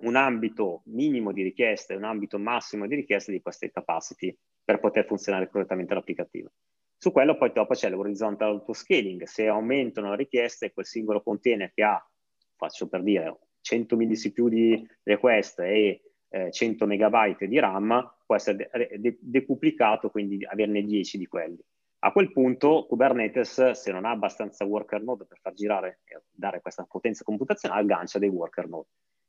un 0.00 0.16
ambito 0.16 0.82
minimo 0.86 1.32
di 1.32 1.42
richieste 1.42 1.92
e 1.92 1.96
un 1.96 2.04
ambito 2.04 2.38
massimo 2.38 2.86
di 2.86 2.96
richieste 2.96 3.30
di 3.30 3.40
queste 3.40 3.70
capacity 3.70 4.36
per 4.64 4.80
poter 4.80 5.06
funzionare 5.06 5.48
correttamente 5.48 5.94
l'applicativo. 5.94 6.50
Su 6.96 7.12
quello 7.12 7.36
poi 7.36 7.52
dopo 7.52 7.74
c'è 7.74 7.90
l'horizontal 7.90 8.50
autoscaling, 8.50 9.24
se 9.24 9.46
aumentano 9.46 10.10
le 10.10 10.16
richieste 10.16 10.72
quel 10.72 10.86
singolo 10.86 11.22
container 11.22 11.70
che 11.72 11.84
ha, 11.84 12.10
faccio 12.56 12.88
per 12.88 13.02
dire, 13.02 13.38
100 13.60 13.96
millisecond 13.96 14.50
di 14.50 14.88
request 15.04 15.60
e 15.60 16.00
eh, 16.28 16.50
100 16.50 16.86
megabyte 16.86 17.46
di 17.46 17.58
RAM 17.58 18.14
può 18.26 18.34
essere 18.34 18.56
de- 18.56 18.98
de- 18.98 19.18
decuplicato, 19.20 20.10
quindi 20.10 20.44
averne 20.44 20.82
10 20.82 21.18
di 21.18 21.26
quelli. 21.26 21.62
A 22.04 22.12
quel 22.12 22.32
punto 22.32 22.84
Kubernetes, 22.86 23.70
se 23.70 23.90
non 23.90 24.04
ha 24.04 24.10
abbastanza 24.10 24.66
worker 24.66 25.02
node 25.02 25.24
per 25.24 25.38
far 25.40 25.54
girare 25.54 26.00
e 26.04 26.20
dare 26.30 26.60
questa 26.60 26.84
potenza 26.84 27.24
computazionale, 27.24 27.80
aggancia 27.80 28.18
dei 28.18 28.28
worker 28.28 28.68
node. 28.68 28.88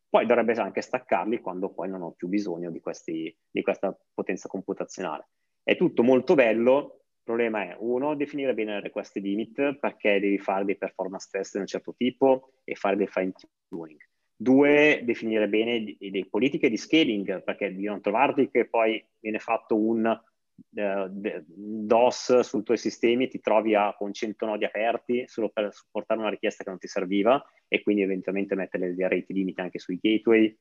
Poi 0.10 0.26
dovrebbe 0.26 0.52
anche 0.56 0.82
staccarli 0.82 1.40
quando 1.40 1.70
poi 1.70 1.88
non 1.88 2.02
ho 2.02 2.12
più 2.12 2.28
bisogno 2.28 2.70
di, 2.72 2.82
questi, 2.82 3.34
di 3.50 3.62
questa 3.62 3.98
potenza 4.14 4.50
computazionale. 4.50 5.30
È 5.64 5.78
tutto 5.78 6.04
molto 6.04 6.36
bello, 6.36 7.00
il 7.00 7.22
problema 7.24 7.64
è, 7.64 7.78
uno, 7.80 8.14
definire 8.14 8.54
bene 8.54 8.74
le 8.74 8.82
request 8.82 9.16
limit 9.16 9.78
perché 9.80 10.20
devi 10.20 10.38
fare 10.38 10.66
dei 10.66 10.76
performance 10.76 11.30
test 11.32 11.54
di 11.54 11.62
un 11.62 11.68
certo 11.68 11.94
tipo 11.96 12.56
e 12.66 12.76
fare 12.76 12.98
dei 12.98 13.08
fine 13.08 13.32
tuning. 13.70 14.02
Due, 14.36 15.00
definire 15.06 15.48
bene 15.48 15.96
le 15.98 16.28
politiche 16.30 16.70
di 16.70 16.76
scaling, 16.76 17.42
perché 17.42 17.74
di 17.74 17.86
non 17.86 18.02
trovarti 18.02 18.50
che 18.50 18.68
poi 18.68 19.02
viene 19.22 19.40
fatto 19.40 19.78
un 19.78 20.14
uh, 20.56 21.08
DOS 21.10 22.40
sui 22.40 22.64
tuoi 22.64 22.78
sistemi, 22.78 23.28
ti 23.28 23.40
trovi 23.40 23.76
a, 23.76 23.94
con 23.98 24.14
100 24.14 24.46
nodi 24.46 24.66
aperti 24.66 25.24
solo 25.28 25.50
per 25.50 25.74
supportare 25.74 26.20
una 26.20 26.30
richiesta 26.30 26.64
che 26.64 26.70
non 26.70 26.80
ti 26.80 26.88
serviva 26.88 27.44
e 27.68 27.82
quindi 27.82 28.02
eventualmente 28.02 28.56
mettere 28.56 28.94
dei 28.94 29.08
rate 29.08 29.34
limit 29.34 29.60
anche 29.60 29.80
sui 29.80 30.00
gateway 30.02 30.58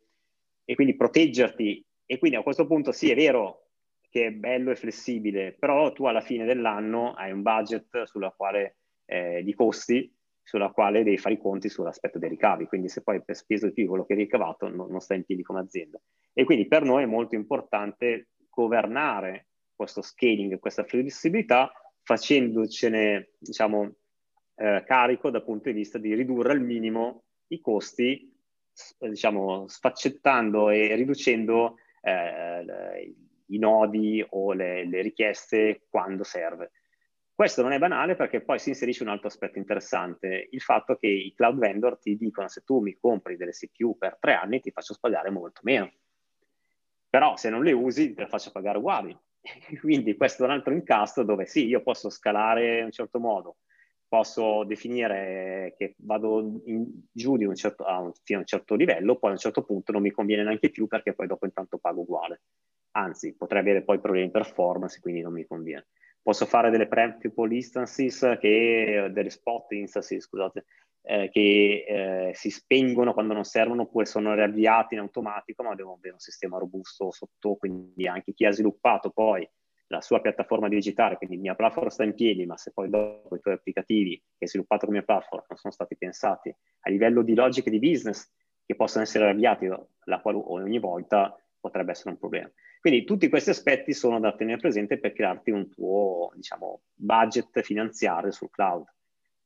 e 0.65 0.75
quindi 0.75 0.97
proteggerti. 0.97 1.85
E 2.07 2.19
quindi 2.19 2.37
a 2.37 2.43
questo 2.43 2.67
punto 2.67 2.93
sì, 2.93 3.11
è 3.11 3.15
vero 3.15 3.69
che 4.11 4.27
è 4.27 4.31
bello 4.31 4.71
e 4.71 4.77
flessibile, 4.77 5.57
però 5.59 5.93
tu 5.93 6.05
alla 6.05 6.21
fine 6.21 6.45
dell'anno 6.45 7.15
hai 7.15 7.33
un 7.33 7.43
budget 7.43 8.05
sulla 8.05 8.31
quale, 8.31 8.77
eh, 9.07 9.43
di 9.43 9.55
costi 9.55 10.13
sulla 10.45 10.71
quale 10.71 11.03
devi 11.03 11.17
fare 11.17 11.35
i 11.35 11.39
conti 11.39 11.71
sull'aspetto 11.71 12.19
dei 12.19 12.29
ricavi, 12.29 12.67
quindi 12.67 12.89
se 12.89 13.03
poi 13.03 13.25
per 13.25 13.35
speso 13.35 13.67
di 13.67 13.73
più 13.73 13.89
quello 13.89 14.05
che 14.05 14.13
hai 14.13 14.19
ricavato 14.21 14.69
non, 14.69 14.91
non 14.91 15.01
sta 15.01 15.15
in 15.15 15.25
piedi 15.25 15.43
come 15.43 15.61
azienda. 15.61 15.99
E 16.33 16.45
quindi 16.45 16.69
per 16.69 16.83
noi 16.83 17.03
è 17.03 17.07
molto 17.07 17.35
importante 17.35 18.29
governare 18.51 19.49
questo 19.75 20.03
scaling, 20.03 20.59
questa 20.59 20.85
flessibilità, 20.85 21.73
facendocene, 22.03 23.31
diciamo, 23.39 23.95
eh, 24.57 24.85
carico 24.87 25.31
dal 25.31 25.45
punto 25.45 25.69
di 25.71 25.75
vista 25.75 25.99
di 25.99 26.15
ridurre 26.15 26.53
al 26.53 26.61
minimo 26.61 27.25
i 27.49 27.61
costi, 27.61 28.33
diciamo, 28.99 29.67
sfaccettando 29.69 30.71
e 30.71 30.95
riducendo 30.95 31.77
eh, 32.01 33.15
i 33.47 33.59
nodi 33.59 34.25
o 34.31 34.53
le, 34.53 34.87
le 34.87 35.03
richieste 35.03 35.87
quando 35.89 36.25
serve. 36.25 36.71
Questo 37.35 37.63
non 37.63 37.73
è 37.73 37.79
banale 37.79 38.15
perché 38.15 38.43
poi 38.43 38.61
si 38.61 38.69
inserisce 38.69 39.03
un 39.03 39.09
altro 39.09 39.27
aspetto 39.27 39.59
interessante, 39.59 40.47
il 40.53 40.61
fatto 40.61 40.97
che 40.97 41.09
i 41.09 41.35
cloud 41.35 41.59
vendor 41.59 41.99
ti 41.99 42.17
dicono 42.17 42.47
se 42.47 42.63
tu 42.63 42.79
mi 42.79 42.97
compri 42.97 43.37
delle 43.37 43.51
CPU 43.51 43.99
per 43.99 44.19
tre 44.21 44.35
anni 44.35 44.61
ti 44.61 44.71
faccio 44.71 44.97
pagare 45.01 45.31
molto 45.31 45.61
meno. 45.65 45.93
Però 47.11 47.37
se 47.37 47.51
non 47.51 47.65
le 47.65 47.73
usi 47.73 48.15
te 48.15 48.23
le 48.23 48.29
faccio 48.29 48.53
pagare 48.53 48.79
uguali. 48.79 49.19
Quindi 49.81 50.17
questo 50.17 50.43
è 50.43 50.47
un 50.47 50.53
altro 50.53 50.73
incasto 50.73 51.23
dove 51.23 51.47
sì, 51.47 51.67
io 51.67 51.83
posso 51.83 52.11
scalare 52.11 52.79
in 52.79 52.85
un 52.85 52.91
certo 52.91 53.19
modo, 53.21 53.57
posso 54.09 54.65
definire 54.65 55.75
che 55.77 55.95
vado 55.99 56.63
in, 56.65 56.87
giù 57.13 57.37
di 57.37 57.45
un 57.45 57.55
certo, 57.55 57.85
a 57.85 57.99
un, 57.99 58.13
fino 58.23 58.39
a 58.39 58.43
un 58.43 58.47
certo 58.47 58.75
livello, 58.75 59.17
poi 59.17 59.31
a 59.31 59.35
un 59.35 59.39
certo 59.39 59.63
punto 59.63 59.93
non 59.93 60.03
mi 60.03 60.11
conviene 60.11 60.45
neanche 60.45 60.71
più 60.71 60.87
perché 60.87 61.15
poi 61.15 61.27
dopo 61.27 61.45
intanto 61.45 61.79
pago 61.79 62.01
uguale. 62.01 62.43
Anzi, 62.97 63.35
potrei 63.35 63.61
avere 63.61 63.83
poi 63.83 63.99
problemi 63.99 64.27
di 64.27 64.33
performance, 64.33 65.01
quindi 65.01 65.21
non 65.21 65.33
mi 65.33 65.45
conviene 65.47 65.87
posso 66.25 66.47
fare 66.47 66.71
delle 66.71 66.89
preemptible 66.89 67.55
instances, 67.55 68.39
che, 68.41 69.11
delle 69.13 69.29
spot 69.29 69.73
instances, 69.73 70.25
scusate, 70.25 70.65
eh, 71.07 71.29
che 71.31 71.85
eh, 71.87 72.35
si 72.35 72.51
spengono 72.51 73.13
quando 73.13 73.35
non 73.35 73.45
servono 73.45 73.83
oppure 73.83 74.07
sono 74.07 74.35
riavviati 74.35 74.95
in 74.95 75.01
automatico, 75.01 75.63
ma 75.63 75.75
devono 75.75 75.97
avere 75.97 76.15
un 76.15 76.19
sistema 76.19 76.59
robusto 76.59 77.11
sotto, 77.11 77.57
quindi 77.57 78.07
anche 78.09 78.33
chi 78.33 78.47
ha 78.47 78.53
sviluppato 78.53 79.11
poi 79.11 79.49
la 79.89 80.01
sua 80.01 80.21
piattaforma 80.21 80.69
digitale, 80.69 81.17
quindi 81.17 81.37
mio 81.37 81.55
platform 81.55 81.89
sta 81.89 82.05
in 82.05 82.15
piedi, 82.15 82.47
ma 82.47 82.57
se 82.57 82.73
poi 82.73 82.89
dopo 82.89 83.37
i 83.37 83.41
tuoi 83.41 83.55
applicativi 83.55 84.17
che 84.17 84.45
hai 84.45 84.49
sviluppato 84.49 84.87
come 84.87 85.03
platform 85.03 85.45
non 85.47 85.59
sono 85.59 85.73
stati 85.73 85.97
pensati 85.97 86.49
a 86.81 86.91
livello 86.91 87.23
di 87.23 87.35
logica 87.35 87.69
di 87.69 87.79
business 87.79 88.33
che 88.65 88.75
possono 88.77 89.05
essere 89.05 89.29
avviati 89.29 89.69
qual- 89.69 90.43
ogni 90.47 90.79
volta, 90.79 91.37
potrebbe 91.61 91.93
essere 91.93 92.11
un 92.11 92.19
problema. 92.19 92.51
Quindi 92.81 93.05
tutti 93.05 93.29
questi 93.31 93.51
aspetti 93.51 93.95
sono 93.95 94.21
da 94.21 94.35
tenere 94.35 94.59
presente 94.59 94.99
per 94.99 95.13
crearti 95.13 95.51
un 95.51 95.71
tuo, 95.71 96.31
diciamo, 96.35 96.83
budget 96.95 97.63
finanziario 97.63 98.31
sul 98.31 98.51
cloud. 98.51 98.85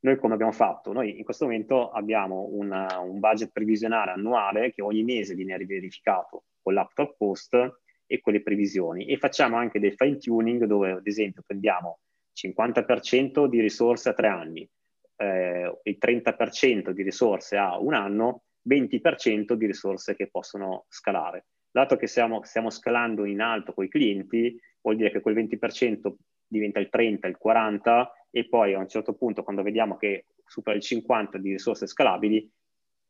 Noi 0.01 0.17
come 0.17 0.35
abbiamo 0.35 0.53
fatto? 0.53 0.93
Noi 0.93 1.19
in 1.19 1.25
questo 1.25 1.45
momento 1.45 1.91
abbiamo 1.91 2.49
una, 2.53 3.01
un 3.01 3.19
budget 3.19 3.51
previsionale 3.51 4.13
annuale 4.13 4.73
che 4.73 4.83
ogni 4.83 5.03
mese 5.03 5.35
viene 5.35 5.57
riverificato 5.57 6.45
con 6.63 6.75
l'Aptal 6.75 7.15
Post 7.17 7.81
e 8.07 8.21
con 8.21 8.33
le 8.33 8.43
previsioni 8.43 9.07
e 9.07 9.19
facciamo 9.19 9.57
anche 9.57 9.81
del 9.81 9.95
fine 9.95 10.19
tuning 10.19 10.65
dove 10.65 10.93
ad 10.93 11.07
esempio 11.07 11.43
prendiamo 11.45 11.99
50% 12.35 13.47
di 13.47 13.61
risorse 13.61 14.11
a 14.11 14.15
tre 14.15 14.29
anni, 14.29 14.69
eh, 15.17 15.81
il 15.83 15.99
30% 16.01 16.91
di 16.91 17.03
risorse 17.03 17.57
a 17.57 17.79
un 17.79 17.95
anno, 17.95 18.45
20% 18.69 19.55
di 19.55 19.67
risorse 19.67 20.15
che 20.15 20.29
possono 20.29 20.85
scalare 20.89 21.47
dato 21.71 21.97
che 21.97 22.07
stiamo, 22.07 22.43
stiamo 22.43 22.71
scalando 22.71 23.25
in 23.25 23.41
alto 23.41 23.73
con 23.73 23.85
i 23.85 23.89
clienti, 23.89 24.59
vuol 24.81 24.97
dire 24.97 25.11
che 25.11 25.21
quel 25.21 25.37
20% 25.37 26.13
diventa 26.47 26.81
il 26.81 26.89
30, 26.89 27.29
il 27.29 27.37
40 27.37 28.13
e 28.31 28.49
poi 28.49 28.75
a 28.75 28.79
un 28.79 28.89
certo 28.89 29.15
punto 29.15 29.43
quando 29.43 29.63
vediamo 29.63 29.97
che 29.97 30.27
supera 30.45 30.77
il 30.77 30.83
50 30.83 31.39
di 31.39 31.53
risorse 31.53 31.87
scalabili, 31.87 32.51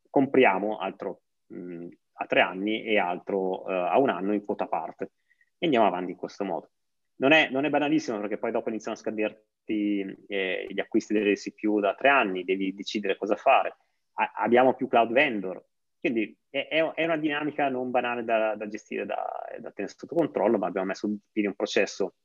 compriamo 0.09 0.77
altro 0.77 1.21
mh, 1.47 1.87
a 2.13 2.25
tre 2.25 2.41
anni 2.41 2.83
e 2.83 2.97
altro 2.97 3.63
uh, 3.63 3.69
a 3.69 3.97
un 3.97 4.09
anno 4.09 4.33
in 4.33 4.43
quota 4.43 4.67
parte 4.67 5.11
e 5.57 5.65
andiamo 5.65 5.87
avanti 5.87 6.11
in 6.11 6.17
questo 6.17 6.43
modo. 6.43 6.71
Non 7.17 7.31
è, 7.31 7.49
non 7.49 7.65
è 7.65 7.69
banalissimo 7.69 8.19
perché 8.19 8.37
poi 8.37 8.51
dopo 8.51 8.69
iniziano 8.69 8.97
a 8.97 8.99
scaderti 8.99 10.25
eh, 10.27 10.67
gli 10.69 10.79
acquisti 10.79 11.13
delle 11.13 11.33
CPU 11.33 11.79
da 11.79 11.93
tre 11.93 12.09
anni, 12.09 12.45
devi 12.45 12.73
decidere 12.73 13.17
cosa 13.17 13.35
fare. 13.35 13.75
A- 14.13 14.31
abbiamo 14.35 14.73
più 14.73 14.87
cloud 14.87 15.11
vendor, 15.11 15.63
quindi 15.99 16.35
è, 16.49 16.67
è, 16.69 17.03
una 17.03 17.17
dinamica 17.17 17.67
non 17.67 17.91
banale 17.91 18.23
da, 18.23 18.55
da 18.55 18.67
gestire, 18.69 19.05
da, 19.05 19.21
da, 19.59 19.71
tenere 19.71 19.93
sotto 19.93 20.15
controllo, 20.15 20.57
ma 20.57 20.67
abbiamo 20.67 20.87
messo 20.87 21.07
in 21.07 21.17
piedi 21.29 21.49
un 21.49 21.55
processo 21.55 22.15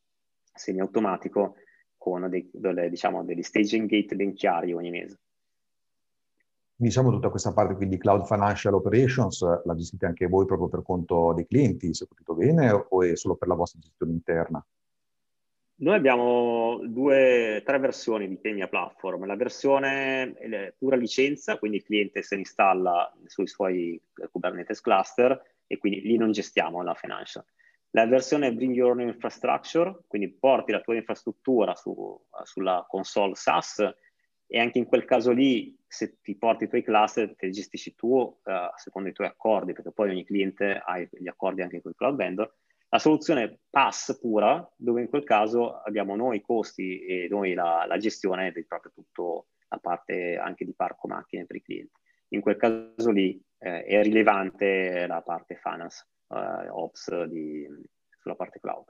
semi-automatico 0.52 1.56
con 2.04 2.28
dei, 2.28 2.46
delle, 2.52 2.90
diciamo, 2.90 3.24
degli 3.24 3.42
staging 3.42 3.88
gate 3.88 4.14
ben 4.14 4.34
chiari 4.34 4.74
ogni 4.74 4.90
mese. 4.90 5.18
Diciamo 6.76 7.10
tutta 7.10 7.30
questa 7.30 7.54
parte 7.54 7.76
quindi 7.76 7.96
cloud 7.96 8.26
financial 8.26 8.74
operations 8.74 9.40
la 9.64 9.74
gestite 9.74 10.04
anche 10.04 10.26
voi 10.26 10.44
proprio 10.44 10.68
per 10.68 10.82
conto 10.82 11.32
dei 11.32 11.46
clienti, 11.46 11.94
se 11.94 12.04
ho 12.04 12.06
capito 12.06 12.34
bene, 12.34 12.70
o 12.72 13.02
è 13.02 13.16
solo 13.16 13.36
per 13.36 13.48
la 13.48 13.54
vostra 13.54 13.80
gestione 13.80 14.12
interna? 14.12 14.66
Noi 15.76 15.96
abbiamo 15.96 16.78
due, 16.84 17.62
tre 17.64 17.78
versioni 17.78 18.28
di 18.28 18.38
Kenya 18.38 18.68
Platform. 18.68 19.24
La 19.24 19.34
versione 19.34 20.34
pura 20.76 20.96
licenza, 20.96 21.58
quindi 21.58 21.78
il 21.78 21.84
cliente 21.84 22.22
se 22.22 22.34
ne 22.34 22.42
installa 22.42 23.10
sui 23.24 23.46
suoi 23.46 23.98
Kubernetes 24.30 24.82
cluster 24.82 25.40
e 25.66 25.78
quindi 25.78 26.02
lì 26.02 26.18
non 26.18 26.32
gestiamo 26.32 26.82
la 26.82 26.94
financial. 26.94 27.44
La 27.94 28.06
versione 28.06 28.52
Bring 28.52 28.74
Your 28.74 28.90
Own 28.90 29.02
Infrastructure, 29.02 30.00
quindi 30.08 30.28
porti 30.32 30.72
la 30.72 30.80
tua 30.80 30.96
infrastruttura 30.96 31.76
su, 31.76 31.94
sulla 32.42 32.84
console 32.88 33.36
SaaS 33.36 33.88
e 34.46 34.58
anche 34.58 34.78
in 34.78 34.86
quel 34.86 35.04
caso 35.04 35.30
lì, 35.30 35.76
se 35.86 36.18
ti 36.20 36.36
porti 36.36 36.64
i 36.64 36.68
tuoi 36.68 36.82
cluster, 36.82 37.36
te 37.36 37.46
li 37.46 37.52
gestisci 37.52 37.94
tu 37.94 38.08
uh, 38.08 38.40
secondo 38.74 39.08
i 39.08 39.12
tuoi 39.12 39.28
accordi, 39.28 39.72
perché 39.72 39.92
poi 39.92 40.10
ogni 40.10 40.24
cliente 40.24 40.82
ha 40.84 40.98
gli 40.98 41.28
accordi 41.28 41.62
anche 41.62 41.80
con 41.80 41.92
il 41.92 41.96
cloud 41.96 42.16
vendor 42.16 42.52
la 42.94 43.00
soluzione 43.00 43.58
pass 43.70 44.16
pura, 44.20 44.72
dove 44.76 45.00
in 45.00 45.08
quel 45.08 45.24
caso 45.24 45.80
abbiamo 45.80 46.14
noi 46.14 46.36
i 46.36 46.40
costi 46.40 47.04
e 47.04 47.26
noi 47.28 47.52
la, 47.52 47.84
la 47.88 47.96
gestione 47.98 48.52
di 48.52 48.64
proprio 48.64 48.92
tutto 48.94 49.46
la 49.68 49.78
parte 49.78 50.36
anche 50.36 50.64
di 50.64 50.74
parco 50.74 51.08
macchine 51.08 51.44
per 51.44 51.56
i 51.56 51.62
clienti. 51.62 52.00
In 52.28 52.40
quel 52.40 52.56
caso 52.56 53.10
lì 53.10 53.40
eh, 53.58 53.82
è 53.82 54.00
rilevante 54.00 55.08
la 55.08 55.22
parte 55.22 55.56
finance, 55.56 56.06
eh, 56.34 56.68
ops 56.68 57.24
di, 57.24 57.66
sulla 58.18 58.34
parte 58.34 58.60
cloud. 58.60 58.86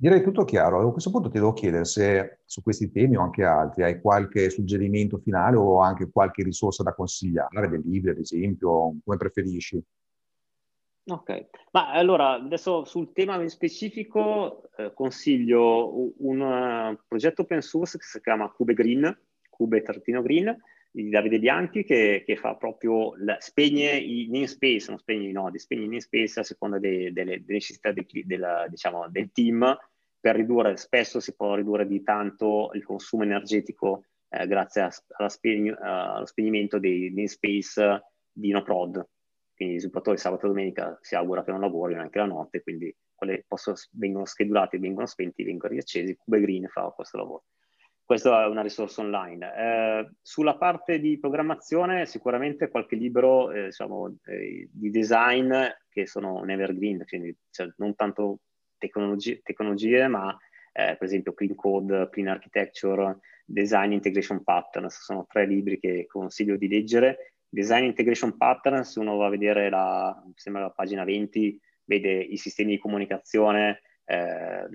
Direi 0.00 0.22
tutto 0.22 0.44
chiaro. 0.44 0.86
A 0.86 0.92
questo 0.92 1.10
punto 1.10 1.28
ti 1.28 1.38
devo 1.38 1.52
chiedere 1.52 1.84
se 1.84 2.38
su 2.44 2.62
questi 2.62 2.90
temi 2.92 3.16
o 3.16 3.22
anche 3.22 3.42
altri 3.42 3.82
hai 3.82 4.00
qualche 4.00 4.48
suggerimento 4.48 5.18
finale 5.18 5.56
o 5.56 5.80
anche 5.80 6.08
qualche 6.08 6.44
risorsa 6.44 6.84
da 6.84 6.94
consigliare, 6.94 7.68
del 7.68 7.82
libro 7.84 8.12
ad 8.12 8.18
esempio, 8.18 8.94
come 9.04 9.16
preferisci. 9.16 9.82
Ok, 11.10 11.46
ma 11.72 11.90
allora 11.90 12.34
adesso 12.34 12.84
sul 12.84 13.12
tema 13.12 13.48
specifico 13.48 14.70
eh, 14.76 14.92
consiglio 14.92 15.98
un, 15.98 16.12
un 16.18 16.40
uh, 16.40 16.98
progetto 17.08 17.42
open 17.42 17.62
source 17.62 17.98
che 17.98 18.04
si 18.04 18.20
chiama 18.20 18.50
Cube 18.50 18.74
Green, 18.74 19.18
Cube-Green, 19.48 20.60
di 20.90 21.10
Davide 21.10 21.38
Bianchi 21.38 21.84
che, 21.84 22.22
che 22.24 22.36
fa 22.36 22.56
proprio, 22.56 23.14
la, 23.18 23.36
spegne 23.40 23.96
i 23.96 24.28
namespace, 24.30 24.90
non 24.90 24.98
spegne 24.98 25.28
i 25.28 25.32
nodi, 25.32 25.58
spegne 25.58 25.82
i 25.82 25.86
namespace 25.86 26.40
a 26.40 26.42
seconda 26.42 26.78
de, 26.78 27.12
de, 27.12 27.12
delle 27.12 27.42
necessità 27.46 27.92
de, 27.92 28.06
della, 28.24 28.66
diciamo, 28.68 29.08
del 29.08 29.30
team 29.32 29.76
per 30.20 30.36
ridurre, 30.36 30.76
spesso 30.76 31.20
si 31.20 31.34
può 31.34 31.54
ridurre 31.54 31.86
di 31.86 32.02
tanto 32.02 32.70
il 32.74 32.84
consumo 32.84 33.22
energetico 33.22 34.04
eh, 34.28 34.46
grazie 34.46 34.82
a, 34.82 35.28
spegni, 35.28 35.70
uh, 35.70 35.76
allo 35.78 36.26
spegnimento 36.26 36.78
dei 36.78 37.08
namespace 37.10 38.02
di 38.32 38.50
no 38.50 38.62
prod. 38.62 39.06
Quindi 39.54 39.74
gli 39.74 39.78
sviluppatori 39.78 40.18
sabato 40.18 40.46
e 40.46 40.48
domenica 40.48 40.98
si 41.00 41.16
augura 41.16 41.42
che 41.42 41.50
non 41.50 41.60
lavorino 41.60 42.00
anche 42.00 42.18
la 42.18 42.26
notte, 42.26 42.62
quindi 42.62 42.94
possono, 43.46 43.76
vengono 43.92 44.24
schedulati, 44.24 44.78
vengono 44.78 45.06
spenti, 45.06 45.42
vengono 45.42 45.72
riaccesi. 45.72 46.14
Cube 46.14 46.40
Green 46.40 46.68
fa 46.68 46.92
questo 46.94 47.16
lavoro. 47.16 47.44
Questa 48.08 48.44
è 48.44 48.46
una 48.46 48.62
risorsa 48.62 49.02
online. 49.02 49.54
Eh, 49.54 50.10
sulla 50.22 50.56
parte 50.56 50.98
di 50.98 51.18
programmazione, 51.18 52.06
sicuramente 52.06 52.70
qualche 52.70 52.96
libro 52.96 53.50
eh, 53.50 53.64
diciamo, 53.64 54.16
eh, 54.24 54.66
di 54.72 54.88
design 54.88 55.52
che 55.90 56.06
sono 56.06 56.36
un 56.36 56.48
evergreen, 56.48 57.04
quindi 57.06 57.36
cioè, 57.50 57.68
non 57.76 57.94
tanto 57.94 58.38
tecnologie, 58.78 59.42
tecnologie 59.42 60.08
ma 60.08 60.34
eh, 60.72 60.96
per 60.96 61.02
esempio 61.02 61.34
Clean 61.34 61.54
Code, 61.54 62.08
Clean 62.10 62.28
Architecture, 62.28 63.18
Design 63.44 63.92
Integration 63.92 64.42
Patterns, 64.42 65.02
sono 65.02 65.26
tre 65.28 65.44
libri 65.44 65.78
che 65.78 66.06
consiglio 66.06 66.56
di 66.56 66.66
leggere. 66.66 67.34
Design 67.46 67.84
Integration 67.84 68.38
Patterns, 68.38 68.94
uno 68.94 69.18
va 69.18 69.26
a 69.26 69.28
vedere 69.28 69.68
la, 69.68 70.18
la 70.44 70.70
pagina 70.70 71.04
20, 71.04 71.60
vede 71.84 72.10
i 72.20 72.38
sistemi 72.38 72.70
di 72.70 72.78
comunicazione, 72.78 73.82
eh, 74.06 74.66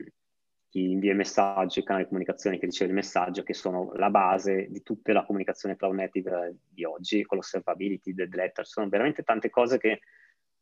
chi 0.74 0.90
invia 0.90 1.12
il 1.12 1.18
messaggio, 1.18 1.78
il 1.78 1.86
canale 1.86 2.06
di 2.06 2.10
comunicazione 2.10 2.58
che 2.58 2.66
riceve 2.66 2.90
il 2.90 2.96
messaggio, 2.96 3.44
che 3.44 3.54
sono 3.54 3.92
la 3.94 4.10
base 4.10 4.70
di 4.72 4.82
tutta 4.82 5.14
la 5.14 5.24
comunicazione 5.24 5.76
cloud 5.76 5.94
native 5.94 6.56
di 6.68 6.84
oggi, 6.84 7.24
con 7.26 7.38
l'observability, 7.38 8.16
del 8.16 8.30
letter, 8.32 8.66
sono 8.66 8.90
veramente 8.90 9.22
tante 9.22 9.52
cose 9.52 9.78
che 9.78 10.00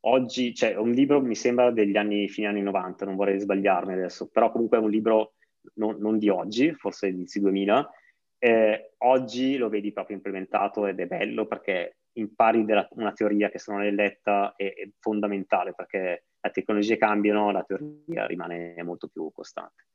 oggi, 0.01 0.53
cioè 0.53 0.75
un 0.75 0.91
libro 0.91 1.21
mi 1.21 1.33
sembra 1.33 1.71
degli 1.71 1.95
anni, 1.95 2.27
fine 2.27 2.47
anni 2.47 2.61
90, 2.61 3.05
non 3.05 3.15
vorrei 3.15 3.39
sbagliarmi 3.39 3.93
adesso, 3.93 4.27
però 4.27 4.51
comunque 4.51 4.79
è 4.79 4.81
un 4.81 4.89
libro 4.89 5.35
non, 5.75 5.95
non 5.99 6.17
di 6.17 6.27
oggi, 6.27 6.73
forse 6.73 7.07
inizi 7.07 7.39
2000, 7.39 7.89
eh, 8.37 8.95
oggi 8.97 9.55
lo 9.55 9.69
vedi 9.69 9.93
proprio 9.93 10.17
implementato 10.17 10.87
ed 10.87 10.99
è 10.99 11.05
bello 11.05 11.47
perché 11.47 11.99
impari 12.13 12.65
della, 12.65 12.85
una 12.95 13.13
teoria 13.13 13.49
che 13.49 13.59
se 13.59 13.71
non 13.71 13.81
è 13.81 13.91
letta 13.91 14.55
è, 14.57 14.73
è 14.73 14.89
fondamentale 14.99 15.73
perché 15.73 16.25
le 16.37 16.51
tecnologie 16.51 16.97
cambiano, 16.97 17.49
la 17.51 17.63
teoria 17.63 18.25
rimane 18.25 18.75
molto 18.83 19.07
più 19.07 19.31
costante. 19.31 19.85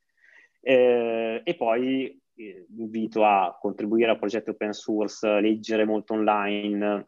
Eh, 0.68 1.42
e 1.44 1.54
poi 1.54 2.20
eh, 2.34 2.66
invito 2.76 3.24
a 3.24 3.56
contribuire 3.56 4.10
al 4.10 4.18
progetto 4.18 4.50
open 4.50 4.72
source, 4.72 5.40
leggere 5.40 5.84
molto 5.84 6.14
online, 6.14 7.06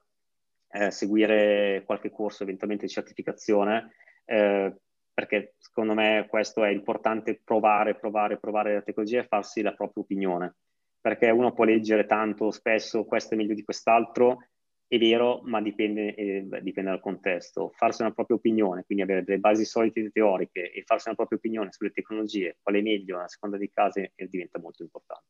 eh, 0.70 0.92
seguire 0.92 1.82
qualche 1.84 2.08
corso, 2.08 2.44
eventualmente 2.44 2.86
di 2.86 2.92
certificazione, 2.92 3.94
eh, 4.26 4.72
perché 5.12 5.54
secondo 5.58 5.94
me 5.94 6.28
questo 6.28 6.62
è 6.62 6.68
importante 6.68 7.40
provare, 7.42 7.96
provare, 7.96 8.38
provare 8.38 8.74
la 8.74 8.82
tecnologia 8.82 9.22
e 9.22 9.26
farsi 9.26 9.60
la 9.60 9.74
propria 9.74 10.04
opinione, 10.04 10.54
perché 11.00 11.28
uno 11.30 11.52
può 11.52 11.64
leggere 11.64 12.06
tanto 12.06 12.52
spesso 12.52 13.06
questo 13.06 13.34
è 13.34 13.36
meglio 13.36 13.54
di 13.54 13.64
quest'altro 13.64 14.50
è 14.88 14.98
vero, 14.98 15.42
ma 15.44 15.60
dipende, 15.60 16.14
eh, 16.14 16.46
dipende, 16.62 16.90
dal 16.90 17.00
contesto. 17.00 17.70
Farsi 17.76 18.00
una 18.02 18.12
propria 18.12 18.36
opinione, 18.36 18.84
quindi 18.84 19.04
avere 19.04 19.22
delle 19.22 19.38
basi 19.38 19.64
solide 19.66 20.10
teoriche 20.10 20.72
e 20.72 20.82
farsi 20.84 21.08
una 21.08 21.16
propria 21.16 21.38
opinione 21.38 21.72
sulle 21.72 21.90
tecnologie, 21.90 22.56
qual 22.62 22.76
è 22.76 22.80
meglio 22.80 23.20
a 23.20 23.28
seconda 23.28 23.58
dei 23.58 23.70
casi, 23.70 24.00
eh, 24.14 24.26
diventa 24.28 24.58
molto 24.58 24.82
importante. 24.82 25.26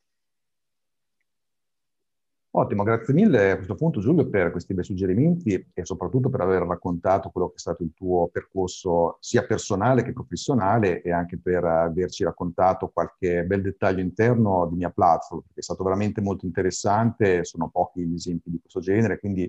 Ottimo, 2.59 2.83
grazie 2.83 3.15
mille 3.15 3.53
a 3.53 3.55
questo 3.55 3.77
punto 3.77 4.01
Giulio 4.01 4.29
per 4.29 4.51
questi 4.51 4.75
bei 4.75 4.83
suggerimenti 4.83 5.65
e 5.73 5.85
soprattutto 5.85 6.29
per 6.29 6.41
aver 6.41 6.63
raccontato 6.63 7.31
quello 7.31 7.51
che 7.51 7.55
è 7.55 7.59
stato 7.61 7.85
il 7.85 7.93
tuo 7.95 8.27
percorso 8.33 9.19
sia 9.21 9.47
personale 9.47 10.03
che 10.03 10.13
professionale 10.13 11.01
e 11.03 11.13
anche 11.13 11.39
per 11.39 11.65
averci 11.65 12.25
raccontato 12.25 12.89
qualche 12.89 13.45
bel 13.45 13.63
dettaglio 13.63 14.01
interno 14.01 14.67
di 14.67 14.75
mia 14.75 14.91
platform, 14.91 15.43
perché 15.43 15.61
è 15.61 15.63
stato 15.63 15.85
veramente 15.85 16.21
molto 16.21 16.47
interessante, 16.47 17.45
sono 17.45 17.69
pochi 17.69 18.05
gli 18.05 18.15
esempi 18.15 18.51
di 18.51 18.59
questo 18.59 18.81
genere, 18.81 19.21
quindi 19.21 19.49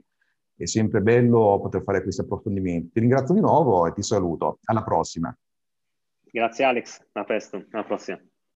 è 0.56 0.66
sempre 0.66 1.02
bello 1.02 1.60
poter 1.60 1.82
fare 1.82 2.04
questi 2.04 2.22
approfondimenti. 2.22 2.92
Ti 2.92 3.00
ringrazio 3.00 3.34
di 3.34 3.42
nuovo 3.42 3.88
e 3.88 3.94
ti 3.94 4.04
saluto. 4.04 4.60
Alla 4.66 4.84
prossima. 4.84 5.36
Grazie 6.32 6.64
Alex, 6.64 7.04
a 7.14 7.24
presto, 7.24 7.66
alla 7.72 7.84
prossima. 7.86 8.22